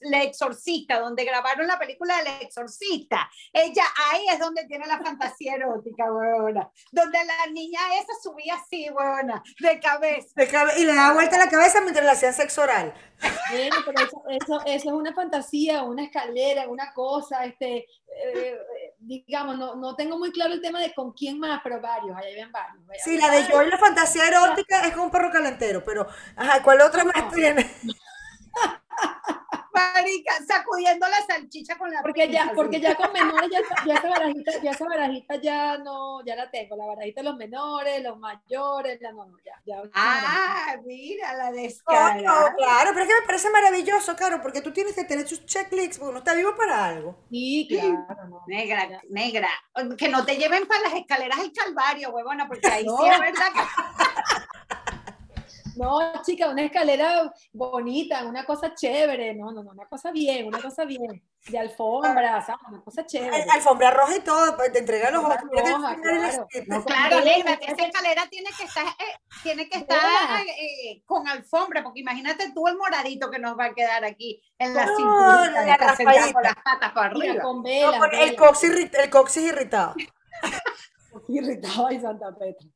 de 0.00 0.22
exorcista, 0.22 1.00
donde 1.00 1.24
grabaron 1.24 1.66
la 1.66 1.78
película 1.78 2.16
del 2.18 2.28
exorcista. 2.40 3.28
Ella 3.52 3.84
ahí 4.10 4.26
es 4.32 4.38
donde 4.38 4.64
tiene 4.66 4.86
la 4.86 4.98
fantasía 4.98 5.54
erótica, 5.54 6.10
weona. 6.10 6.70
Donde 6.90 7.18
la 7.24 7.46
niña 7.52 7.80
esa 8.00 8.12
subía 8.22 8.54
así, 8.54 8.88
weona, 8.90 9.42
de 9.60 9.80
cabeza. 9.80 10.28
De 10.34 10.48
cabeza 10.48 10.78
y 10.78 10.84
le 10.84 10.94
da 10.94 11.12
vuelta 11.12 11.38
la 11.38 11.50
cabeza 11.50 11.80
mientras 11.80 12.04
le 12.04 12.10
hacían 12.12 12.34
sexo 12.34 12.62
oral. 12.62 12.94
Bueno, 13.50 13.76
pero 13.84 14.00
eso, 14.00 14.22
eso, 14.28 14.60
eso, 14.66 14.88
es 14.88 14.94
una 14.94 15.14
fantasía, 15.14 15.82
una 15.82 16.04
escalera, 16.04 16.68
una 16.68 16.92
cosa, 16.92 17.44
este, 17.44 17.86
eh, 18.08 18.58
digamos, 18.98 19.58
no, 19.58 19.76
no 19.76 19.94
tengo 19.94 20.18
muy 20.18 20.30
claro 20.32 20.52
el 20.54 20.60
tema 20.60 20.80
de 20.80 20.92
con 20.94 21.12
quién 21.12 21.38
más, 21.38 21.60
pero 21.62 21.80
varios, 21.80 22.16
ahí 22.16 22.34
ven 22.34 22.50
varios. 22.50 22.82
Sí, 23.02 23.16
la 23.16 23.30
de 23.30 23.46
yo 23.48 23.62
y 23.62 23.70
la 23.70 23.78
fantasía 23.78 24.28
erótica 24.28 24.86
es 24.86 24.92
con 24.92 25.04
un 25.04 25.10
perro 25.10 25.30
calentero, 25.30 25.84
pero, 25.84 26.06
ajá, 26.36 26.62
¿cuál 26.62 26.80
otra 26.80 27.04
más 27.04 27.32
tiene? 27.32 27.70
Marica, 29.76 30.32
sacudiendo 30.46 31.06
la 31.08 31.20
salchicha 31.26 31.76
con 31.76 31.90
la 31.90 32.02
porque 32.02 32.28
ya 32.30 32.52
porque 32.54 32.80
ya 32.80 32.94
con 32.94 33.12
menores 33.12 33.50
ya, 33.50 33.60
ya, 33.86 33.94
esa 33.94 34.08
barajita 34.08 34.52
ya 34.62 34.70
esa 34.70 34.84
barajita 34.86 35.36
ya 35.36 35.78
no 35.78 36.24
ya 36.24 36.36
la 36.36 36.50
tengo 36.50 36.76
la 36.76 36.86
barajita 36.86 37.20
de 37.20 37.28
los 37.28 37.36
menores 37.36 38.02
los 38.02 38.18
mayores 38.18 38.98
ya 39.00 39.12
no, 39.12 39.26
no 39.26 39.36
ya, 39.44 39.52
ya 39.66 39.82
ah 39.94 40.76
mira 40.84 41.34
la 41.34 41.52
descarga 41.52 42.22
no, 42.22 42.56
claro 42.56 42.90
pero 42.92 43.02
es 43.02 43.08
que 43.08 43.20
me 43.20 43.26
parece 43.26 43.50
maravilloso 43.50 44.16
claro 44.16 44.40
porque 44.42 44.60
tú 44.60 44.72
tienes 44.72 44.94
que 44.94 45.04
tener 45.04 45.26
tus 45.26 45.44
checklists 45.44 45.98
porque 45.98 46.10
uno 46.10 46.18
está 46.18 46.34
vivo 46.34 46.54
para 46.56 46.86
algo. 46.86 47.18
Sí 47.30 47.66
claro 47.68 48.28
no, 48.28 48.42
negra 48.46 48.88
ya. 48.88 49.00
negra. 49.10 49.48
Que 49.98 50.08
no 50.08 50.24
te 50.24 50.36
lleven 50.36 50.66
para 50.66 50.80
las 50.82 50.94
escaleras 50.94 51.38
del 51.40 51.52
calvario 51.52 52.10
huevona 52.10 52.46
porque 52.46 52.66
ahí 52.66 52.84
sí 52.84 53.08
es 53.10 53.20
verdad 53.20 53.52
que 53.52 53.60
no, 55.76 56.22
chica, 56.22 56.48
una 56.48 56.62
escalera 56.62 57.32
bonita, 57.52 58.24
una 58.24 58.44
cosa 58.44 58.74
chévere, 58.74 59.34
no, 59.34 59.52
no, 59.52 59.62
no, 59.62 59.70
una 59.70 59.86
cosa 59.86 60.10
bien, 60.10 60.46
una 60.46 60.60
cosa 60.60 60.84
bien, 60.84 61.22
de 61.48 61.58
alfombra, 61.58 62.42
¿sabes? 62.42 62.60
Una 62.68 62.82
cosa 62.82 63.06
chévere. 63.06 63.44
alfombra 63.50 63.90
roja 63.90 64.16
y 64.16 64.20
todo, 64.20 64.56
pues, 64.56 64.72
te 64.72 64.80
entregan 64.80 65.14
los 65.14 65.24
ojos. 65.24 65.36
Claro, 65.50 65.78
no, 66.66 66.84
claro 66.84 67.18
esa 67.18 67.86
escalera 67.86 68.26
tiene 68.28 68.50
que 68.56 68.64
estar, 68.64 68.86
eh, 68.86 69.20
tiene 69.42 69.68
que 69.68 69.78
estar 69.78 70.40
eh, 70.46 71.02
con 71.04 71.28
alfombra, 71.28 71.82
porque 71.82 72.00
imagínate 72.00 72.52
tú 72.52 72.66
el 72.68 72.76
moradito 72.76 73.30
que 73.30 73.38
nos 73.38 73.58
va 73.58 73.66
a 73.66 73.74
quedar 73.74 74.04
aquí 74.04 74.42
en 74.58 74.74
la 74.74 74.86
cintura, 74.86 75.76
con 76.32 76.42
las 76.42 76.56
patas 76.56 76.92
para 76.92 77.06
arriba. 77.06 77.42
con 77.42 77.62
velas, 77.62 78.00
el, 78.12 78.36
coxis, 78.36 78.70
el 78.70 79.10
coxis 79.10 79.44
irritado. 79.44 79.94
irritado, 81.28 81.86
ay, 81.86 82.00
Santa 82.00 82.34
Petra. 82.36 82.66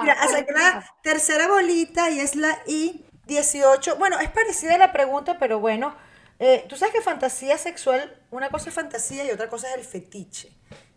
Mira, 0.00 0.14
hasta 0.14 0.40
la 0.52 0.94
tercera 1.02 1.48
bolita 1.48 2.10
y 2.10 2.20
es 2.20 2.36
la 2.36 2.58
I-18. 2.66 3.98
Bueno, 3.98 4.18
es 4.18 4.30
parecida 4.30 4.74
a 4.74 4.78
la 4.78 4.92
pregunta, 4.92 5.38
pero 5.38 5.60
bueno, 5.60 5.94
eh, 6.38 6.64
tú 6.68 6.76
sabes 6.76 6.94
que 6.94 7.00
fantasía 7.00 7.58
sexual, 7.58 8.22
una 8.30 8.50
cosa 8.50 8.68
es 8.70 8.74
fantasía 8.74 9.24
y 9.24 9.30
otra 9.30 9.48
cosa 9.48 9.68
es 9.70 9.76
el 9.76 9.84
fetiche. 9.84 10.52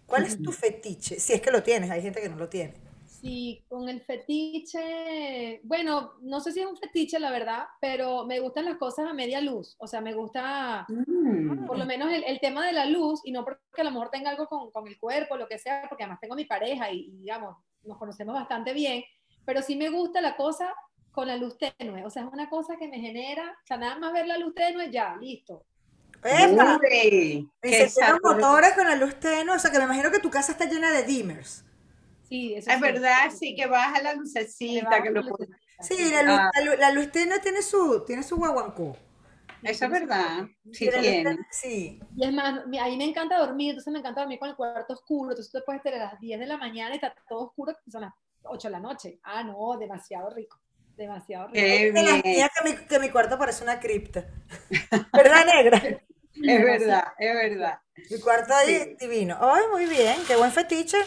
¿Cuál 0.05 0.25
es 0.25 0.41
tu 0.41 0.51
fetiche? 0.51 1.19
Si 1.19 1.31
es 1.33 1.41
que 1.41 1.51
lo 1.51 1.63
tienes, 1.63 1.89
hay 1.89 2.01
gente 2.01 2.21
que 2.21 2.27
no 2.29 2.35
lo 2.35 2.49
tiene. 2.49 2.73
Sí, 3.21 3.63
con 3.69 3.87
el 3.87 4.01
fetiche, 4.01 5.61
bueno, 5.63 6.13
no 6.21 6.41
sé 6.41 6.51
si 6.51 6.59
es 6.59 6.65
un 6.65 6.75
fetiche, 6.75 7.19
la 7.19 7.29
verdad, 7.29 7.65
pero 7.79 8.25
me 8.25 8.39
gustan 8.39 8.65
las 8.65 8.77
cosas 8.77 9.07
a 9.07 9.13
media 9.13 9.39
luz. 9.41 9.75
O 9.79 9.87
sea, 9.87 10.01
me 10.01 10.13
gusta 10.13 10.85
Mm. 10.89 11.65
por 11.65 11.77
lo 11.77 11.85
menos 11.85 12.11
el, 12.11 12.23
el 12.23 12.39
tema 12.39 12.65
de 12.65 12.73
la 12.73 12.85
luz, 12.85 13.21
y 13.23 13.31
no 13.31 13.45
porque 13.45 13.61
a 13.81 13.83
lo 13.83 13.91
mejor 13.91 14.09
tenga 14.09 14.31
algo 14.31 14.47
con, 14.47 14.71
con 14.71 14.87
el 14.87 14.97
cuerpo, 14.99 15.37
lo 15.37 15.47
que 15.47 15.59
sea, 15.59 15.85
porque 15.87 16.03
además 16.03 16.19
tengo 16.19 16.35
mi 16.35 16.45
pareja 16.45 16.91
y, 16.91 16.99
y, 17.05 17.17
digamos, 17.17 17.55
nos 17.83 17.97
conocemos 17.97 18.35
bastante 18.35 18.73
bien, 18.73 19.03
pero 19.45 19.61
sí 19.61 19.75
me 19.75 19.89
gusta 19.89 20.21
la 20.21 20.35
cosa 20.35 20.73
con 21.11 21.27
la 21.27 21.35
luz 21.37 21.57
tenue. 21.57 22.05
O 22.05 22.09
sea, 22.09 22.23
es 22.23 22.29
una 22.31 22.49
cosa 22.49 22.77
que 22.77 22.87
me 22.87 22.99
genera, 22.99 23.49
o 23.63 23.67
sea, 23.67 23.77
nada 23.77 23.97
más 23.97 24.13
ver 24.13 24.27
la 24.27 24.37
luz 24.37 24.53
tenue, 24.55 24.89
ya, 24.91 25.15
listo. 25.17 25.65
¡Epa! 26.23 26.79
Uy, 26.81 27.49
Encendieron 27.61 27.89
sabroso. 27.89 28.35
motores 28.35 28.73
con 28.73 28.85
la 28.87 28.95
luz 28.95 29.19
tenue, 29.19 29.55
o 29.55 29.59
sea 29.59 29.71
que 29.71 29.79
me 29.79 29.85
imagino 29.85 30.11
que 30.11 30.19
tu 30.19 30.29
casa 30.29 30.51
está 30.51 30.65
llena 30.65 30.91
de 30.91 31.03
dimmers. 31.03 31.65
Sí, 32.29 32.53
eso 32.53 32.69
Es 32.69 32.75
sí. 32.77 32.81
verdad, 32.81 33.31
sí, 33.37 33.55
que 33.55 33.65
baja 33.65 34.01
la 34.01 34.13
lucecita, 34.13 34.85
baja 34.89 35.03
que 35.03 35.09
lo 35.09 35.21
la 35.21 35.29
pone- 35.31 35.47
lucecita, 35.47 35.61
Sí, 35.83 36.11
la 36.11 36.21
luz, 36.23 36.37
Ah. 36.39 36.51
la 36.55 36.61
luz, 36.65 36.75
la 36.79 36.91
luz 36.91 37.11
tenue 37.11 37.39
tiene 37.39 37.61
su, 37.63 38.03
tiene 38.05 38.21
su 38.23 38.37
guaguancó. 38.37 38.95
Eso 39.63 39.85
es 39.85 39.91
verdad, 39.91 40.45
sí 40.71 40.85
la 40.89 41.01
tiene. 41.01 41.37
Sí. 41.51 41.99
Y 42.15 42.25
es 42.25 42.33
más, 42.33 42.59
a 42.59 42.65
mí 42.65 42.97
me 42.97 43.03
encanta 43.05 43.37
dormir, 43.37 43.69
entonces 43.71 43.93
me 43.93 43.99
encanta 43.99 44.21
dormir 44.21 44.39
con 44.39 44.49
el 44.49 44.55
cuarto 44.55 44.93
oscuro, 44.93 45.31
entonces 45.31 45.51
tú 45.51 45.59
te 45.59 45.63
puedes 45.65 45.81
tener 45.83 46.01
a 46.01 46.11
las 46.11 46.19
10 46.19 46.39
de 46.39 46.47
la 46.47 46.57
mañana 46.57 46.91
y 46.93 46.95
está 46.95 47.13
todo 47.29 47.47
oscuro, 47.47 47.73
que 47.83 47.91
son 47.91 48.01
las 48.01 48.13
8 48.43 48.67
de 48.67 48.71
la 48.71 48.79
noche. 48.79 49.19
Ah, 49.23 49.43
no, 49.43 49.77
demasiado 49.77 50.29
rico, 50.31 50.59
demasiado 50.97 51.47
rico. 51.47 51.53
Qué 51.55 51.91
De 51.91 52.03
las 52.03 52.23
mías 52.23 52.49
que 52.57 52.69
mi, 52.69 52.75
que 52.87 52.99
mi 52.99 53.09
cuarto 53.09 53.37
parece 53.37 53.63
una 53.63 53.79
cripta. 53.79 54.25
¿Verdad, 55.13 55.45
negra? 55.45 55.77
es 56.35 56.63
verdad, 56.63 57.03
es 57.19 57.33
verdad. 57.35 57.79
Mi 58.09 58.19
cuarto 58.19 58.53
ahí 58.55 58.75
Sí. 58.79 58.95
divino. 58.99 59.37
Ay, 59.39 59.63
muy 59.71 59.85
bien, 59.85 60.17
qué 60.27 60.35
buen 60.37 60.51
fetiche. 60.51 60.97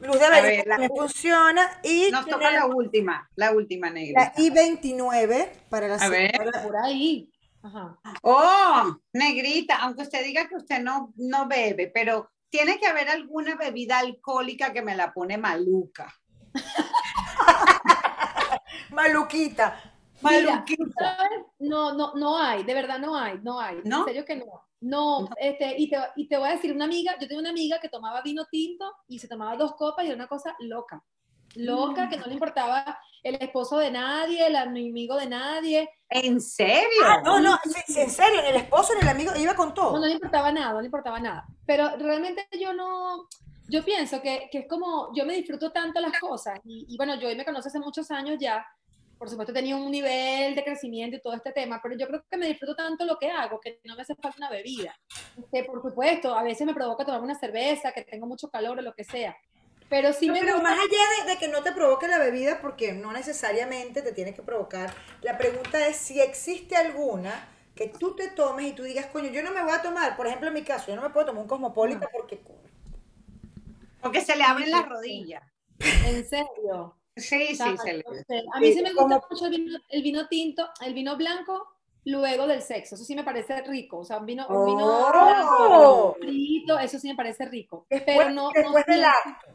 Luz 0.00 0.18
de 0.18 0.26
A 0.26 0.30
velita 0.30 0.48
ver, 0.48 0.66
la- 0.66 0.74
también 0.74 0.90
funciona. 0.94 1.80
Y 1.82 2.10
Nos 2.10 2.26
toca 2.26 2.50
la 2.50 2.66
última, 2.66 3.30
la 3.36 3.52
última 3.52 3.86
la 3.88 3.94
negra. 3.94 4.32
I-29 4.36 5.48
para 5.70 5.88
la 5.88 5.94
A 5.94 6.08
ver. 6.08 6.32
Por 6.62 6.76
ahí. 6.76 7.30
Ajá. 7.66 7.98
Oh, 8.22 8.96
negrita, 9.12 9.82
aunque 9.82 10.02
usted 10.02 10.24
diga 10.24 10.48
que 10.48 10.54
usted 10.54 10.80
no, 10.80 11.12
no 11.16 11.48
bebe, 11.48 11.90
pero 11.92 12.30
tiene 12.48 12.78
que 12.78 12.86
haber 12.86 13.08
alguna 13.08 13.56
bebida 13.56 13.98
alcohólica 13.98 14.72
que 14.72 14.82
me 14.82 14.94
la 14.94 15.12
pone 15.12 15.36
maluca. 15.36 16.14
Maluquita. 18.90 19.82
Mira, 20.22 20.52
Maluquita. 20.52 21.16
¿sabes? 21.18 21.40
No, 21.58 21.94
no, 21.94 22.14
no 22.14 22.38
hay, 22.38 22.62
de 22.62 22.74
verdad 22.74 23.00
no 23.00 23.16
hay, 23.16 23.40
no 23.42 23.58
hay. 23.58 23.80
¿No? 23.84 23.98
En 23.98 24.04
serio 24.04 24.24
que 24.24 24.36
no. 24.36 24.62
No, 24.80 25.28
este, 25.40 25.74
y 25.76 25.90
te, 25.90 25.98
y 26.14 26.28
te 26.28 26.36
voy 26.36 26.48
a 26.48 26.52
decir, 26.52 26.72
una 26.72 26.84
amiga, 26.84 27.16
yo 27.20 27.26
tengo 27.26 27.40
una 27.40 27.50
amiga 27.50 27.80
que 27.80 27.88
tomaba 27.88 28.22
vino 28.22 28.44
tinto 28.48 28.84
y 29.08 29.18
se 29.18 29.26
tomaba 29.26 29.56
dos 29.56 29.74
copas 29.74 30.04
y 30.04 30.08
era 30.08 30.16
una 30.16 30.28
cosa 30.28 30.54
loca. 30.60 31.02
Loca, 31.54 32.08
que 32.08 32.16
no 32.16 32.26
le 32.26 32.34
importaba 32.34 32.98
el 33.22 33.36
esposo 33.36 33.78
de 33.78 33.90
nadie, 33.90 34.46
el 34.46 34.56
amigo 34.56 35.16
de 35.16 35.26
nadie, 35.26 35.88
¿En 36.08 36.40
serio? 36.40 37.02
Ah, 37.04 37.20
no, 37.24 37.40
no, 37.40 37.58
sí, 37.64 37.80
sí, 37.88 38.00
en 38.00 38.10
serio, 38.10 38.40
ni 38.42 38.48
el 38.48 38.56
esposo 38.56 38.94
ni 38.94 39.00
el 39.00 39.08
amigo, 39.08 39.32
iba 39.36 39.54
con 39.54 39.68
no, 39.68 39.74
todo. 39.74 39.98
no 39.98 40.06
le 40.06 40.12
importaba 40.12 40.52
nada, 40.52 40.72
no 40.72 40.80
le 40.80 40.86
importaba 40.86 41.18
nada. 41.18 41.44
Pero 41.66 41.96
realmente 41.96 42.46
yo 42.60 42.72
no, 42.72 43.28
yo 43.68 43.84
pienso 43.84 44.22
que, 44.22 44.48
que 44.52 44.58
es 44.58 44.68
como, 44.68 45.10
yo 45.16 45.26
me 45.26 45.34
disfruto 45.34 45.72
tanto 45.72 46.00
las 46.00 46.18
cosas 46.20 46.60
y, 46.64 46.86
y 46.88 46.96
bueno, 46.96 47.16
yo 47.16 47.34
me 47.34 47.44
conoce 47.44 47.68
hace 47.68 47.80
muchos 47.80 48.08
años 48.12 48.36
ya, 48.38 48.64
por 49.18 49.28
supuesto 49.28 49.52
tenía 49.52 49.76
un 49.76 49.90
nivel 49.90 50.54
de 50.54 50.62
crecimiento 50.62 51.16
y 51.16 51.20
todo 51.20 51.34
este 51.34 51.50
tema, 51.50 51.80
pero 51.82 51.96
yo 51.96 52.06
creo 52.06 52.24
que 52.30 52.36
me 52.36 52.46
disfruto 52.46 52.76
tanto 52.76 53.04
lo 53.04 53.18
que 53.18 53.30
hago, 53.30 53.58
que 53.60 53.80
no 53.84 53.96
me 53.96 54.02
hace 54.02 54.14
falta 54.14 54.36
una 54.38 54.50
bebida. 54.50 54.94
Que 55.52 55.64
por 55.64 55.82
supuesto, 55.82 56.36
a 56.36 56.44
veces 56.44 56.66
me 56.66 56.74
provoca 56.74 57.04
tomarme 57.04 57.26
una 57.26 57.38
cerveza, 57.38 57.90
que 57.92 58.02
tengo 58.02 58.26
mucho 58.26 58.48
calor 58.48 58.78
o 58.78 58.82
lo 58.82 58.94
que 58.94 59.04
sea. 59.04 59.36
Pero 59.88 60.12
sí 60.12 60.26
No, 60.26 60.32
me 60.34 60.40
pero 60.40 60.54
gusta. 60.54 60.68
más 60.70 60.78
allá 60.78 61.24
de, 61.26 61.32
de 61.32 61.38
que 61.38 61.48
no 61.48 61.62
te 61.62 61.72
provoque 61.72 62.08
la 62.08 62.18
bebida, 62.18 62.60
porque 62.60 62.92
no 62.92 63.12
necesariamente 63.12 64.02
te 64.02 64.12
tiene 64.12 64.34
que 64.34 64.42
provocar, 64.42 64.92
la 65.22 65.38
pregunta 65.38 65.86
es 65.86 65.96
si 65.96 66.20
existe 66.20 66.76
alguna 66.76 67.48
que 67.74 67.88
tú 67.88 68.16
te 68.16 68.28
tomes 68.28 68.66
y 68.66 68.72
tú 68.72 68.82
digas, 68.82 69.06
coño, 69.06 69.30
yo 69.30 69.42
no 69.42 69.52
me 69.52 69.62
voy 69.62 69.72
a 69.72 69.82
tomar, 69.82 70.16
por 70.16 70.26
ejemplo, 70.26 70.48
en 70.48 70.54
mi 70.54 70.62
caso, 70.62 70.86
yo 70.88 70.96
no 70.96 71.02
me 71.02 71.10
puedo 71.10 71.26
tomar 71.26 71.42
un 71.42 71.48
cosmopolita 71.48 72.08
porque... 72.12 72.40
Porque 74.00 74.20
se 74.22 74.36
le 74.36 74.44
abren 74.44 74.70
las 74.70 74.88
rodillas. 74.88 75.42
En 76.06 76.26
serio. 76.28 76.96
Sí, 77.16 77.54
sí, 77.56 77.76
se 77.82 77.92
le... 77.94 78.04
A 78.54 78.60
mí 78.60 78.72
sí 78.72 78.82
me 78.82 78.92
gusta 78.92 79.20
Como- 79.20 79.26
mucho 79.30 79.46
el 79.46 79.50
vino, 79.52 79.78
el 79.88 80.02
vino 80.02 80.28
tinto, 80.28 80.68
el 80.84 80.94
vino 80.94 81.16
blanco 81.16 81.66
luego 82.04 82.46
del 82.46 82.62
sexo. 82.62 82.94
Eso 82.94 83.04
sí 83.04 83.14
me 83.16 83.24
parece 83.24 83.62
rico. 83.62 83.98
O 83.98 84.04
sea, 84.04 84.18
un 84.18 84.26
vino, 84.26 84.46
un 84.48 84.66
vino 84.66 84.86
¡Oh! 84.86 86.14
frito, 86.20 86.78
eso 86.78 86.98
sí 86.98 87.08
me 87.08 87.14
parece 87.16 87.46
rico. 87.46 87.86
Después, 87.90 88.16
pero 88.18 88.30
no, 88.30 88.50
después 88.54 88.84
no 88.86 88.94
del 88.94 89.04
acto, 89.04 89.46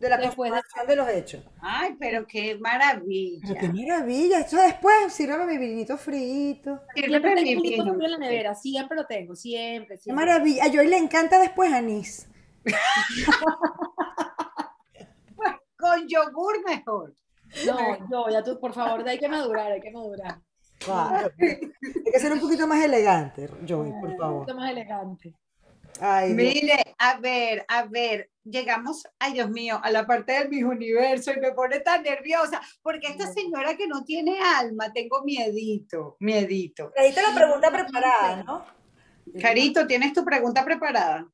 de 0.00 0.08
la 0.08 0.16
Después 0.16 0.50
de- 0.86 0.96
los 0.96 1.08
hechos. 1.08 1.44
Ay, 1.60 1.94
pero 2.00 2.26
qué 2.26 2.52
Pero 2.52 2.60
maravilla. 2.60 3.54
qué 3.60 3.68
maravilla, 3.68 4.40
esto 4.40 4.56
después, 4.56 5.12
sírveme 5.12 5.44
mi 5.46 5.58
vinito 5.58 5.96
frito. 5.98 6.80
Siempre 6.94 7.20
tengo 7.20 7.42
mi 7.42 7.54
un 7.54 7.62
frío 7.96 8.04
en 8.06 8.10
la 8.12 8.18
nevera, 8.18 8.54
siempre 8.54 8.96
lo 8.96 9.04
tengo, 9.06 9.36
siempre, 9.36 9.98
Qué 10.02 10.12
maravilla. 10.12 10.64
A 10.64 10.68
Joy 10.68 10.88
le 10.88 10.96
encanta 10.96 11.38
después 11.38 11.70
anís. 11.72 12.26
Con 15.78 16.06
yogur 16.08 16.62
mejor. 16.66 17.14
No, 17.66 17.98
yo, 18.10 18.28
ya 18.30 18.42
tú, 18.42 18.58
por 18.60 18.72
favor, 18.74 19.06
hay 19.08 19.18
que 19.18 19.28
madurar, 19.28 19.72
hay 19.72 19.80
que 19.80 19.90
madurar. 19.90 20.38
Claro. 20.78 21.30
Hay 21.38 22.12
que 22.12 22.18
ser 22.18 22.32
un 22.32 22.40
poquito 22.40 22.66
más 22.66 22.82
elegante, 22.84 23.48
Joy, 23.66 23.90
por 24.00 24.10
Un 24.10 24.16
favor. 24.18 24.38
poquito 24.40 24.56
más 24.58 24.70
elegante. 24.70 25.34
Ay. 26.00 26.32
Mire, 26.32 26.94
a 26.98 27.18
ver, 27.18 27.64
a 27.68 27.84
ver, 27.84 28.30
llegamos, 28.44 29.06
ay 29.18 29.34
Dios 29.34 29.50
mío, 29.50 29.78
a 29.82 29.90
la 29.90 30.06
parte 30.06 30.32
del 30.32 30.48
mis 30.48 30.64
universo 30.64 31.32
y 31.32 31.40
me 31.40 31.52
pone 31.52 31.80
tan 31.80 32.02
nerviosa, 32.02 32.60
porque 32.82 33.08
esta 33.08 33.26
señora 33.32 33.76
que 33.76 33.86
no 33.86 34.02
tiene 34.04 34.38
alma, 34.40 34.92
tengo 34.92 35.22
miedito, 35.22 36.16
miedito. 36.20 36.90
Trajiste 36.94 37.22
la 37.22 37.34
pregunta 37.34 37.70
preparada, 37.70 38.42
¿no? 38.44 38.64
Carito, 39.40 39.86
¿tienes 39.86 40.12
tu 40.12 40.24
pregunta 40.24 40.64
preparada? 40.64 41.26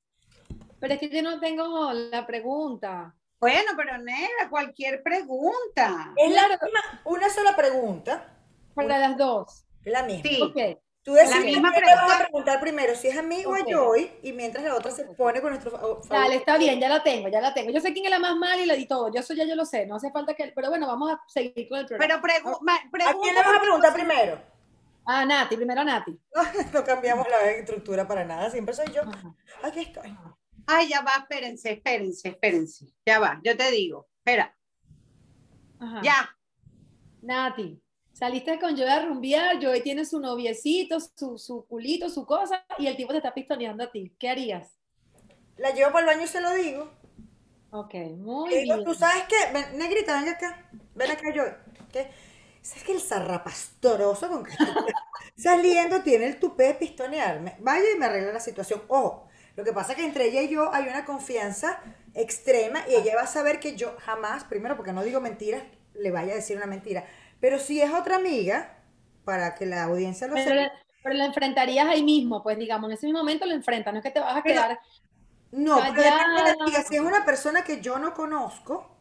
Pero 0.80 0.94
es 0.94 1.00
que 1.00 1.08
yo 1.08 1.22
no 1.22 1.40
tengo 1.40 1.92
la 1.92 2.26
pregunta. 2.26 3.14
Bueno, 3.40 3.72
pero 3.76 3.98
negra, 3.98 4.48
cualquier 4.50 5.02
pregunta. 5.02 6.12
Es 6.16 6.30
la 6.32 6.46
Claro. 6.46 6.58
misma, 6.64 7.00
una 7.04 7.30
sola 7.30 7.54
pregunta. 7.56 8.32
Para 8.74 8.98
las 8.98 9.16
dos. 9.16 9.64
Es 9.84 9.92
la 9.92 10.02
misma. 10.02 10.22
Sí. 10.28 10.76
Tú 11.06 11.12
decides 11.14 11.38
La 11.38 11.44
misma 11.44 11.70
quién 11.72 11.84
vas 11.84 11.92
a 11.94 11.96
pregunta. 12.00 12.18
preguntar 12.24 12.60
primero, 12.60 12.94
si 12.96 13.06
es 13.06 13.16
a 13.16 13.22
mí 13.22 13.44
o 13.46 13.54
a. 13.54 13.60
Joy, 13.64 14.10
y 14.24 14.32
mientras 14.32 14.64
la 14.64 14.74
otra 14.74 14.90
se 14.90 15.04
pone 15.04 15.40
con 15.40 15.50
nuestro 15.50 15.70
favor. 15.70 16.02
Dale, 16.08 16.34
está 16.34 16.58
bien, 16.58 16.80
ya 16.80 16.88
la 16.88 17.02
tengo, 17.04 17.28
ya 17.28 17.40
la 17.40 17.54
tengo. 17.54 17.70
Yo 17.70 17.80
sé 17.80 17.92
quién 17.92 18.06
es 18.06 18.10
la 18.10 18.18
más 18.18 18.34
mala 18.36 18.60
y 18.60 18.66
la 18.66 18.74
di 18.74 18.86
todo. 18.86 19.12
Yo 19.14 19.20
eso 19.20 19.32
ya 19.32 19.44
yo 19.44 19.54
lo 19.54 19.64
sé, 19.64 19.86
no 19.86 19.94
hace 19.94 20.10
falta 20.10 20.34
que. 20.34 20.50
Pero 20.52 20.68
bueno, 20.68 20.88
vamos 20.88 21.12
a 21.12 21.20
seguir 21.28 21.68
con 21.68 21.78
el 21.78 21.86
programa. 21.86 22.20
pero 22.20 22.34
pregu- 22.34 22.58
¿A 22.60 22.90
pregunta. 22.90 23.18
quién 23.22 23.34
le 23.36 23.40
vas 23.40 23.56
a 23.56 23.60
preguntar 23.60 23.92
primero? 23.94 24.42
Ah, 25.06 25.24
Nati, 25.24 25.56
primero 25.56 25.80
a 25.82 25.84
Nati. 25.84 26.10
No, 26.34 26.42
no 26.80 26.84
cambiamos 26.84 27.28
la 27.28 27.50
estructura 27.52 28.08
para 28.08 28.24
nada, 28.24 28.50
siempre 28.50 28.74
soy 28.74 28.86
yo. 28.92 29.02
Ajá. 29.02 29.32
Aquí 29.62 29.82
estoy. 29.82 30.12
Ay, 30.66 30.88
ya 30.88 31.02
va, 31.02 31.12
espérense, 31.20 31.70
espérense, 31.70 32.28
espérense. 32.30 32.86
Ya 33.06 33.20
va, 33.20 33.40
yo 33.44 33.56
te 33.56 33.70
digo. 33.70 34.08
Espera, 34.24 34.52
Ajá. 35.78 36.00
ya. 36.02 36.36
Nati, 37.22 37.80
saliste 38.16 38.58
con 38.58 38.76
Joey 38.76 38.88
a 38.88 39.04
rumbear, 39.06 39.62
Joey 39.62 39.82
tiene 39.82 40.04
su 40.06 40.18
noviecito, 40.20 40.98
su, 41.00 41.36
su 41.38 41.66
culito, 41.66 42.08
su 42.08 42.24
cosa, 42.24 42.64
y 42.78 42.86
el 42.86 42.96
tipo 42.96 43.12
te 43.12 43.18
está 43.18 43.34
pistoneando 43.34 43.84
a 43.84 43.90
ti. 43.92 44.14
¿Qué 44.18 44.30
harías? 44.30 44.78
La 45.58 45.70
llevo 45.72 45.92
para 45.92 46.00
el 46.00 46.06
baño 46.14 46.24
y 46.24 46.28
se 46.28 46.40
lo 46.40 46.52
digo. 46.54 46.88
Ok, 47.70 47.94
muy 48.18 48.58
digo, 48.60 48.74
bien. 48.74 48.84
Tú 48.84 48.94
sabes 48.94 49.24
qué, 49.28 49.36
Ven, 49.52 49.78
negrita, 49.78 50.20
ven 50.20 50.28
acá. 50.30 50.68
Ven 50.94 51.10
acá. 51.10 51.22
¿Qué? 51.92 52.10
¿Sabes 52.62 52.84
que 52.84 52.92
el 52.92 53.00
zarrapastoroso 53.00 54.28
con 54.28 54.44
que 54.44 54.52
saliendo 55.36 56.02
tiene 56.02 56.26
el 56.26 56.38
tupé 56.38 56.64
de 56.64 56.74
pistonearme? 56.74 57.56
Vaya 57.60 57.84
y 57.94 57.98
me 57.98 58.06
arregla 58.06 58.32
la 58.32 58.40
situación. 58.40 58.82
Ojo, 58.88 59.28
lo 59.56 59.64
que 59.64 59.72
pasa 59.72 59.92
es 59.92 59.98
que 59.98 60.04
entre 60.04 60.26
ella 60.26 60.42
y 60.42 60.48
yo 60.48 60.72
hay 60.72 60.88
una 60.88 61.04
confianza 61.04 61.80
extrema 62.14 62.84
y 62.88 62.94
ella 62.94 63.14
va 63.16 63.22
a 63.22 63.26
saber 63.26 63.60
que 63.60 63.76
yo 63.76 63.94
jamás, 64.00 64.44
primero 64.44 64.76
porque 64.76 64.92
no 64.92 65.04
digo 65.04 65.20
mentiras, 65.20 65.62
le 65.94 66.10
vaya 66.10 66.32
a 66.32 66.36
decir 66.36 66.56
una 66.56 66.66
mentira. 66.66 67.04
Pero 67.40 67.58
si 67.58 67.80
es 67.80 67.92
otra 67.92 68.16
amiga, 68.16 68.78
para 69.24 69.54
que 69.54 69.66
la 69.66 69.84
audiencia 69.84 70.26
lo 70.26 70.34
Pero, 70.34 70.48
sepa. 70.62 70.72
pero 71.02 71.14
lo 71.16 71.24
enfrentarías 71.24 71.86
ahí 71.86 72.02
mismo, 72.02 72.42
pues 72.42 72.58
digamos, 72.58 72.88
en 72.90 72.94
ese 72.96 73.06
mismo 73.06 73.18
momento 73.20 73.46
lo 73.46 73.54
enfrentas, 73.54 73.92
no 73.92 73.98
es 73.98 74.04
que 74.04 74.10
te 74.10 74.20
vas 74.20 74.36
a 74.36 74.42
Pero- 74.42 74.54
quedar. 74.62 74.78
No, 75.52 75.76
pero 75.76 75.86
depende 75.94 76.02
de 76.02 76.10
la 76.10 76.16
Callada. 76.34 76.56
amiga. 76.64 76.82
Si 76.82 76.94
es 76.96 77.00
una 77.00 77.24
persona 77.24 77.62
que 77.64 77.80
yo 77.80 77.98
no 77.98 78.14
conozco, 78.14 78.96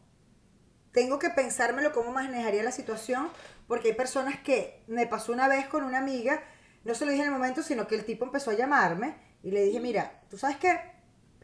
tengo 0.92 1.18
que 1.18 1.30
pensármelo 1.30 1.92
cómo 1.92 2.12
manejaría 2.12 2.62
la 2.62 2.70
situación, 2.72 3.28
porque 3.66 3.88
hay 3.88 3.94
personas 3.94 4.38
que 4.40 4.82
me 4.86 5.06
pasó 5.06 5.32
una 5.32 5.48
vez 5.48 5.66
con 5.66 5.82
una 5.84 5.98
amiga, 5.98 6.42
no 6.84 6.94
se 6.94 7.04
lo 7.04 7.10
dije 7.10 7.24
en 7.24 7.32
el 7.32 7.34
momento, 7.38 7.62
sino 7.62 7.86
que 7.88 7.96
el 7.96 8.04
tipo 8.04 8.24
empezó 8.24 8.50
a 8.52 8.54
llamarme 8.54 9.16
y 9.42 9.50
le 9.50 9.62
dije, 9.64 9.80
mira, 9.80 10.22
tú 10.30 10.38
sabes 10.38 10.56
qué, 10.56 10.78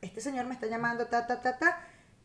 este 0.00 0.20
señor 0.20 0.46
me 0.46 0.54
está 0.54 0.66
llamando, 0.66 1.06
ta, 1.08 1.26
ta, 1.26 1.42
ta, 1.42 1.58
ta, 1.58 1.80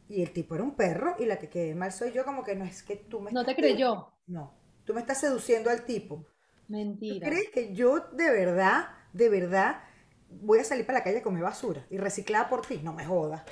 y 0.10 0.22
el 0.24 0.32
tipo 0.32 0.55
era 0.55 0.64
un 0.64 0.76
perro 0.76 1.16
y 1.20 1.26
la 1.26 1.38
que 1.38 1.49
quedé 1.49 1.76
mal 1.76 1.91
soy 1.91 2.12
yo, 2.12 2.26
como 2.26 2.43
que 2.43 2.55
no 2.55 2.66
es 2.66 2.84
que 2.84 2.95
tú 2.95 3.20
me 3.22 3.32
No 3.32 3.43
te 3.45 3.55
creyó. 3.55 4.14
No, 4.28 4.53
tú 4.86 4.93
me 4.93 5.01
estás 5.01 5.20
seduciendo 5.20 5.70
al 5.70 5.86
tipo. 5.86 6.26
¿Tú 6.26 6.28
Mentira. 6.70 7.30
crees 7.30 7.49
que 7.51 7.74
yo 7.76 7.99
de 8.14 8.32
verdad, 8.32 8.89
de 9.14 9.30
verdad, 9.30 9.84
voy 10.30 10.60
a 10.60 10.64
salir 10.66 10.86
para 10.86 10.99
la 10.99 11.03
calle 11.03 11.20
a 11.20 11.24
comer 11.24 11.43
basura 11.43 11.86
y 11.89 11.97
reciclada 11.97 12.49
por 12.49 12.66
ti? 12.66 12.80
No 12.84 12.93
me 12.93 13.05
jodas. 13.05 13.43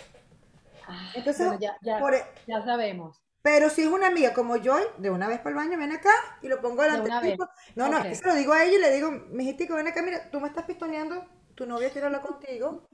Ah, 0.88 1.12
Entonces, 1.16 1.46
bueno, 1.48 1.60
ya, 1.62 1.78
ya, 1.82 2.00
por- 2.00 2.14
e 2.16 2.24
ya 2.48 2.64
sabemos. 2.64 3.22
Pero 3.42 3.70
si 3.70 3.84
es 3.84 3.88
una 3.88 4.08
amiga 4.08 4.34
como 4.34 4.58
yo, 4.58 4.76
de 4.98 5.10
una 5.12 5.28
vez 5.28 5.38
para 5.40 5.52
el 5.52 5.56
baño, 5.56 5.78
ven 5.78 5.92
acá 5.92 6.12
y 6.42 6.48
lo 6.48 6.62
pongo 6.62 6.82
delante 6.82 7.10
del 7.10 7.20
tipo. 7.20 7.48
No, 7.76 7.88
no, 7.90 8.00
es 8.00 8.08
que 8.08 8.16
se 8.16 8.26
lo 8.28 8.34
digo 8.36 8.54
a 8.54 8.64
ella 8.66 8.78
y 8.78 8.82
le 8.82 8.92
digo, 8.92 9.12
mijitico, 9.12 9.76
ven 9.76 9.88
acá, 9.88 10.02
mira, 10.02 10.30
tú 10.32 10.40
me 10.42 10.48
estás 10.48 10.66
pistoneando, 10.66 11.24
tu 11.56 11.66
novia 11.68 11.92
quiere 11.92 12.08
hablar 12.08 12.22
contigo. 12.24 12.88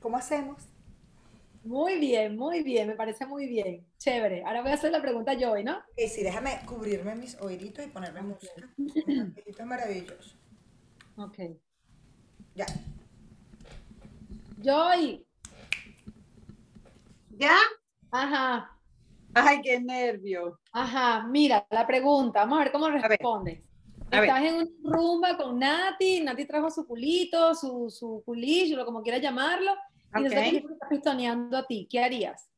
¿Cómo 0.00 0.16
hacemos? 0.18 0.68
Muy 1.64 1.98
bien, 1.98 2.36
muy 2.36 2.62
bien, 2.62 2.88
me 2.88 2.94
parece 2.94 3.24
muy 3.24 3.46
bien. 3.46 3.86
Chévere. 3.98 4.44
Ahora 4.44 4.60
voy 4.60 4.70
a 4.70 4.74
hacer 4.74 4.92
la 4.92 5.00
pregunta 5.00 5.32
yo 5.32 5.52
hoy, 5.52 5.64
¿no? 5.64 5.82
Sí, 5.96 6.08
sí, 6.08 6.22
déjame 6.22 6.60
cubrirme 6.66 7.14
mis 7.14 7.40
oíditos 7.40 7.86
y 7.86 7.88
ponerme 7.88 8.20
música. 8.20 8.52
Esto 9.46 9.62
es 9.62 9.66
maravilloso. 9.66 10.36
Ok. 11.16 11.38
Ya. 12.54 12.66
Joy. 14.62 15.26
¿Ya? 17.30 17.56
Ajá. 18.10 18.78
Ay, 19.32 19.62
qué 19.62 19.80
nervio. 19.80 20.60
Ajá, 20.70 21.26
mira, 21.26 21.66
la 21.70 21.86
pregunta, 21.86 22.40
vamos 22.40 22.58
a 22.58 22.64
ver 22.64 22.72
cómo 22.72 22.88
respondes. 22.88 23.62
Estás 24.10 24.44
en 24.44 24.54
una 24.54 24.96
rumba 24.96 25.36
con 25.36 25.58
Nati, 25.58 26.20
Nati 26.20 26.44
trajo 26.44 26.70
su 26.70 26.86
culito, 26.86 27.54
su, 27.54 27.90
su 27.90 28.22
culillo, 28.24 28.84
como 28.84 29.02
quieras 29.02 29.22
llamarlo, 29.22 29.72
y 30.16 30.26
okay. 30.26 30.50
te 30.50 30.72
está 30.72 30.88
pistoneando 30.88 31.56
a 31.56 31.66
ti. 31.66 31.86
¿Qué 31.90 32.02
harías? 32.02 32.48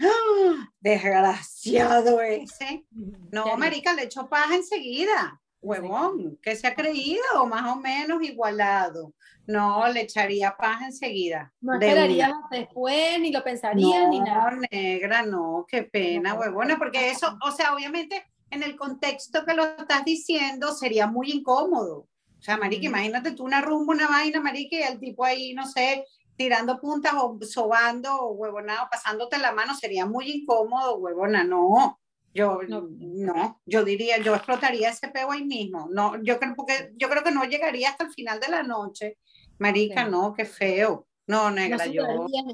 ¡Ah! 0.00 0.68
Desgraciado 0.80 2.20
ese. 2.20 2.84
No, 3.30 3.56
marica, 3.56 3.92
le 3.92 4.04
echo 4.04 4.28
paja 4.28 4.54
enseguida. 4.54 5.40
Huevón, 5.60 6.38
que 6.42 6.56
se 6.56 6.66
ha 6.66 6.74
creído 6.74 7.46
más 7.46 7.70
o 7.70 7.76
menos 7.76 8.20
igualado. 8.22 9.14
No, 9.46 9.86
le 9.88 10.02
echaría 10.02 10.56
paja 10.56 10.86
enseguida. 10.86 11.52
No 11.60 11.74
esperarías 11.74 12.32
después, 12.50 13.20
ni 13.20 13.30
lo 13.30 13.44
pensarías, 13.44 14.08
ni 14.08 14.20
nada. 14.20 14.50
No, 14.50 14.62
negra, 14.70 15.22
no, 15.22 15.64
qué 15.68 15.84
pena, 15.84 16.34
huevona, 16.34 16.78
porque 16.78 17.10
eso, 17.10 17.36
o 17.44 17.52
sea, 17.52 17.74
obviamente 17.74 18.24
en 18.50 18.62
el 18.62 18.76
contexto 18.76 19.44
que 19.44 19.54
lo 19.54 19.64
estás 19.64 20.04
diciendo 20.04 20.72
sería 20.72 21.06
muy 21.06 21.30
incómodo. 21.30 22.08
O 22.38 22.44
sea, 22.44 22.56
marica, 22.56 22.86
imagínate 22.86 23.32
tú 23.32 23.44
una 23.44 23.60
rumba, 23.60 23.94
una 23.94 24.08
vaina, 24.08 24.40
marica, 24.40 24.76
y 24.76 24.82
el 24.82 24.98
tipo 24.98 25.24
ahí, 25.24 25.54
no 25.54 25.66
sé, 25.66 26.04
tirando 26.36 26.80
puntas 26.80 27.12
o 27.16 27.38
sobando 27.42 28.14
o 28.14 28.32
huevonado, 28.32 28.88
pasándote 28.90 29.38
la 29.38 29.52
mano, 29.52 29.74
sería 29.74 30.06
muy 30.06 30.30
incómodo, 30.30 30.96
huevona, 30.96 31.44
no. 31.44 31.98
Yo 32.34 32.60
no. 32.62 33.60
yo 33.66 33.84
diría, 33.84 34.16
yo 34.18 34.34
explotaría 34.34 34.88
ese 34.88 35.08
pego 35.08 35.32
ahí 35.32 35.44
mismo. 35.44 35.88
No, 35.92 36.22
yo 36.22 36.38
creo 36.38 36.54
porque 36.56 36.90
yo 36.96 37.10
creo 37.10 37.22
que 37.22 37.30
no 37.30 37.44
llegaría 37.44 37.90
hasta 37.90 38.04
el 38.04 38.10
final 38.10 38.40
de 38.40 38.48
la 38.48 38.62
noche. 38.62 39.18
Marica, 39.58 40.08
no, 40.08 40.32
qué 40.32 40.46
feo. 40.46 41.06
No, 41.26 41.50
negra, 41.50 41.86
no 41.86 41.92
yo. 41.92 42.04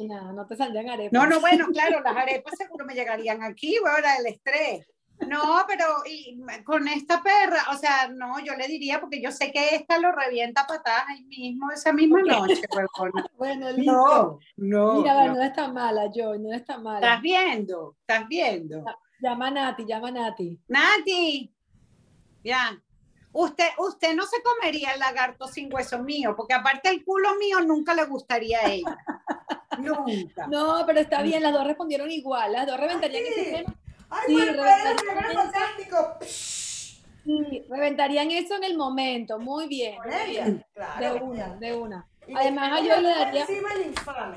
Nada, 0.09 0.33
no 0.33 0.47
te 0.47 0.57
saldrían 0.57 0.91
arepas. 0.91 1.13
No, 1.13 1.27
no, 1.27 1.41
bueno, 1.41 1.69
claro, 1.73 2.01
las 2.01 2.17
arepas 2.17 2.55
seguro 2.59 2.85
me 2.85 2.95
llegarían 2.95 3.43
aquí, 3.43 3.77
ahora 3.77 4.17
el 4.17 4.27
estrés. 4.27 4.87
No, 5.27 5.65
pero 5.67 5.85
y 6.07 6.41
con 6.65 6.87
esta 6.87 7.23
perra, 7.23 7.67
o 7.73 7.77
sea, 7.77 8.09
no, 8.09 8.39
yo 8.39 8.55
le 8.55 8.69
diría 8.69 9.01
porque 9.01 9.21
yo 9.21 9.33
sé 9.33 9.51
que 9.51 9.75
esta 9.75 9.99
lo 9.99 10.13
revienta 10.13 10.67
patadas 10.67 11.05
ahí 11.09 11.25
mismo 11.25 11.71
esa 11.71 11.93
misma 11.93 12.23
noche. 12.23 12.63
bueno, 13.37 13.71
listo. 13.73 13.93
No, 13.93 14.39
no. 14.57 14.95
Mira, 15.01 15.27
no. 15.27 15.35
no 15.35 15.43
está 15.43 15.69
mala, 15.73 16.11
yo, 16.15 16.39
no 16.39 16.53
está 16.53 16.79
mala. 16.79 17.07
¿Estás 17.07 17.23
viendo? 17.23 17.97
¿Estás 18.01 18.29
viendo? 18.29 18.85
Llama 19.21 19.49
a 19.49 19.51
Nati, 19.51 19.85
llama 19.85 20.09
a 20.09 20.13
Nati. 20.13 20.59
Nati, 20.69 21.53
ya. 22.45 22.81
Usted, 23.33 23.69
usted 23.79 24.15
no 24.15 24.25
se 24.25 24.37
comería 24.43 24.93
el 24.93 25.01
lagarto 25.01 25.49
sin 25.49 25.73
hueso 25.73 25.99
mío, 25.99 26.35
porque 26.37 26.55
aparte 26.55 26.89
el 26.89 27.05
culo 27.05 27.35
mío 27.37 27.61
nunca 27.61 27.93
le 27.95 28.05
gustaría 28.05 28.61
a 28.61 28.71
ella. 28.71 28.97
nunca. 29.79 30.47
No, 30.47 30.85
pero 30.87 31.01
está 31.01 31.23
bien, 31.23 31.43
las 31.43 31.53
dos 31.53 31.67
respondieron 31.67 32.11
igual, 32.11 32.53
las 32.53 32.67
dos 32.67 32.79
reventarían 32.79 33.25
ese 33.27 33.45
tema. 33.51 33.75
¡Ay, 34.11 34.23
sí, 34.27 34.37
reventarían, 34.37 35.35
fantástico! 35.35 36.19
Sí, 36.21 37.65
reventarían 37.69 38.31
eso 38.31 38.57
en 38.57 38.65
el 38.65 38.77
momento, 38.77 39.39
muy 39.39 39.69
bien. 39.69 39.97
Muy 39.97 40.31
bien. 40.31 40.65
Claro, 40.75 41.15
de 41.15 41.21
una, 41.21 41.57
de 41.57 41.77
una. 41.77 42.09
Además, 42.35 42.83
yo 42.83 43.01
le 43.01 43.09
daría. 43.09 43.41
Encima 43.43 43.73
el 43.75 43.87
infame. 43.87 44.37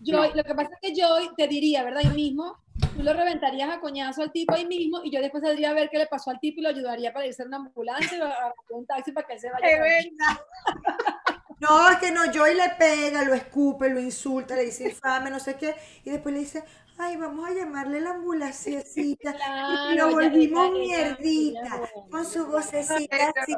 Yo, 0.00 0.22
lo 0.34 0.44
que 0.44 0.54
pasa 0.54 0.70
es 0.74 0.80
que 0.80 0.94
yo 0.94 1.06
te 1.36 1.48
diría, 1.48 1.82
¿verdad? 1.82 2.02
Ahí 2.04 2.14
mismo, 2.14 2.58
tú 2.96 3.02
lo 3.02 3.12
reventarías 3.12 3.70
a 3.70 3.80
coñazo 3.80 4.22
al 4.22 4.32
tipo 4.32 4.54
ahí 4.54 4.66
mismo 4.66 5.00
y 5.02 5.10
yo 5.10 5.20
después 5.20 5.42
saldría 5.42 5.70
a 5.70 5.74
ver 5.74 5.88
qué 5.90 5.98
le 5.98 6.06
pasó 6.06 6.30
al 6.30 6.38
tipo 6.38 6.60
y 6.60 6.62
lo 6.62 6.68
ayudaría 6.68 7.12
para 7.12 7.26
irse 7.26 7.42
en 7.42 7.48
una 7.48 7.56
ambulancia 7.58 8.52
o 8.68 8.76
un 8.76 8.86
taxi 8.86 9.12
para 9.12 9.26
que 9.26 9.34
él 9.34 9.40
se 9.40 9.50
vaya. 9.50 9.66
No, 11.58 11.90
es 11.90 11.96
que 11.96 12.10
no, 12.10 12.30
Joy 12.30 12.54
le 12.54 12.68
pega, 12.78 13.24
lo 13.24 13.32
escupe, 13.32 13.88
lo 13.88 13.98
insulta, 13.98 14.54
le 14.54 14.66
dice 14.66 14.90
infame, 14.90 15.30
no 15.30 15.40
sé 15.40 15.56
qué, 15.56 15.74
y 16.04 16.10
después 16.10 16.34
le 16.34 16.40
dice, 16.40 16.62
ay, 16.98 17.16
vamos 17.16 17.48
a 17.48 17.52
llamarle 17.52 18.00
la 18.00 18.10
ambulanciecita. 18.10 19.36
y 19.92 19.96
lo 19.96 20.10
volvimos 20.10 20.70
mierdita, 20.72 21.80
con 22.10 22.24
su 22.24 22.46
vocecita 22.50 23.32
así. 23.40 23.56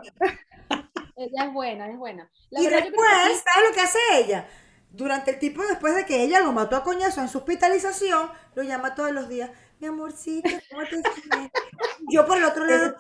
Ella 1.17 1.45
es 1.45 1.53
buena, 1.53 1.91
es 1.91 1.99
buena. 1.99 2.31
y 2.51 2.67
después, 2.67 3.43
¿sabes 3.45 3.69
lo 3.69 3.75
que 3.75 3.81
hace 3.81 3.99
ella? 4.15 4.47
Durante 4.91 5.33
el 5.33 5.39
tiempo 5.39 5.63
después 5.67 5.95
de 5.95 6.07
que 6.07 6.23
ella 6.23 6.41
lo 6.41 6.53
mató 6.53 6.77
a 6.77 6.83
coñazo 6.83 7.21
en 7.21 7.29
su 7.29 7.39
hospitalización, 7.39 8.31
lo 8.55 8.63
llama 8.63 8.95
todos 8.95 9.13
los 9.13 9.29
días. 9.29 9.51
Mi 9.81 9.87
amorcito, 9.87 10.49
¿cómo 10.71 10.83
te 10.83 11.03
sientes? 11.03 11.51
Yo 12.11 12.27
por 12.27 12.39
el 12.39 12.45
otro 12.45 12.65
lado, 12.65 12.97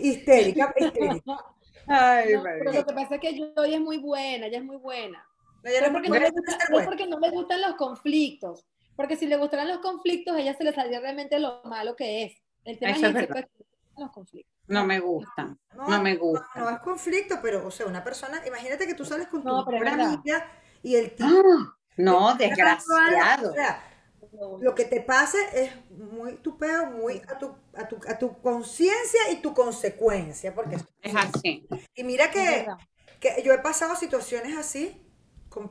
histérica, 0.00 0.74
histérica. 0.76 1.36
Ay, 1.86 2.34
pero 2.42 2.72
lo 2.72 2.86
que 2.86 2.94
pasa 2.94 3.14
es 3.16 3.20
que 3.20 3.52
Joy 3.54 3.74
es 3.74 3.80
muy 3.80 3.98
buena, 3.98 4.46
ella 4.46 4.58
es 4.58 4.64
muy 4.64 4.76
buena. 4.76 5.26
No, 5.62 5.92
porque, 5.92 6.08
no 6.08 6.84
porque 6.84 7.06
no 7.06 7.18
le 7.18 7.30
gustan 7.30 7.60
los 7.60 7.74
conflictos. 7.74 8.64
Porque 8.96 9.16
si 9.16 9.26
le 9.26 9.36
gustaran 9.36 9.68
los 9.68 9.78
conflictos, 9.78 10.36
ella 10.36 10.54
se 10.54 10.64
le 10.64 10.72
saldría 10.72 11.00
realmente 11.00 11.38
lo 11.38 11.62
malo 11.64 11.96
que 11.96 12.24
es. 12.24 12.34
El 12.64 12.78
tema 12.78 12.92
es, 12.92 13.02
es 13.02 13.28
los 13.96 14.10
conflictos. 14.10 14.54
No 14.66 14.86
me 14.86 15.00
gustan, 15.00 15.58
no, 15.74 16.00
me 16.00 16.16
gusta. 16.16 16.48
No, 16.54 16.70
es 16.70 16.78
conflicto, 16.78 17.38
pero, 17.42 17.66
o 17.66 17.70
sea, 17.70 17.86
una 17.86 18.04
persona, 18.04 18.40
imagínate 18.46 18.86
que 18.86 18.94
tú 18.94 19.04
sales 19.04 19.26
con 19.26 19.42
tu 19.42 19.48
mejor 19.48 19.88
amiga 19.88 20.48
y 20.82 20.94
el 20.94 21.10
tipo... 21.14 21.28
Ah, 21.28 21.76
no, 21.96 22.34
desgraciado. 22.34 23.50
O 23.50 23.52
sea, 23.52 23.82
lo 24.60 24.74
que 24.74 24.84
te 24.84 25.00
pase 25.00 25.38
es 25.54 25.72
muy 25.90 26.36
tu 26.36 26.56
peo, 26.56 26.86
muy 26.86 27.20
a 27.28 27.38
tu, 27.38 27.54
a 27.74 27.88
tu, 27.88 27.98
a 28.08 28.16
tu 28.16 28.40
conciencia 28.40 29.32
y 29.32 29.36
tu 29.42 29.52
consecuencia, 29.52 30.54
porque 30.54 30.76
es 31.02 31.16
así. 31.16 31.66
Y 31.94 32.04
mira 32.04 32.30
que, 32.30 32.66
que 33.18 33.42
yo 33.42 33.52
he 33.52 33.58
pasado 33.58 33.96
situaciones 33.96 34.56
así 34.56 35.09
con 35.50 35.70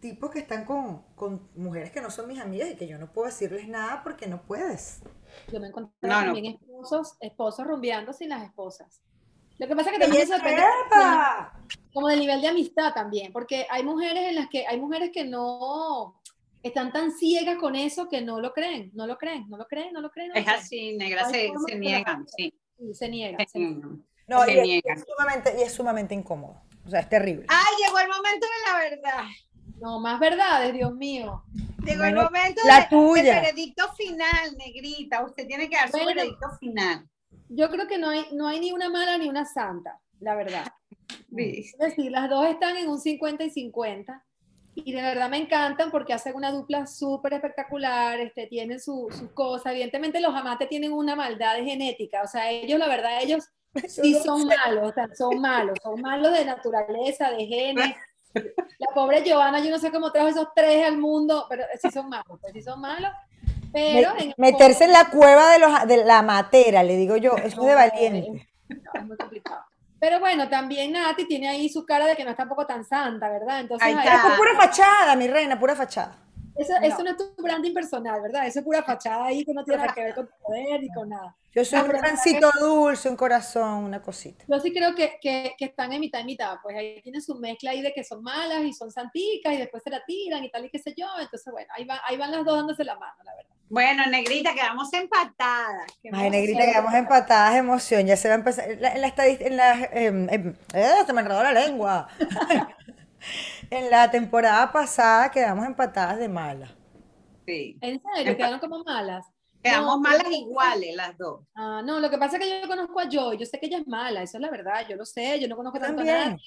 tipos 0.00 0.30
que 0.30 0.40
están 0.40 0.64
con, 0.64 1.02
con, 1.14 1.48
mujeres 1.54 1.92
que 1.92 2.00
no 2.00 2.10
son 2.10 2.26
mis 2.26 2.40
amigas 2.40 2.70
y 2.70 2.76
que 2.76 2.88
yo 2.88 2.98
no 2.98 3.12
puedo 3.12 3.26
decirles 3.26 3.68
nada 3.68 4.02
porque 4.02 4.26
no 4.26 4.42
puedes. 4.42 5.02
Yo 5.52 5.60
me 5.60 5.68
encontré 5.68 6.08
también 6.08 6.46
esposos, 6.46 7.16
esposos 7.20 7.66
rumbeando 7.66 8.12
sin 8.12 8.30
las 8.30 8.42
esposas. 8.42 9.02
Lo 9.58 9.68
que 9.68 9.76
pasa 9.76 9.90
es 9.90 9.98
que 9.98 10.02
también 10.02 10.22
eso 10.22 10.34
depende 10.34 10.64
como 11.92 12.08
del 12.08 12.20
nivel 12.20 12.40
de 12.40 12.48
amistad 12.48 12.94
también, 12.94 13.30
porque 13.30 13.66
hay 13.70 13.84
mujeres 13.84 14.30
en 14.30 14.36
las 14.36 14.48
que 14.48 14.66
hay 14.66 14.80
mujeres 14.80 15.10
que 15.12 15.24
no 15.24 16.18
están 16.62 16.92
tan 16.92 17.12
ciegas 17.12 17.58
con 17.58 17.76
eso 17.76 18.08
que 18.08 18.22
no 18.22 18.40
lo 18.40 18.52
creen, 18.52 18.90
no 18.94 19.06
lo 19.06 19.18
creen, 19.18 19.48
no 19.48 19.58
lo 19.58 19.66
creen, 19.66 19.92
no 19.92 20.00
lo 20.00 20.10
creen. 20.10 20.30
es 20.34 20.48
así, 20.48 20.96
negra, 20.96 21.28
se, 21.28 21.50
se, 21.66 21.78
niegan, 21.78 22.26
sí. 22.26 22.54
Se 22.94 23.08
niegan. 23.08 23.46
Se 23.46 23.58
niegan. 23.58 24.04
No, 24.26 24.48
y, 24.48 24.80
Es, 24.84 25.04
sumamente, 25.04 25.54
y 25.58 25.62
es 25.62 25.72
sumamente 25.72 26.14
incómodo. 26.14 26.62
O 26.90 26.92
sea, 26.92 27.00
es 27.02 27.08
terrible. 27.08 27.46
¡Ay, 27.46 27.74
llegó 27.86 28.00
el 28.00 28.08
momento 28.08 28.46
de 28.46 28.72
la 28.72 28.78
verdad! 28.80 29.24
No, 29.80 30.00
más 30.00 30.18
verdades, 30.18 30.72
Dios 30.72 30.92
mío. 30.92 31.44
Llegó 31.86 32.02
el 32.02 32.16
momento 32.16 32.62
la 32.66 32.88
tuya. 32.88 33.42
veredicto 33.42 33.92
final, 33.92 34.56
negrita. 34.58 35.24
Usted 35.24 35.46
tiene 35.46 35.70
que 35.70 35.76
dar 35.76 35.88
su 35.88 36.04
veredicto 36.04 36.48
final. 36.58 37.08
Yo 37.48 37.70
creo 37.70 37.86
que 37.86 37.96
no 37.96 38.08
hay, 38.10 38.26
no 38.32 38.48
hay 38.48 38.58
ni 38.58 38.72
una 38.72 38.88
mala 38.88 39.16
ni 39.18 39.28
una 39.28 39.44
santa, 39.44 40.00
la 40.18 40.34
verdad. 40.34 40.66
Es 41.36 41.78
decir, 41.78 42.10
las 42.10 42.28
dos 42.28 42.44
están 42.46 42.76
en 42.76 42.88
un 42.88 43.00
50 43.00 43.44
y 43.44 43.50
50 43.50 44.24
y 44.74 44.92
de 44.92 45.00
verdad 45.00 45.30
me 45.30 45.36
encantan 45.36 45.92
porque 45.92 46.12
hacen 46.12 46.34
una 46.34 46.50
dupla 46.50 46.88
súper 46.88 47.34
espectacular, 47.34 48.18
este, 48.18 48.48
tienen 48.48 48.80
sus 48.80 49.14
su 49.14 49.32
cosas. 49.32 49.72
Evidentemente 49.72 50.20
los 50.20 50.34
amantes 50.34 50.68
tienen 50.68 50.92
una 50.92 51.14
maldad 51.14 51.54
de 51.54 51.64
genética, 51.64 52.22
o 52.24 52.26
sea, 52.26 52.50
ellos, 52.50 52.80
la 52.80 52.88
verdad, 52.88 53.22
ellos 53.22 53.48
sí 53.88 54.14
son 54.14 54.46
malos, 54.46 54.90
o 54.90 54.92
sea, 54.92 55.08
son 55.14 55.40
malos, 55.40 55.78
son 55.82 56.00
malos 56.00 56.32
de 56.32 56.44
naturaleza, 56.44 57.30
de 57.30 57.46
genes. 57.46 57.94
La 58.32 58.94
pobre 58.94 59.24
Giovanna, 59.24 59.58
yo 59.60 59.70
no 59.70 59.78
sé 59.78 59.90
cómo 59.90 60.12
trajo 60.12 60.28
esos 60.28 60.48
tres 60.54 60.86
al 60.86 60.98
mundo, 60.98 61.46
pero 61.48 61.64
sí 61.80 61.90
son 61.90 62.08
malos, 62.08 62.38
pues 62.40 62.52
sí 62.52 62.62
son 62.62 62.80
malos. 62.80 63.10
Pero 63.72 64.12
meterse 64.36 64.84
en 64.84 64.92
la 64.92 65.10
cueva 65.10 65.52
de, 65.52 65.58
los, 65.58 65.86
de 65.86 66.04
la 66.04 66.22
matera, 66.22 66.82
le 66.82 66.96
digo 66.96 67.16
yo, 67.16 67.36
eso 67.36 67.60
es 67.60 67.66
de 67.66 67.74
valiente. 67.74 68.48
es 68.68 69.04
muy 69.04 69.16
complicado. 69.16 69.64
Pero 70.00 70.18
bueno, 70.18 70.48
también 70.48 70.92
Nati 70.92 71.26
tiene 71.26 71.48
ahí 71.48 71.68
su 71.68 71.84
cara 71.84 72.06
de 72.06 72.16
que 72.16 72.24
no 72.24 72.30
está 72.30 72.44
tampoco 72.44 72.66
tan 72.66 72.84
santa, 72.84 73.28
¿verdad? 73.28 73.60
Entonces, 73.60 73.86
ahí 73.86 73.94
está. 73.94 74.32
Es 74.32 74.38
pura 74.38 74.56
fachada, 74.56 75.14
mi 75.14 75.28
reina, 75.28 75.60
pura 75.60 75.76
fachada. 75.76 76.16
Eso 76.60 76.78
no. 76.78 76.86
eso 76.86 77.02
no 77.02 77.10
es 77.10 77.16
tu 77.16 77.42
branding 77.42 77.72
personal, 77.72 78.20
¿verdad? 78.20 78.46
Eso 78.46 78.58
es 78.58 78.64
pura 78.64 78.82
fachada 78.82 79.26
ahí 79.26 79.44
que 79.44 79.52
no 79.54 79.64
tiene 79.64 79.82
nada 79.82 79.94
que 79.94 80.04
ver 80.04 80.14
con 80.14 80.26
tu 80.26 80.32
poder 80.42 80.84
y 80.84 80.88
con 80.92 81.08
nada. 81.08 81.36
Yo 81.52 81.64
soy 81.64 81.80
un 81.80 81.90
pancito 82.00 82.48
dulce, 82.60 83.08
un 83.08 83.16
corazón, 83.16 83.84
una 83.84 84.00
cosita. 84.00 84.44
Yo 84.46 84.60
sí 84.60 84.72
creo 84.72 84.94
que, 84.94 85.18
que, 85.20 85.54
que, 85.58 85.64
están 85.64 85.92
en 85.92 86.00
mitad 86.00 86.20
y 86.20 86.24
mitad, 86.24 86.58
pues 86.62 86.76
ahí 86.76 87.02
tienen 87.02 87.20
su 87.20 87.34
mezcla 87.34 87.72
ahí 87.72 87.82
de 87.82 87.92
que 87.92 88.04
son 88.04 88.22
malas 88.22 88.62
y 88.62 88.72
son 88.72 88.92
santicas 88.92 89.54
y 89.54 89.56
después 89.56 89.82
se 89.82 89.90
la 89.90 90.04
tiran 90.04 90.44
y 90.44 90.50
tal 90.50 90.64
y 90.66 90.70
qué 90.70 90.78
sé 90.78 90.94
yo. 90.96 91.06
Entonces, 91.18 91.52
bueno, 91.52 91.68
ahí, 91.76 91.84
va, 91.84 92.00
ahí 92.06 92.16
van 92.16 92.30
las 92.30 92.44
dos 92.44 92.56
dándose 92.56 92.84
la 92.84 92.94
mano, 92.94 93.16
la 93.24 93.34
verdad. 93.34 93.50
Bueno, 93.68 94.06
Negrita, 94.06 94.52
quedamos 94.52 94.92
empatadas. 94.92 95.86
Ay, 96.12 96.30
Negrita, 96.30 96.66
quedamos 96.66 96.94
empatadas, 96.94 97.56
emoción. 97.56 98.06
Ya 98.06 98.16
se 98.16 98.28
va 98.28 98.34
a 98.34 98.38
empezar. 98.38 98.70
En 98.70 98.82
la, 98.82 98.94
en 98.94 99.00
la 99.00 99.06
estadística, 99.06 99.48
en 99.48 99.56
la. 99.56 99.80
Eh, 99.92 100.56
eh, 100.74 100.94
se 101.06 101.12
me 101.12 101.20
enredó 101.20 101.42
la 101.42 101.52
lengua. 101.52 102.08
en 103.70 103.90
la 103.90 104.10
temporada 104.10 104.70
pasada 104.72 105.30
quedamos 105.30 105.64
empatadas 105.64 106.18
de 106.18 106.28
malas. 106.28 106.70
Sí. 107.46 107.78
¿En 107.80 108.00
serio? 108.14 108.36
¿Quedaron 108.36 108.58
como 108.58 108.82
malas? 108.84 109.26
Quedamos 109.62 109.96
no, 109.96 110.00
malas 110.00 110.30
iguales 110.30 110.96
las 110.96 111.16
dos. 111.16 111.42
Ah, 111.54 111.82
no, 111.84 112.00
lo 112.00 112.10
que 112.10 112.18
pasa 112.18 112.36
es 112.36 112.42
que 112.42 112.60
yo 112.62 112.68
conozco 112.68 112.98
a 112.98 113.08
Joy, 113.08 113.36
yo 113.38 113.46
sé 113.46 113.58
que 113.58 113.66
ella 113.66 113.78
es 113.78 113.86
mala, 113.86 114.22
eso 114.22 114.38
es 114.38 114.40
la 114.40 114.50
verdad, 114.50 114.86
yo 114.88 114.96
lo 114.96 115.04
sé, 115.04 115.38
yo 115.38 115.48
no 115.48 115.56
conozco 115.56 115.78
tanto 115.78 116.00
a 116.00 116.04
nadie. 116.04 116.38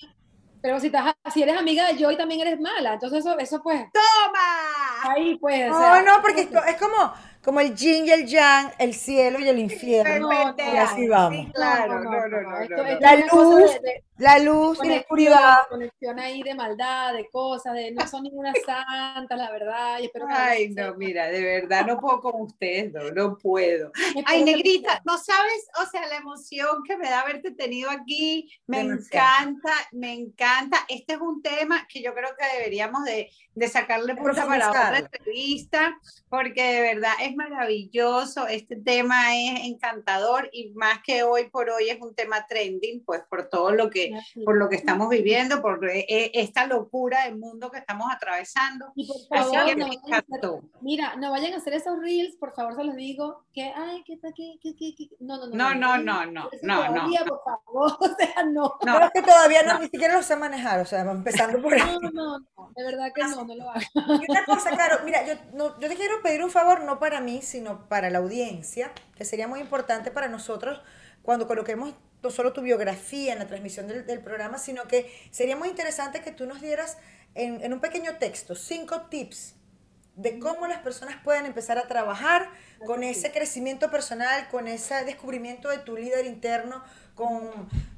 Pero 0.62 0.80
si, 0.80 0.88
estás, 0.88 1.14
si 1.34 1.44
eres 1.44 1.58
amiga 1.58 1.88
de 1.88 1.98
Joy 2.02 2.18
también 2.18 2.42
eres 2.42 2.60
mala, 2.60 2.94
entonces 2.94 3.20
eso, 3.20 3.38
eso 3.38 3.62
pues... 3.62 3.86
¡Toma! 3.92 5.14
Ahí 5.14 5.38
pues... 5.38 5.70
No, 5.70 5.78
o 5.78 5.80
sea, 5.80 6.02
no, 6.02 6.22
porque 6.22 6.42
es 6.42 6.78
como, 6.78 7.14
como 7.44 7.60
el 7.60 7.76
yin 7.76 8.06
y 8.08 8.12
el 8.12 8.26
yang, 8.26 8.72
el 8.80 8.94
cielo 8.94 9.40
y 9.40 9.48
el 9.50 9.60
infierno. 9.60 10.30
No, 10.30 10.56
y 10.58 10.78
así 10.78 11.08
vamos. 11.08 11.46
Sí, 11.48 11.52
claro, 11.54 12.00
no, 12.00 12.28
no, 12.28 12.42
no. 12.42 12.58
Esto, 12.60 12.76
esto 12.86 13.00
La 13.02 13.16
luz, 13.18 13.82
de- 13.82 14.04
la 14.18 14.40
luz 14.40 14.80
y 14.84 14.88
la 14.88 14.96
oscuridad. 14.98 15.58
Conexión 15.70 16.20
ahí 16.20 16.42
de 16.44 16.54
maldad, 16.56 17.14
de 17.14 17.28
cosas, 17.30 17.74
de 17.74 17.92
no 17.92 18.08
son 18.08 18.24
ninguna 18.24 18.54
santa, 18.66 19.36
la 19.36 19.52
verdad. 19.52 20.00
Y 20.00 20.06
espero 20.06 20.28
que 20.28 20.34
Ay, 20.34 20.70
no 20.70 20.94
mira, 20.96 21.28
de 21.28 21.42
verdad, 21.42 21.86
no 21.86 22.00
puedo 22.00 22.22
con 22.22 22.42
ustedes, 22.44 22.94
no, 22.94 23.10
no 23.12 23.38
puedo. 23.38 23.92
Ay, 24.26 24.44
Negrita, 24.44 25.02
no 25.04 25.18
sabes, 25.18 25.68
o 25.82 25.90
sea, 25.90 26.08
la 26.08 26.18
emoción 26.18 26.84
que 26.88 26.96
me 26.96 27.10
da 27.10 27.22
haberte 27.22 27.52
tenido 27.52 27.90
aquí, 27.90 28.50
me 28.68 28.84
Demasiado. 28.84 29.50
encanta, 29.50 29.72
me 29.92 30.14
encanta. 30.14 30.78
Este 30.88 31.14
es 31.14 31.20
un 31.20 31.42
tema 31.42 31.86
que 31.90 32.02
yo 32.02 32.14
creo 32.14 32.30
que 32.38 32.58
deberíamos 32.58 33.04
de, 33.04 33.30
de 33.56 33.68
sacarle 33.68 34.16
punta 34.16 34.46
para 34.46 34.70
otra 34.70 35.00
entrevista, 35.00 35.98
porque 36.34 36.64
de 36.64 36.82
verdad 36.82 37.12
es 37.22 37.36
maravilloso, 37.36 38.48
este 38.48 38.76
tema 38.76 39.36
es 39.36 39.66
encantador 39.66 40.50
y 40.52 40.72
más 40.72 40.98
que 41.06 41.22
hoy 41.22 41.48
por 41.52 41.70
hoy 41.70 41.90
es 41.90 42.02
un 42.02 42.16
tema 42.16 42.48
trending, 42.48 43.04
pues 43.06 43.22
por 43.30 43.50
todo 43.50 43.72
lo 43.72 43.92
que, 43.92 44.12
por 44.44 44.58
lo 44.58 44.68
que 44.68 44.76
estamos 44.78 45.10
viviendo, 45.10 45.62
por 45.62 45.88
eh, 45.88 46.32
esta 46.34 46.66
locura 46.66 47.26
del 47.26 47.38
mundo 47.38 47.70
que 47.70 47.78
estamos 47.78 48.08
atravesando. 48.12 48.92
Y 48.96 49.06
por 49.06 49.38
Así 49.38 49.54
favor, 49.54 49.66
que 49.70 49.76
no 49.76 49.88
me 49.88 49.94
a 49.96 50.00
hacer- 50.00 50.24
encantó. 50.26 50.62
mira, 50.82 51.16
no 51.18 51.30
vayan 51.30 51.54
a 51.54 51.58
hacer 51.58 51.74
esos 51.74 52.00
reels, 52.00 52.36
por 52.38 52.52
favor, 52.56 52.76
se 52.78 52.84
los 52.84 52.96
digo, 52.96 53.44
que, 53.54 53.72
ay, 53.76 54.04
que, 54.04 54.20
que, 54.20 54.34
que, 54.60 54.76
que, 54.76 54.96
que- 54.96 55.10
no, 55.20 55.38
no, 55.38 55.46
no. 55.48 55.56
No, 55.56 55.76
no, 55.76 55.98
no, 56.00 56.26
no, 56.26 56.26
no, 56.26 56.50
no, 56.64 56.76
todavía, 56.88 57.20
no. 57.20 57.26
por 57.28 57.42
favor, 57.44 57.98
o 58.00 58.16
sea, 58.16 58.44
no. 58.46 58.62
No, 58.64 58.94
Pero 58.94 59.06
es 59.06 59.12
que 59.12 59.22
todavía 59.22 59.62
no, 59.62 59.74
no. 59.76 59.80
ni 59.82 59.86
siquiera 59.90 60.16
lo 60.16 60.24
sé 60.24 60.36
manejar, 60.36 60.80
o 60.80 60.86
sea, 60.86 61.02
empezando 61.02 61.62
por 61.62 61.76
ahí. 61.76 61.80
No, 61.80 62.00
no, 62.10 62.40
no, 62.40 62.72
de 62.76 62.84
verdad 62.84 63.12
que 63.14 63.22
no, 63.22 63.46
no 63.46 63.54
lo 63.56 63.70
hagan. 63.70 63.84
Y 63.94 64.32
una 64.32 64.46
cosa, 64.46 64.76
Caro, 64.76 64.98
mira, 65.06 65.24
yo, 65.28 65.34
no, 65.54 65.80
yo 65.80 65.88
te 65.88 65.96
quiero 65.96 66.23
pedir 66.24 66.44
un 66.44 66.50
favor, 66.50 66.84
no 66.84 67.00
para 67.00 67.22
mí, 67.22 67.42
sino 67.42 67.88
para 67.88 68.10
la 68.10 68.20
audiencia, 68.20 68.92
que 69.16 69.26
sería 69.26 69.48
muy 69.48 69.60
importante 69.60 70.10
para 70.10 70.28
nosotros 70.28 70.82
cuando 71.22 71.48
coloquemos 71.48 71.94
no 72.24 72.30
solo 72.32 72.54
tu 72.54 72.62
biografía 72.62 73.34
en 73.34 73.40
la 73.40 73.48
transmisión 73.48 73.88
del, 73.88 74.06
del 74.06 74.22
programa, 74.22 74.58
sino 74.58 74.88
que 74.88 75.12
sería 75.30 75.56
muy 75.56 75.70
interesante 75.70 76.22
que 76.22 76.32
tú 76.32 76.46
nos 76.46 76.62
dieras 76.62 76.98
en, 77.36 77.62
en 77.62 77.74
un 77.74 77.82
pequeño 77.82 78.18
texto 78.18 78.56
cinco 78.56 79.02
tips 79.02 79.56
de 80.16 80.40
cómo 80.40 80.68
las 80.68 80.80
personas 80.80 81.18
pueden 81.24 81.46
empezar 81.46 81.78
a 81.78 81.88
trabajar 81.88 82.50
con 82.86 83.04
ese 83.04 83.32
crecimiento 83.32 83.90
personal, 83.90 84.48
con 84.50 84.68
ese 84.68 85.04
descubrimiento 85.06 85.70
de 85.70 85.80
tu 85.80 85.98
líder 85.98 86.26
interno, 86.26 86.84
con, 87.16 87.50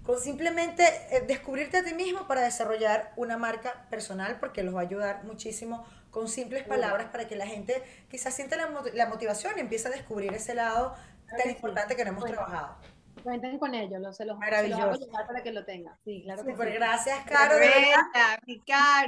con 0.03 0.19
simplemente 0.19 0.83
eh, 1.11 1.23
descubrirte 1.27 1.77
a 1.77 1.83
ti 1.83 1.93
mismo 1.93 2.27
para 2.27 2.41
desarrollar 2.41 3.11
una 3.17 3.37
marca 3.37 3.85
personal, 3.89 4.37
porque 4.39 4.63
los 4.63 4.73
va 4.73 4.79
a 4.79 4.83
ayudar 4.83 5.23
muchísimo 5.25 5.85
con 6.15 6.29
simples 6.29 6.63
palabras 6.63 7.07
para 7.11 7.27
que 7.27 7.35
la 7.35 7.45
gente 7.45 7.83
quizás 8.09 8.33
sienta 8.33 8.55
la, 8.55 8.69
la 8.93 9.05
motivación 9.07 9.51
y 9.57 9.59
empiece 9.59 9.89
a 9.89 9.91
descubrir 9.91 10.33
ese 10.33 10.55
lado 10.55 10.95
tan 11.37 11.49
importante 11.49 11.97
que 11.97 12.05
no 12.05 12.11
hemos 12.11 12.21
Bueno. 12.21 12.37
trabajado. 12.37 12.75
Cuenten 13.21 13.59
con 13.59 13.75
ellos, 13.75 13.99
lo, 13.99 14.13
se, 14.13 14.23
los, 14.23 14.23
se 14.23 14.25
los 14.25 14.31
hago 14.31 14.39
Maravilloso. 14.39 14.93
llegar 15.05 15.27
para 15.27 15.43
que 15.43 15.51
lo 15.51 15.65
tengan. 15.65 15.93
Sí, 16.05 16.21
claro 16.23 16.45
que 16.45 16.51
Súper 16.51 16.69
sí. 16.69 16.73
gracias, 16.75 17.19
Caro. 17.25 17.55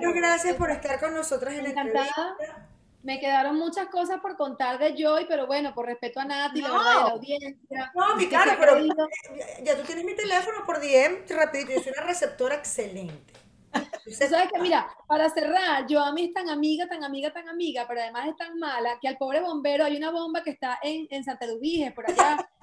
Muchas 0.02 0.14
gracias 0.16 0.56
por 0.58 0.70
estar 0.70 1.00
con 1.00 1.14
nosotros 1.14 1.54
en 1.54 1.64
la 1.64 1.70
Encantada. 1.70 2.08
entrevista. 2.32 2.68
Me 3.04 3.22
quedaron 3.22 3.58
muchas 3.58 3.88
cosas 3.88 4.20
por 4.20 4.36
contar 4.36 4.80
de 4.80 4.96
Joy, 5.02 5.28
pero 5.30 5.48
bueno, 5.48 5.74
por 5.74 5.86
respeto 5.86 6.20
a 6.20 6.26
Nati, 6.26 6.60
la 6.62 6.68
No. 6.68 6.74
verdad, 6.78 6.92
y 6.92 6.98
a 6.98 7.04
la 7.06 7.10
audiencia. 7.12 7.92
No, 7.96 8.16
mi 8.18 8.26
se 8.26 8.36
ha 8.36 8.58
pero 8.60 8.80
ya- 8.86 9.64
ya 9.64 9.78
tú 9.78 9.84
tienes 9.84 10.04
mi 10.04 10.14
teléfono 10.14 10.66
por 10.66 10.82
DM, 10.82 11.24
rapidito, 11.30 11.72
yo 11.72 11.80
soy 11.84 11.94
una 11.96 12.06
receptora 12.06 12.56
excelente. 12.56 13.34
Tú 14.04 14.12
sabes 14.12 14.52
que, 14.52 14.60
mira, 14.60 14.88
para 15.08 15.30
cerrar, 15.30 15.86
yo 15.88 16.00
a 16.00 16.12
mí 16.12 16.26
es 16.26 16.34
tan 16.34 16.50
amiga, 16.50 16.88
tan 16.88 17.04
amiga, 17.04 17.32
tan 17.32 17.48
amiga, 17.50 17.86
pero 17.88 18.02
además 18.02 18.28
es 18.28 18.36
tan 18.36 18.58
mala 18.58 18.98
que 19.02 19.08
al 19.08 19.18
pobre 19.18 19.42
bombero 19.42 19.86
hay 19.86 19.98
una 19.98 20.12
bomba 20.12 20.44
que 20.44 20.52
está 20.52 20.80
en, 20.82 21.08
en 21.10 21.24
Santa 21.24 21.46
Eduviges, 21.46 21.94
por 21.94 22.10
allá. 22.10 22.38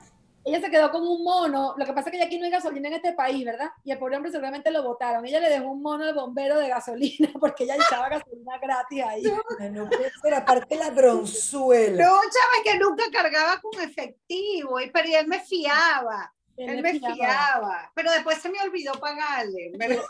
Ella 0.44 0.60
se 0.60 0.70
quedó 0.70 0.90
con 0.90 1.02
un 1.06 1.24
mono. 1.24 1.74
Lo 1.78 1.86
que 1.86 1.94
pasa 1.94 2.10
es 2.10 2.12
que 2.12 2.18
ya 2.18 2.26
aquí 2.26 2.38
no 2.38 2.44
hay 2.44 2.50
gasolina 2.50 2.88
en 2.88 2.94
este 2.94 3.14
país, 3.14 3.44
¿verdad? 3.46 3.70
Y 3.82 3.92
el 3.92 3.98
pobre 3.98 4.16
hombre 4.16 4.30
seguramente 4.30 4.70
lo 4.70 4.82
votaron. 4.82 5.24
Ella 5.24 5.40
le 5.40 5.48
dejó 5.48 5.70
un 5.70 5.80
mono 5.80 6.04
al 6.04 6.14
bombero 6.14 6.58
de 6.58 6.68
gasolina 6.68 7.30
porque 7.40 7.64
ella 7.64 7.76
echaba 7.76 8.10
gasolina 8.10 8.58
gratis 8.58 9.02
ahí. 9.02 9.22
No 9.70 9.88
puede 9.88 10.12
ser, 10.22 10.34
aparte 10.34 10.76
la 10.76 10.90
bronzuela. 10.90 12.04
No, 12.04 12.14
sabes 12.14 12.62
que 12.62 12.78
nunca 12.78 13.04
cargaba 13.10 13.58
con 13.60 13.80
efectivo, 13.80 14.80
y, 14.80 14.90
pero 14.90 15.08
él 15.18 15.26
me 15.26 15.40
fiaba. 15.40 16.30
Él 16.58 16.82
me 16.82 17.00
fiaba. 17.00 17.90
Pero 17.94 18.12
después 18.12 18.38
se 18.38 18.50
me 18.50 18.60
olvidó 18.60 18.92
pagarle. 18.92 19.72
Pero, 19.78 20.02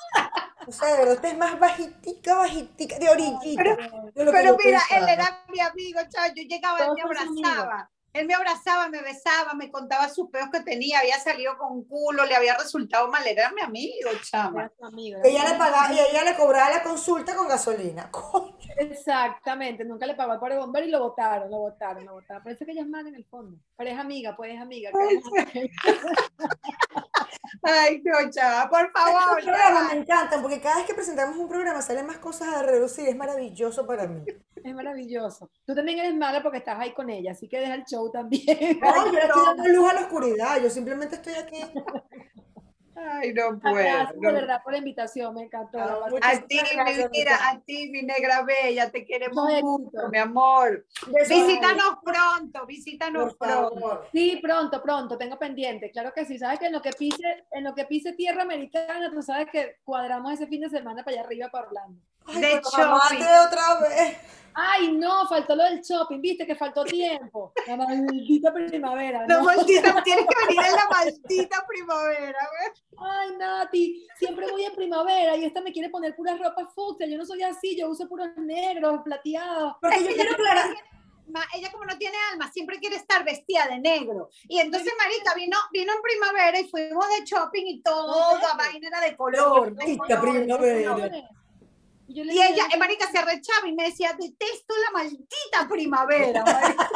O 0.67 0.73
sea, 0.73 0.89
de 0.89 0.99
verdad, 0.99 1.15
usted 1.15 1.29
es 1.29 1.39
más 1.39 1.59
bajitica, 1.59 2.37
bajitica, 2.37 2.99
de 2.99 3.09
orillita. 3.09 3.62
de 3.62 4.25
lo 4.25 4.33
que 4.33 4.39
pero 4.39 4.57
mira, 4.65 4.81
pensaba. 4.89 5.01
él 5.01 5.09
era 5.09 5.45
mi 5.49 5.61
amigo, 5.61 6.01
chao. 6.09 6.27
Yo 6.35 6.43
llegaba, 6.43 6.85
él 6.85 6.93
me 6.95 7.03
abrazaba. 7.03 7.91
Él 8.15 8.27
me 8.29 8.35
abrazaba, 8.35 8.89
me 8.89 9.03
besaba, 9.03 9.55
me 9.55 9.73
contaba 9.73 10.09
sus 10.09 10.31
peos 10.31 10.49
que 10.49 10.61
tenía, 10.61 11.01
había 11.01 11.19
salido 11.19 11.59
con 11.59 11.73
un 11.73 11.85
culo, 11.85 12.25
le 12.25 12.37
había 12.37 12.57
resultado 12.57 13.09
mal, 13.09 13.27
era 13.27 13.51
mi 13.51 13.61
amigo, 13.61 14.09
chama. 14.23 14.71
Amigo, 14.81 15.19
ella 15.25 15.51
le 15.51 15.59
pagaba, 15.59 15.93
y 15.93 15.99
ella 15.99 16.23
le 16.23 16.37
cobraba 16.37 16.71
la 16.71 16.85
consulta 16.85 17.35
con 17.35 17.49
gasolina. 17.49 18.09
Coño. 18.12 18.55
Exactamente, 18.79 19.85
nunca 19.85 20.07
le 20.07 20.15
pagó 20.15 20.31
al 20.31 20.39
pobre 20.39 20.57
bombero 20.57 20.87
y 20.87 20.91
lo 20.91 21.01
votaron, 21.01 21.51
lo 21.51 21.59
votaron, 21.59 22.05
lo 22.05 22.12
votaron. 22.12 22.45
Parece 22.45 22.65
que 22.65 22.71
ella 22.71 22.83
es 22.83 22.89
mala 22.89 23.09
en 23.09 23.17
el 23.17 23.25
fondo. 23.25 23.59
Pero 23.77 23.91
es 23.91 23.99
amiga, 23.99 24.37
pues 24.37 24.55
es 24.55 24.61
amiga. 24.61 24.93
Ay, 27.62 28.03
no, 28.05 28.30
chava, 28.30 28.68
por 28.68 28.91
favor. 28.93 29.39
Estos 29.39 29.45
programas 29.45 29.93
me 29.93 30.01
encantan 30.01 30.43
porque 30.43 30.61
cada 30.61 30.76
vez 30.76 30.87
que 30.87 30.95
presentamos 30.95 31.37
un 31.37 31.49
programa 31.49 31.82
salen 31.82 32.07
más 32.07 32.18
cosas 32.18 32.49
a 32.49 32.62
reducir. 32.62 33.09
Es 33.09 33.16
maravilloso 33.16 33.87
para 33.87 34.07
mí. 34.07 34.24
Es 34.62 34.74
maravilloso. 34.74 35.51
Tú 35.66 35.74
también 35.74 35.99
eres 35.99 36.14
mala 36.14 36.43
porque 36.43 36.59
estás 36.59 36.78
ahí 36.78 36.93
con 36.95 37.11
ella, 37.11 37.32
así 37.32 37.49
que 37.49 37.59
deja 37.59 37.74
el 37.74 37.85
show 37.85 38.11
también. 38.11 38.78
No, 38.80 39.12
yo 39.12 39.18
estoy 39.18 39.45
dando 39.47 39.68
luz 39.68 39.91
a 39.91 39.95
la 39.95 40.01
oscuridad. 40.01 40.61
Yo 40.62 40.70
simplemente 40.70 41.16
estoy 41.16 41.35
aquí. 41.35 41.61
Ay, 42.97 43.33
no 43.33 43.59
puedo. 43.59 43.75
Gracias 43.75 44.21
de 44.21 44.33
verdad 44.33 44.63
por 44.63 44.73
la 44.73 44.79
invitación, 44.79 45.35
me 45.35 45.43
encantó. 45.43 45.79
Ah, 45.79 46.07
A 46.23 46.41
ti, 46.41 46.61
mi 46.87 47.09
vida, 47.09 47.39
a 47.51 47.61
ti, 47.61 47.89
mi 47.91 48.03
negra 48.03 48.43
bella, 48.43 48.91
te 48.91 49.05
queremos 49.05 49.45
Mucho 49.63 50.09
mi 50.11 50.19
amor. 50.19 50.87
Visítanos 51.07 51.99
pronto, 52.05 52.67
visítanos 52.67 53.35
pronto. 53.37 54.05
Sí, 54.13 54.39
pronto, 54.43 54.83
pronto, 54.83 55.19
tengo 55.19 55.39
pendiente. 55.39 55.91
Claro 55.91 56.13
que 56.13 56.25
sí. 56.25 56.39
Sabes 56.39 56.59
que 56.59 56.67
en 56.67 56.73
lo 56.73 56.83
que 56.83 56.91
pise, 56.93 57.45
en 57.51 57.65
lo 57.65 57.75
que 57.75 57.85
pise 57.85 58.13
tierra 58.13 58.43
americana, 58.43 59.11
tú 59.11 59.23
sabes 59.23 59.49
que 59.51 59.77
cuadramos 59.85 60.33
ese 60.33 60.47
fin 60.47 60.61
de 60.61 60.71
semana 60.71 61.05
para 61.05 61.17
allá 61.17 61.27
arriba 61.27 61.49
para 61.51 61.67
Orlando. 61.69 62.01
Ay, 62.27 62.41
De 62.41 62.61
shopping. 62.62 63.25
otra 63.47 63.81
vez. 63.81 64.18
Ay, 64.57 64.93
no, 64.93 65.27
faltó 65.27 65.57
lo 65.57 65.64
del 65.64 65.81
shopping, 65.81 66.20
viste 66.20 66.47
que 66.47 66.55
faltó 66.55 66.85
tiempo. 66.85 67.53
La 67.66 67.77
maldita 67.77 68.53
primavera. 68.53 69.27
La 69.27 69.39
¿no? 69.39 69.45
maldita, 69.45 70.01
tienes 70.05 70.27
que 70.27 70.47
venir 70.47 70.64
en 70.64 70.77
la 70.77 70.89
maldita 70.89 71.66
primavera, 71.66 72.39
¿ves? 72.39 72.85
Ay, 72.97 73.37
Nati, 73.37 74.07
siempre 74.16 74.49
voy 74.49 74.64
en 74.64 74.75
primavera 74.77 75.37
y 75.37 75.45
esta 75.45 75.61
me 75.61 75.72
quiere 75.72 75.91
poner 75.91 76.14
puras 76.14 76.39
ropas 76.39 76.72
fucsia. 76.72 77.07
Yo 77.09 77.18
no 77.18 77.27
soy 77.27 77.43
así, 77.43 77.77
yo 77.77 77.89
uso 77.89 78.09
puros 78.09 78.29
negros, 78.37 79.01
plateados. 79.05 79.75
Porque 79.81 80.05
yo 80.05 80.14
quiero 80.14 80.33
aclarar. 80.33 80.70
Ella 81.55 81.72
como 81.72 81.87
no 81.87 81.99
tiene 81.99 82.16
alma, 82.33 82.53
siempre 82.53 82.79
quiere 82.79 82.97
estar 82.97 83.25
vestida 83.25 83.66
de 83.66 83.81
negro. 83.81 84.29
Y 84.47 84.61
entonces, 84.61 84.93
Marica, 84.97 85.35
vino, 85.35 85.57
vino 85.72 85.93
en 85.95 86.03
primavera 86.03 86.61
y 86.61 86.68
fuimos 86.68 87.07
de 87.09 87.25
shopping 87.25 87.64
y 87.66 87.83
todo, 87.83 88.39
la 88.39 88.55
vaina 88.55 88.87
era 88.87 89.01
de 89.01 89.16
color. 89.16 89.75
Maldita 89.75 90.20
primavera. 90.20 91.31
Y, 92.07 92.15
yo 92.15 92.25
le 92.25 92.35
Y 92.35 92.43
ella, 92.43 92.69
Marica, 92.79 93.11
se 93.11 93.19
arrechaba 93.19 93.67
y 93.67 93.75
me 93.75 93.85
decía, 93.85 94.13
detesto 94.19 94.75
la 94.77 94.91
maldita 94.93 95.69
primavera. 95.69 96.45
marica". 96.45 96.91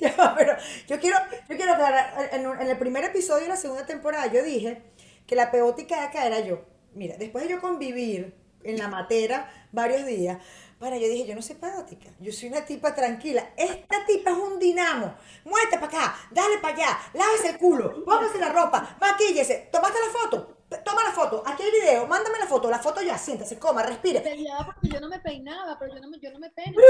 Ya 0.00 0.16
va, 0.16 0.34
pero 0.36 0.56
yo 0.88 0.98
quiero, 0.98 1.16
yo 1.48 1.56
quiero 1.56 1.72
aclarar, 1.72 2.30
en, 2.32 2.44
en 2.44 2.68
el 2.68 2.78
primer 2.78 3.04
episodio 3.04 3.42
de 3.44 3.50
la 3.50 3.56
segunda 3.56 3.86
temporada 3.86 4.26
yo 4.26 4.42
dije 4.42 4.82
que 5.26 5.36
la 5.36 5.52
peótica 5.52 6.00
de 6.00 6.06
acá 6.06 6.26
era 6.26 6.40
yo. 6.40 6.64
Mira, 6.92 7.16
después 7.16 7.44
de 7.44 7.50
yo 7.50 7.60
convivir 7.60 8.34
en 8.64 8.78
la 8.78 8.88
matera 8.88 9.68
varios 9.72 10.04
días. 10.06 10.38
Bueno, 10.78 10.96
yo 10.96 11.08
dije, 11.08 11.26
yo 11.26 11.34
no 11.34 11.42
soy 11.42 11.56
parótica, 11.56 12.08
yo 12.20 12.32
soy 12.32 12.48
una 12.48 12.64
tipa 12.64 12.94
tranquila. 12.94 13.52
Esta 13.56 14.04
tipa 14.06 14.30
es 14.30 14.36
un 14.38 14.58
dinamo. 14.58 15.14
Muévete 15.44 15.78
para 15.78 15.86
acá, 15.86 16.18
dale 16.30 16.58
para 16.58 16.74
allá, 16.74 16.98
lávese 17.12 17.50
el 17.50 17.58
culo, 17.58 18.02
póngase 18.04 18.38
la 18.38 18.48
ropa, 18.48 18.96
maquíllese. 19.00 19.68
¿Tomaste 19.70 19.98
la 20.00 20.20
foto? 20.20 20.59
Toma 20.84 21.02
la 21.02 21.10
foto, 21.10 21.42
aquí 21.44 21.64
hay 21.64 21.72
video, 21.72 22.06
mándame 22.06 22.38
la 22.38 22.46
foto, 22.46 22.70
la 22.70 22.78
foto 22.78 23.02
ya, 23.02 23.18
siéntase, 23.18 23.58
coma, 23.58 23.82
respire. 23.82 24.20
porque 24.64 24.88
yo 24.88 25.00
no 25.00 25.08
me 25.08 25.18
peinaba, 25.18 25.76
pero 25.78 25.94
yo 25.94 26.00
no 26.00 26.08
me, 26.08 26.20
yo 26.20 26.30
no 26.30 26.38
me 26.38 26.50
peino. 26.50 26.80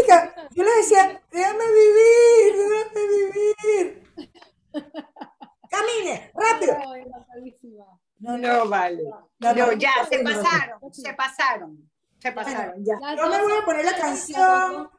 yo 0.51 0.64
le 0.64 0.76
decía, 0.76 1.22
déjame 1.31 1.64
vivir, 1.64 2.68
déjame 2.68 3.07
vivir. 3.09 4.12
Camine, 5.70 6.31
rápido. 6.35 6.76
No, 8.18 8.37
no, 8.37 8.68
vale. 8.68 9.03
No, 9.39 9.72
ya, 9.72 9.93
se 10.09 10.18
pasaron, 10.18 10.93
se 10.93 11.14
pasaron. 11.14 11.91
Se 12.18 12.33
pasaron, 12.33 12.85
ya. 12.85 12.99
Yo 13.16 13.28
me 13.28 13.43
voy 13.43 13.53
a 13.62 13.64
poner 13.64 13.85
la 13.85 13.97
canción 13.97 14.91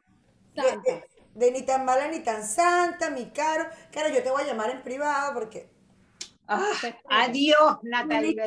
de, 1.36 1.52
ni 1.52 1.62
tan 1.64 1.86
mala 1.86 2.08
ni 2.08 2.22
tan 2.22 2.44
santa, 2.44 3.12
mi 3.12 3.30
caro. 3.30 3.70
Claro, 3.92 4.10
yo 4.10 4.24
te 4.24 4.32
voy 4.32 4.42
a 4.42 4.48
llamar 4.48 4.72
en 4.72 4.82
privado 4.82 5.34
porque. 5.36 5.71
Ah, 6.54 6.60
adiós, 7.10 7.78
Natalie 7.84 8.36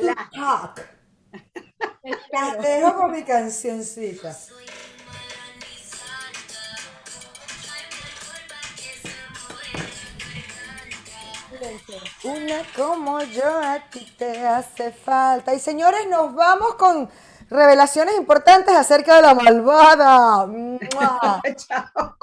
Te 2.29 2.61
dejo 2.61 2.95
con 2.95 3.11
mi 3.11 3.23
cancioncita. 3.23 4.37
Una 12.23 12.61
como 12.75 13.21
yo 13.23 13.59
a 13.59 13.79
ti 13.89 14.05
te 14.17 14.45
hace 14.45 14.91
falta. 14.91 15.55
Y 15.55 15.59
señores, 15.59 16.07
nos 16.07 16.35
vamos 16.35 16.75
con 16.75 17.09
revelaciones 17.49 18.15
importantes 18.17 18.75
acerca 18.75 19.15
de 19.15 19.21
la 19.23 19.33
malvada. 19.33 20.47
Chao. 21.55 22.15